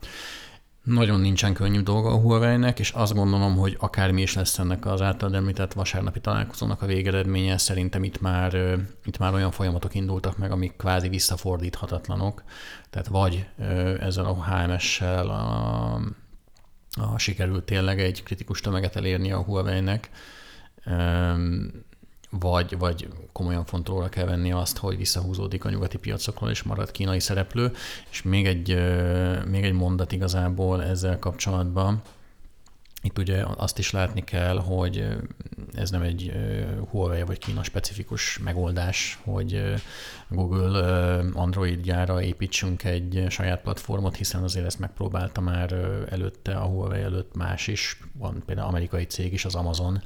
Nagyon 0.84 1.20
nincsen 1.20 1.54
könnyű 1.54 1.80
dolga 1.80 2.08
a 2.08 2.20
Huawei-nek, 2.20 2.78
és 2.78 2.90
azt 2.90 3.14
gondolom, 3.14 3.56
hogy 3.56 3.76
akármi 3.78 4.22
is 4.22 4.34
lesz 4.34 4.58
ennek 4.58 4.86
az 4.86 5.02
által 5.02 5.34
említett 5.34 5.72
vasárnapi 5.72 6.20
találkozónak 6.20 6.82
a 6.82 6.86
végeredménye, 6.86 7.58
szerintem 7.58 8.04
itt 8.04 8.20
már, 8.20 8.78
itt 9.04 9.18
már 9.18 9.34
olyan 9.34 9.50
folyamatok 9.50 9.94
indultak 9.94 10.38
meg, 10.38 10.50
amik 10.50 10.76
kvázi 10.76 11.08
visszafordíthatatlanok. 11.08 12.42
Tehát 12.90 13.08
vagy 13.08 13.46
ezzel 14.00 14.24
a 14.24 14.44
HMS-sel 14.44 15.28
a, 15.28 16.00
a 16.90 17.18
sikerült 17.18 17.64
tényleg 17.64 18.00
egy 18.00 18.22
kritikus 18.22 18.60
tömeget 18.60 18.96
elérni 18.96 19.32
a 19.32 19.42
Huawei-nek, 19.42 20.10
vagy, 22.30 22.78
vagy 22.78 23.08
komolyan 23.32 23.64
fontolóra 23.64 24.08
kell 24.08 24.24
venni 24.24 24.52
azt, 24.52 24.78
hogy 24.78 24.96
visszahúzódik 24.96 25.64
a 25.64 25.70
nyugati 25.70 25.98
piacokról, 25.98 26.50
és 26.50 26.62
marad 26.62 26.90
kínai 26.90 27.20
szereplő. 27.20 27.72
És 28.10 28.22
még 28.22 28.46
egy, 28.46 28.68
még 29.46 29.64
egy 29.64 29.72
mondat 29.72 30.12
igazából 30.12 30.84
ezzel 30.84 31.18
kapcsolatban. 31.18 32.02
Itt 33.02 33.18
ugye 33.18 33.44
azt 33.56 33.78
is 33.78 33.90
látni 33.90 34.24
kell, 34.24 34.58
hogy 34.58 35.06
ez 35.74 35.90
nem 35.90 36.02
egy 36.02 36.32
Huawei 36.90 37.22
vagy 37.22 37.38
Kína 37.38 37.62
specifikus 37.62 38.38
megoldás, 38.38 39.18
hogy 39.24 39.74
Google 40.28 40.78
Android 41.34 41.80
gyára 41.80 42.22
építsünk 42.22 42.84
egy 42.84 43.26
saját 43.28 43.60
platformot, 43.60 44.16
hiszen 44.16 44.42
azért 44.42 44.66
ezt 44.66 44.78
megpróbálta 44.78 45.40
már 45.40 45.72
előtte, 46.10 46.54
a 46.54 46.66
Huawei 46.66 47.02
előtt 47.02 47.34
más 47.34 47.66
is, 47.66 48.00
van 48.12 48.42
például 48.46 48.68
amerikai 48.68 49.04
cég 49.04 49.32
is, 49.32 49.44
az 49.44 49.54
Amazon, 49.54 50.02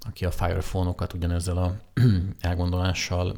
aki 0.00 0.24
a 0.24 0.30
Fire 0.30 0.60
Phone-okat 0.60 1.12
ugyanezzel 1.12 1.56
a 1.56 1.76
elgondolással 2.40 3.36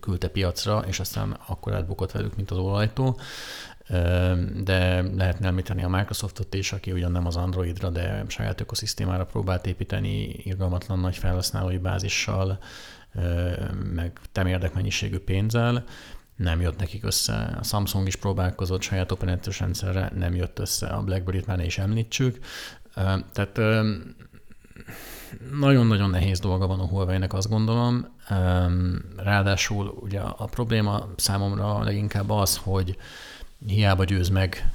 küldte 0.00 0.28
piacra, 0.28 0.84
és 0.86 1.00
aztán 1.00 1.36
akkor 1.46 1.74
átbukott 1.74 2.12
velük, 2.12 2.36
mint 2.36 2.50
az 2.50 2.58
olajtó. 2.58 3.18
De 4.64 5.02
lehetne 5.16 5.46
említeni 5.46 5.82
a 5.82 5.88
Microsoftot 5.88 6.54
is, 6.54 6.72
aki 6.72 6.92
ugyan 6.92 7.12
nem 7.12 7.26
az 7.26 7.36
Androidra, 7.36 7.90
de 7.90 8.24
saját 8.26 8.60
ökoszisztémára 8.60 9.26
próbált 9.26 9.66
építeni 9.66 10.28
irgalmatlan 10.28 10.98
nagy 10.98 11.16
felhasználói 11.16 11.78
bázissal, 11.78 12.58
meg 13.94 14.20
temérdek 14.32 14.74
mennyiségű 14.74 15.18
pénzzel, 15.18 15.84
nem 16.36 16.60
jött 16.60 16.78
nekik 16.78 17.04
össze. 17.04 17.56
A 17.60 17.62
Samsung 17.62 18.06
is 18.06 18.16
próbálkozott 18.16 18.82
saját 18.82 19.12
operációs 19.12 19.60
rendszerre, 19.60 20.10
nem 20.14 20.34
jött 20.34 20.58
össze. 20.58 20.86
A 20.86 21.02
BlackBerry-t 21.02 21.46
már 21.46 21.56
ne 21.56 21.64
is 21.64 21.78
említsük. 21.78 22.38
Tehát 23.32 23.60
nagyon-nagyon 25.58 26.10
nehéz 26.10 26.38
dolga 26.38 26.66
van 26.66 26.80
a 26.80 26.86
Huawei-nek, 26.86 27.32
azt 27.32 27.48
gondolom. 27.48 28.06
Ráadásul 29.16 29.86
ugye 30.00 30.20
a 30.20 30.44
probléma 30.44 31.08
számomra 31.16 31.82
leginkább 31.82 32.30
az, 32.30 32.56
hogy 32.56 32.96
hiába 33.66 34.04
győz 34.04 34.28
meg 34.28 34.70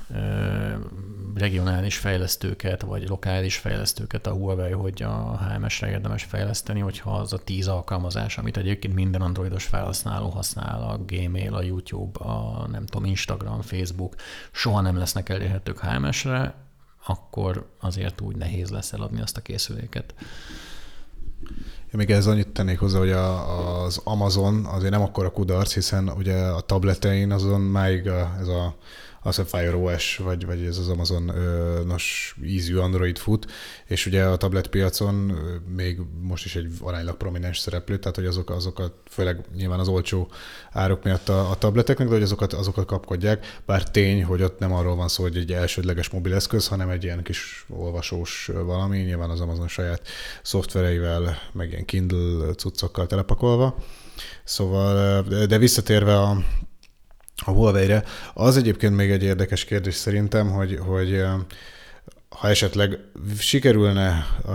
regionális 1.36 1.97
fejlesztőket, 1.97 2.81
vagy 2.81 3.07
lokális 3.07 3.57
fejlesztőket 3.57 4.27
a 4.27 4.34
Huawei, 4.34 4.71
hogy 4.71 5.01
a 5.01 5.38
HMS-re 5.38 5.89
érdemes 5.89 6.23
fejleszteni, 6.23 6.79
hogyha 6.79 7.11
az 7.11 7.34
a 7.34 7.43
tíz 7.43 7.67
alkalmazás, 7.67 8.38
amit 8.38 8.57
egyébként 8.57 8.93
minden 8.93 9.21
androidos 9.21 9.65
felhasználó 9.65 10.29
használ, 10.29 10.81
a 10.81 10.97
Gmail, 10.97 11.53
a 11.53 11.61
YouTube, 11.61 12.19
a 12.19 12.67
nem 12.67 12.86
tudom, 12.86 13.05
Instagram, 13.05 13.61
Facebook, 13.61 14.15
soha 14.51 14.81
nem 14.81 14.97
lesznek 14.97 15.29
elérhetők 15.29 15.79
HMS-re, 15.79 16.55
akkor 17.05 17.69
azért 17.79 18.21
úgy 18.21 18.36
nehéz 18.36 18.69
lesz 18.69 18.93
eladni 18.93 19.21
azt 19.21 19.38
a 19.38 19.41
készüléket. 19.41 20.13
Én 21.93 21.99
még 21.99 22.11
ez 22.11 22.27
annyit 22.27 22.47
tennék 22.47 22.79
hozzá, 22.79 22.99
hogy 22.99 23.11
a, 23.11 23.83
az 23.83 24.01
Amazon 24.03 24.65
azért 24.65 24.91
nem 24.91 25.01
akkora 25.01 25.31
kudarc, 25.31 25.73
hiszen 25.73 26.09
ugye 26.09 26.35
a 26.35 26.61
tabletein 26.61 27.31
azon 27.31 27.61
máig 27.61 28.07
a, 28.07 28.35
ez 28.39 28.47
a 28.47 28.75
az 29.24 29.39
a 29.39 29.45
Fire 29.45 29.76
OS, 29.76 30.17
vagy, 30.17 30.45
vagy 30.45 30.65
ez 30.65 30.78
az 30.78 30.89
Amazon 30.89 31.32
nos 31.86 32.36
ízű 32.43 32.76
Android 32.76 33.17
fut, 33.17 33.51
és 33.86 34.05
ugye 34.05 34.24
a 34.24 34.38
tablet 34.38 34.67
piacon 34.67 35.38
még 35.76 35.99
most 36.21 36.45
is 36.45 36.55
egy 36.55 36.71
aránylag 36.82 37.17
prominens 37.17 37.57
szereplő, 37.57 37.97
tehát 37.97 38.15
hogy 38.15 38.26
azok, 38.26 38.49
azokat, 38.49 38.93
főleg 39.09 39.45
nyilván 39.55 39.80
az 39.80 39.88
olcsó 39.88 40.32
árok 40.71 41.03
miatt 41.03 41.30
a, 41.30 41.49
a 41.49 41.55
tableteknek, 41.55 42.07
de 42.07 42.13
hogy 42.13 42.24
azokat, 42.24 42.53
azokat 42.53 42.86
kapkodják, 42.86 43.61
bár 43.65 43.91
tény, 43.91 44.24
hogy 44.24 44.41
ott 44.41 44.59
nem 44.59 44.74
arról 44.74 44.95
van 44.95 45.07
szó, 45.07 45.24
hogy 45.24 45.38
egy 45.38 45.51
elsődleges 45.51 46.09
mobileszköz, 46.09 46.67
hanem 46.67 46.89
egy 46.89 47.03
ilyen 47.03 47.24
kis 47.24 47.65
olvasós 47.69 48.49
valami, 48.65 48.99
nyilván 48.99 49.30
az 49.30 49.41
Amazon 49.41 49.67
saját 49.67 50.07
szoftvereivel, 50.43 51.38
meg 51.51 51.71
ilyen 51.71 51.86
Kindle 51.86 52.53
cuccokkal 52.53 53.07
telepakolva. 53.07 53.76
Szóval, 54.43 55.21
de 55.45 55.57
visszatérve 55.57 56.19
a, 56.19 56.38
a 57.45 57.51
Huawei-re. 57.51 58.03
Az 58.33 58.57
egyébként 58.57 58.95
még 58.95 59.11
egy 59.11 59.23
érdekes 59.23 59.65
kérdés 59.65 59.95
szerintem, 59.95 60.49
hogy, 60.49 60.79
hogy 60.85 61.23
ha 62.36 62.49
esetleg 62.49 62.99
sikerülne 63.39 64.27
uh, 64.45 64.53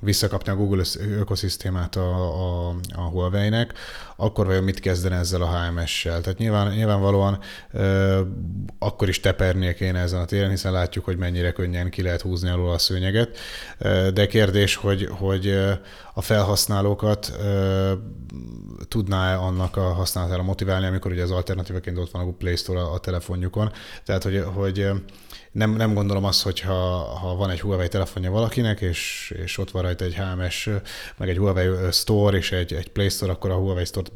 visszakapni 0.00 0.52
a 0.52 0.56
Google 0.56 0.82
ökoszisztémát 1.18 1.96
a, 1.96 2.68
a, 2.68 2.74
a 2.94 3.00
Huawei-nek, 3.00 3.72
akkor 4.16 4.46
vajon 4.46 4.64
mit 4.64 4.80
kezdene 4.80 5.16
ezzel 5.16 5.42
a 5.42 5.58
HMS-sel? 5.58 6.20
Tehát 6.20 6.38
nyilván, 6.38 6.72
nyilvánvalóan 6.72 7.38
uh, 7.72 8.18
akkor 8.78 9.08
is 9.08 9.20
tepernie 9.20 9.74
kéne 9.74 9.98
ezen 9.98 10.20
a 10.20 10.24
téren, 10.24 10.50
hiszen 10.50 10.72
látjuk, 10.72 11.04
hogy 11.04 11.16
mennyire 11.16 11.52
könnyen 11.52 11.90
ki 11.90 12.02
lehet 12.02 12.20
húzni 12.20 12.48
alól 12.48 12.72
a 12.72 12.78
szőnyeget, 12.78 13.36
uh, 13.80 14.08
de 14.08 14.26
kérdés, 14.26 14.74
hogy, 14.74 15.08
hogy 15.10 15.58
a 16.14 16.22
felhasználókat 16.22 17.32
tudná-e 18.88 19.38
annak 19.38 19.76
a 19.76 19.92
használatára 19.92 20.42
motiválni, 20.42 20.86
amikor 20.86 21.12
ugye 21.12 21.22
az 21.22 21.30
alternatívaként 21.30 21.98
ott 21.98 22.10
van 22.10 22.28
a 22.28 22.32
Play 22.32 22.56
Store 22.56 22.80
a, 22.80 22.92
a 22.92 22.98
telefonjukon. 22.98 23.72
Tehát, 24.04 24.22
hogy, 24.22 24.44
hogy 24.54 24.90
nem, 25.56 25.70
nem 25.70 25.94
gondolom 25.94 26.24
azt, 26.24 26.42
hogy 26.42 26.60
ha, 26.60 26.72
ha 27.02 27.34
van 27.34 27.50
egy 27.50 27.60
Huawei 27.60 27.88
telefonja 27.88 28.30
valakinek, 28.30 28.80
és, 28.80 29.32
és 29.44 29.58
ott 29.58 29.70
van 29.70 29.82
rajta 29.82 30.04
egy 30.04 30.14
HMS, 30.14 30.68
meg 31.16 31.28
egy 31.28 31.36
Huawei 31.36 31.92
Store 31.92 32.36
és 32.36 32.52
egy, 32.52 32.72
egy 32.72 32.88
Play 32.88 33.08
Store, 33.08 33.32
akkor 33.32 33.50
a 33.50 33.56
Huawei 33.56 33.84
Store 33.84 34.08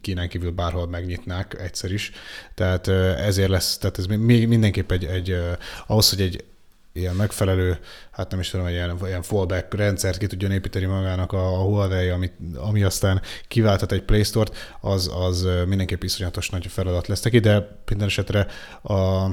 Kínán 0.00 0.28
kívül 0.28 0.50
bárhol 0.50 0.86
megnyitnák 0.86 1.56
egyszer 1.60 1.92
is. 1.92 2.10
Tehát 2.54 2.88
ezért 3.18 3.48
lesz, 3.48 3.78
tehát 3.78 3.98
ez 3.98 4.06
mindenképp 4.06 4.90
egy, 4.90 5.04
egy 5.04 5.36
ahhoz, 5.86 6.10
hogy 6.10 6.20
egy 6.20 6.44
ilyen 6.92 7.14
megfelelő, 7.14 7.78
hát 8.10 8.30
nem 8.30 8.40
is 8.40 8.50
tudom, 8.50 8.66
egy 8.66 8.72
ilyen, 8.72 8.98
ilyen 9.04 9.22
fallback 9.22 9.74
rendszert 9.74 10.18
ki 10.18 10.26
tudjon 10.26 10.50
építeni 10.50 10.84
magának 10.84 11.32
a, 11.32 11.54
a 11.54 11.62
Huawei, 11.62 12.08
ami, 12.08 12.30
ami 12.56 12.82
aztán 12.82 13.20
kiváltat 13.48 13.92
egy 13.92 14.02
Play 14.02 14.22
Store-t, 14.22 14.56
az, 14.80 15.10
az 15.14 15.48
mindenképp 15.66 16.02
iszonyatos 16.02 16.50
nagy 16.50 16.66
feladat 16.66 17.06
lesz 17.06 17.22
neki, 17.22 17.38
de 17.38 17.78
minden 17.86 18.06
esetre 18.06 18.46
a, 18.82 19.26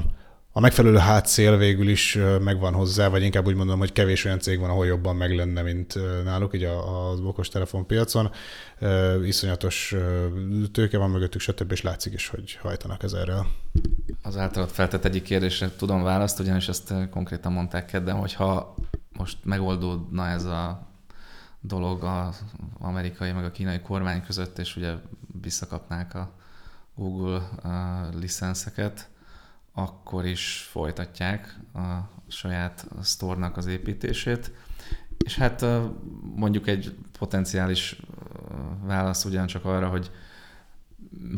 a 0.56 0.60
megfelelő 0.60 0.98
hátszél 0.98 1.58
végül 1.58 1.88
is 1.88 2.18
megvan 2.42 2.74
hozzá, 2.74 3.08
vagy 3.08 3.24
inkább 3.24 3.48
úgy 3.48 3.56
mondom, 3.56 3.80
hogy 3.80 3.92
kevés 3.92 4.26
olyan 4.26 4.40
cég 4.40 4.60
van, 4.60 4.70
ahol 4.70 4.86
jobban 4.86 5.16
meg 5.16 5.36
lenne, 5.36 5.62
mint 5.62 5.96
náluk, 6.24 6.56
így 6.56 6.64
az 6.64 7.20
okostelefon 7.20 7.86
piacon. 7.86 8.32
Iszonyatos 9.24 9.96
tőke 10.72 10.98
van 10.98 11.10
mögöttük, 11.10 11.42
stb. 11.42 11.72
és 11.72 11.82
látszik 11.82 12.14
is, 12.14 12.28
hogy 12.28 12.60
hajtanak 12.62 13.04
ezerrel. 13.04 13.48
Az 14.22 14.38
általad 14.38 14.70
feltett 14.70 15.06
egyik 15.06 15.24
kérdésre 15.24 15.72
tudom 15.76 16.04
választ, 16.04 16.40
ugyanis 16.40 16.68
ezt 16.68 16.94
konkrétan 17.10 17.52
mondták 17.52 17.86
kedden, 17.86 18.16
hogyha 18.16 18.76
most 19.18 19.38
megoldódna 19.44 20.28
ez 20.28 20.44
a 20.44 20.88
dolog 21.62 22.04
az 22.04 22.44
amerikai 22.80 23.32
meg 23.32 23.46
a 23.46 23.52
kínai 23.52 23.80
kormány 23.80 24.24
között, 24.26 24.60
és 24.60 24.76
ugye 24.76 24.94
visszakapnák 25.42 26.16
a 26.16 26.34
Google 26.96 27.50
licenszeket, 28.20 29.12
akkor 29.74 30.26
is 30.26 30.68
folytatják 30.72 31.60
a 31.74 31.80
saját 32.28 32.88
sztornak 33.02 33.58
az 33.58 33.66
építését. 33.66 34.52
És 35.26 35.38
hát 35.38 35.66
mondjuk 36.36 36.68
egy 36.68 36.96
potenciális 37.20 38.02
válasz 38.84 39.26
ugyancsak 39.26 39.66
arra, 39.66 39.88
hogy 39.88 40.12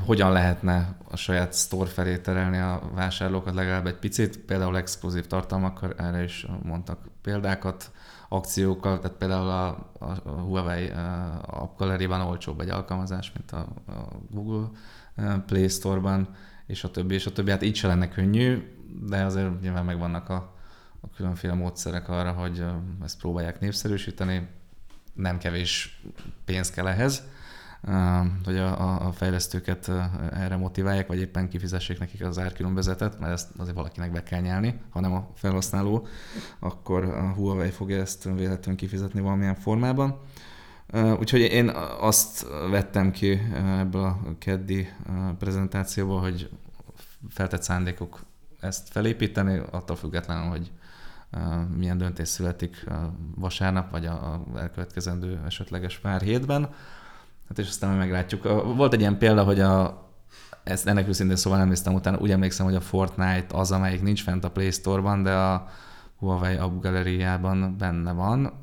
hogyan 0.05 0.31
lehetne 0.31 0.97
a 1.11 1.15
saját 1.15 1.53
store 1.53 1.89
felé 1.89 2.17
terelni 2.17 2.57
a 2.57 2.81
vásárlókat 2.93 3.53
legalább 3.53 3.87
egy 3.87 3.99
picit, 3.99 4.37
például 4.37 4.77
exkluzív 4.77 5.27
tartalmakkal, 5.27 5.93
erre 5.97 6.23
is 6.23 6.45
mondtak 6.63 6.99
példákat, 7.21 7.91
akciókkal, 8.29 8.99
tehát 8.99 9.17
például 9.17 9.49
a, 9.49 9.67
a 9.99 10.29
Huawei 10.29 10.91
App 11.45 11.77
Gallery-ban 11.77 12.21
olcsóbb 12.21 12.59
egy 12.59 12.69
alkalmazás, 12.69 13.31
mint 13.33 13.51
a, 13.51 13.67
a 13.91 14.07
Google 14.29 14.69
Play 15.45 15.67
Store-ban, 15.67 16.35
és 16.67 16.83
a 16.83 16.91
többi, 16.91 17.13
és 17.13 17.25
a 17.25 17.31
többi. 17.31 17.51
Hát 17.51 17.61
így 17.61 17.75
se 17.75 17.87
lenne 17.87 18.09
könnyű, 18.09 18.63
de 19.01 19.23
azért 19.23 19.61
nyilván 19.61 19.85
megvannak 19.85 20.29
a, 20.29 20.53
a 21.01 21.09
különféle 21.15 21.53
módszerek 21.53 22.09
arra, 22.09 22.31
hogy 22.31 22.63
ezt 23.03 23.19
próbálják 23.19 23.59
népszerűsíteni. 23.59 24.47
Nem 25.13 25.37
kevés 25.37 26.01
pénz 26.45 26.71
kell 26.71 26.87
ehhez, 26.87 27.23
hogy 28.43 28.57
a, 28.57 29.07
a 29.07 29.11
fejlesztőket 29.11 29.91
erre 30.31 30.55
motiválják, 30.55 31.07
vagy 31.07 31.19
éppen 31.19 31.49
kifizessék 31.49 31.99
nekik 31.99 32.23
az 32.23 32.39
árkülönbözetet, 32.39 33.19
mert 33.19 33.31
ezt 33.33 33.49
azért 33.57 33.75
valakinek 33.75 34.11
be 34.11 34.23
kell 34.23 34.41
nyelni, 34.41 34.81
hanem 34.89 35.13
a 35.13 35.29
felhasználó, 35.35 36.07
akkor 36.59 37.03
a 37.03 37.33
Huawei 37.33 37.69
fogja 37.69 37.99
ezt 37.99 38.23
véletlenül 38.23 38.75
kifizetni 38.75 39.21
valamilyen 39.21 39.55
formában. 39.55 40.19
Úgyhogy 40.93 41.39
én 41.39 41.69
azt 41.99 42.47
vettem 42.69 43.11
ki 43.11 43.41
ebből 43.79 44.03
a 44.03 44.19
keddi 44.39 44.87
prezentációból, 45.39 46.19
hogy 46.19 46.49
feltett 47.29 47.63
szándékok 47.63 48.25
ezt 48.59 48.89
felépíteni, 48.89 49.61
attól 49.71 49.95
függetlenül, 49.95 50.49
hogy 50.49 50.71
milyen 51.75 51.97
döntés 51.97 52.27
születik 52.27 52.85
vasárnap, 53.35 53.91
vagy 53.91 54.05
a 54.05 54.43
elkövetkezendő 54.55 55.41
esetleges 55.45 55.99
pár 55.99 56.21
hétben. 56.21 56.69
Hát 57.47 57.59
és 57.59 57.67
aztán 57.67 57.97
meglátjuk. 57.97 58.43
Volt 58.75 58.93
egy 58.93 58.99
ilyen 58.99 59.17
példa, 59.17 59.43
hogy 59.43 59.59
a, 59.59 60.03
ezt 60.63 60.87
ennek 60.87 61.07
őszintén 61.07 61.35
szóval 61.35 61.59
nem 61.59 61.67
néztem 61.67 61.93
utána, 61.93 62.17
úgy 62.17 62.31
emlékszem, 62.31 62.65
hogy 62.65 62.75
a 62.75 62.81
Fortnite 62.81 63.57
az, 63.57 63.71
amelyik 63.71 64.01
nincs 64.01 64.23
fent 64.23 64.43
a 64.43 64.51
Play 64.51 64.71
Store-ban, 64.71 65.23
de 65.23 65.33
a 65.33 65.67
Huawei 66.17 66.55
App 66.55 66.81
Galeriában 66.81 67.75
benne 67.77 68.11
van 68.11 68.53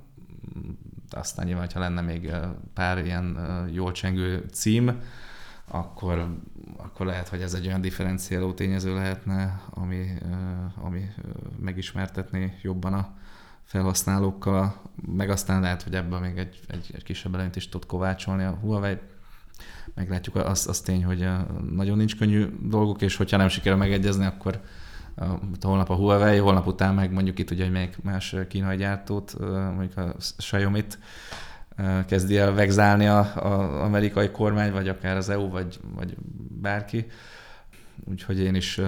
aztán 1.12 1.46
nyilván, 1.46 1.68
ha 1.74 1.80
lenne 1.80 2.00
még 2.00 2.32
pár 2.74 3.04
ilyen 3.04 3.38
jól 3.72 3.92
csengő 3.92 4.44
cím, 4.52 5.00
akkor, 5.68 6.36
akkor 6.76 7.06
lehet, 7.06 7.28
hogy 7.28 7.40
ez 7.40 7.54
egy 7.54 7.66
olyan 7.66 7.80
differenciáló 7.80 8.52
tényező 8.52 8.94
lehetne, 8.94 9.60
ami, 9.70 10.06
ami 10.74 11.08
megismertetné 11.60 12.58
jobban 12.62 12.92
a 12.92 13.14
felhasználókkal, 13.64 14.80
meg 15.06 15.30
aztán 15.30 15.60
lehet, 15.60 15.82
hogy 15.82 15.94
ebből 15.94 16.18
még 16.18 16.38
egy, 16.38 16.60
egy, 16.66 16.90
egy 16.94 17.02
kisebb 17.02 17.34
előnyt 17.34 17.56
is 17.56 17.68
tud 17.68 17.86
kovácsolni 17.86 18.44
a 18.44 18.58
Huawei. 18.60 18.98
Meglátjuk, 19.94 20.36
az, 20.36 20.66
az 20.66 20.80
tény, 20.80 21.04
hogy 21.04 21.28
nagyon 21.70 21.96
nincs 21.96 22.16
könnyű 22.16 22.46
dolgok, 22.62 23.02
és 23.02 23.16
hogyha 23.16 23.36
nem 23.36 23.48
sikerül 23.48 23.78
megegyezni, 23.78 24.24
akkor 24.24 24.60
holnap 25.60 25.90
a 25.90 25.94
Huawei, 25.94 26.38
holnap 26.38 26.66
után 26.66 26.94
meg 26.94 27.12
mondjuk 27.12 27.38
itt 27.38 27.50
ugye, 27.50 27.68
még 27.68 27.96
más 28.02 28.36
kínai 28.48 28.76
gyártót, 28.76 29.36
mondjuk 29.74 29.96
a 29.96 30.14
Xiaomi-t 30.36 30.98
kezdi 32.06 32.38
el 32.38 32.52
vegzálni 32.52 33.06
az 33.06 33.26
amerikai 33.80 34.30
kormány, 34.30 34.72
vagy 34.72 34.88
akár 34.88 35.16
az 35.16 35.28
EU, 35.28 35.48
vagy, 35.48 35.80
vagy 35.94 36.16
bárki. 36.60 37.06
Úgyhogy 38.04 38.38
én 38.38 38.54
is 38.54 38.80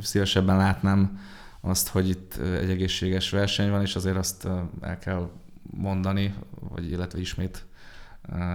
szívesebben 0.00 0.56
látnám 0.56 1.20
azt, 1.60 1.88
hogy 1.88 2.08
itt 2.08 2.36
egy 2.36 2.70
egészséges 2.70 3.30
verseny 3.30 3.70
van, 3.70 3.80
és 3.80 3.96
azért 3.96 4.16
azt 4.16 4.48
el 4.80 4.98
kell 4.98 5.30
mondani, 5.62 6.34
vagy 6.68 6.90
illetve 6.90 7.20
ismét 7.20 7.64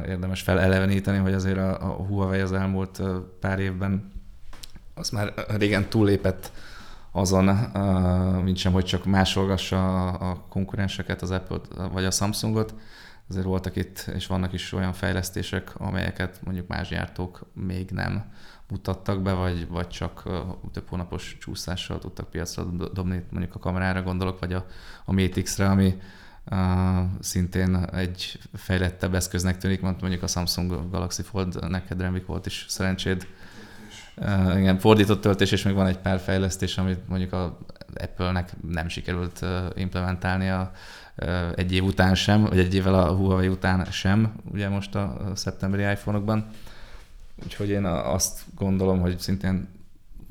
érdemes 0.07 0.41
feleleveníteni, 0.41 1.17
hogy 1.17 1.33
azért 1.33 1.57
a, 1.57 1.89
a 1.89 1.93
Huawei 1.93 2.39
az 2.39 2.51
elmúlt 2.51 3.01
pár 3.39 3.59
évben 3.59 4.11
az 4.93 5.09
már 5.09 5.33
régen 5.57 5.89
túllépett 5.89 6.51
azon, 7.17 7.45
mint 8.43 8.57
sem, 8.57 8.71
hogy 8.71 8.85
csak 8.85 9.05
másolgassa 9.05 10.07
a 10.07 10.45
konkurenseket, 10.49 11.21
az 11.21 11.31
Apple 11.31 11.59
vagy 11.91 12.05
a 12.05 12.11
Samsungot, 12.11 12.75
azért 13.29 13.45
voltak 13.45 13.75
itt, 13.75 14.09
és 14.13 14.27
vannak 14.27 14.53
is 14.53 14.73
olyan 14.73 14.93
fejlesztések, 14.93 15.79
amelyeket 15.79 16.39
mondjuk 16.43 16.67
más 16.67 16.87
gyártók 16.87 17.45
még 17.53 17.89
nem 17.89 18.31
mutattak 18.69 19.21
be, 19.21 19.33
vagy, 19.33 19.67
vagy 19.67 19.87
csak 19.87 20.23
több 20.71 20.87
hónapos 20.89 21.37
csúszással 21.39 21.99
tudtak 21.99 22.29
piacra 22.29 22.63
dobni, 22.93 23.23
mondjuk 23.29 23.55
a 23.55 23.59
kamerára 23.59 24.01
gondolok, 24.01 24.39
vagy 24.39 24.53
a, 24.53 24.65
a 25.05 25.13
Matix-re, 25.13 25.69
ami 25.69 25.85
uh, 25.85 26.57
szintén 27.19 27.75
egy 27.75 28.39
fejlettebb 28.53 29.13
eszköznek 29.13 29.57
tűnik, 29.57 29.81
mondjuk 29.81 30.23
a 30.23 30.27
Samsung 30.27 30.89
Galaxy 30.91 31.21
Fold, 31.21 31.69
neked 31.69 32.01
Remik 32.01 32.25
volt 32.25 32.45
is 32.45 32.65
szerencséd. 32.69 33.27
Uh, 34.21 34.59
igen, 34.59 34.79
fordított 34.79 35.21
töltés, 35.21 35.51
és 35.51 35.63
még 35.63 35.73
van 35.73 35.87
egy 35.87 35.97
pár 35.97 36.19
fejlesztés, 36.19 36.77
amit 36.77 37.07
mondjuk 37.07 37.33
a 37.33 37.57
Apple-nek 37.95 38.53
nem 38.69 38.87
sikerült 38.87 39.45
implementálnia 39.75 40.71
uh, 41.15 41.51
egy 41.55 41.73
év 41.73 41.83
után 41.83 42.15
sem, 42.15 42.41
vagy 42.41 42.59
egy 42.59 42.75
évvel 42.75 42.93
a 42.93 43.15
Huawei 43.15 43.47
után 43.47 43.85
sem, 43.85 44.33
ugye 44.51 44.69
most 44.69 44.95
a 44.95 45.31
szeptemberi 45.35 45.91
iPhone-okban. 45.91 46.45
Úgyhogy 47.43 47.69
én 47.69 47.85
azt 47.85 48.41
gondolom, 48.55 48.99
hogy 48.99 49.19
szintén 49.19 49.67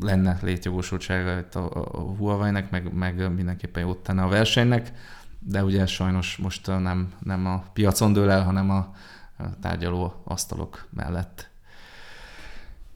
lenne 0.01 0.39
létjogosultsága 0.43 1.39
itt 1.39 1.55
a, 1.55 1.71
a 1.93 2.01
Huawei-nek, 2.01 2.71
meg, 2.71 2.93
meg 2.93 3.35
mindenképpen 3.35 3.83
jót 3.83 3.99
tenne 3.99 4.23
a 4.23 4.29
versenynek, 4.29 4.93
de 5.39 5.65
ugye 5.65 5.87
sajnos 5.87 6.37
most 6.37 6.67
nem, 6.67 7.13
nem 7.23 7.47
a 7.47 7.65
piacon 7.73 8.13
dől 8.13 8.31
el, 8.31 8.43
hanem 8.43 8.71
a 8.71 8.95
tárgyaló 9.61 10.23
asztalok 10.25 10.87
mellett. 10.91 11.51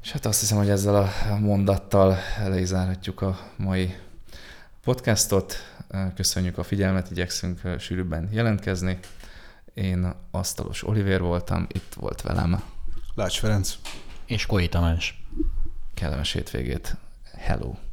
És 0.02 0.12
hát 0.12 0.26
azt 0.26 0.40
hiszem, 0.40 0.56
hogy 0.56 0.68
ezzel 0.68 0.94
a 0.94 1.36
mondattal 1.38 2.16
lezárhatjuk 2.44 3.20
a 3.20 3.38
mai 3.56 3.96
podcastot. 4.84 5.54
Köszönjük 6.14 6.58
a 6.58 6.62
figyelmet, 6.62 7.10
igyekszünk 7.10 7.60
sűrűbben 7.78 8.28
jelentkezni. 8.32 8.98
Én 9.74 10.14
Asztalos 10.30 10.86
Oliver 10.86 11.20
voltam, 11.20 11.66
itt 11.72 11.94
volt 11.94 12.22
velem 12.22 12.62
Lács 13.14 13.38
Ferenc. 13.38 13.74
És 14.26 14.46
Koi 14.46 14.68
Tamás. 14.68 15.22
Kellemes 15.94 16.32
hétvégét. 16.32 16.96
Hello! 17.36 17.89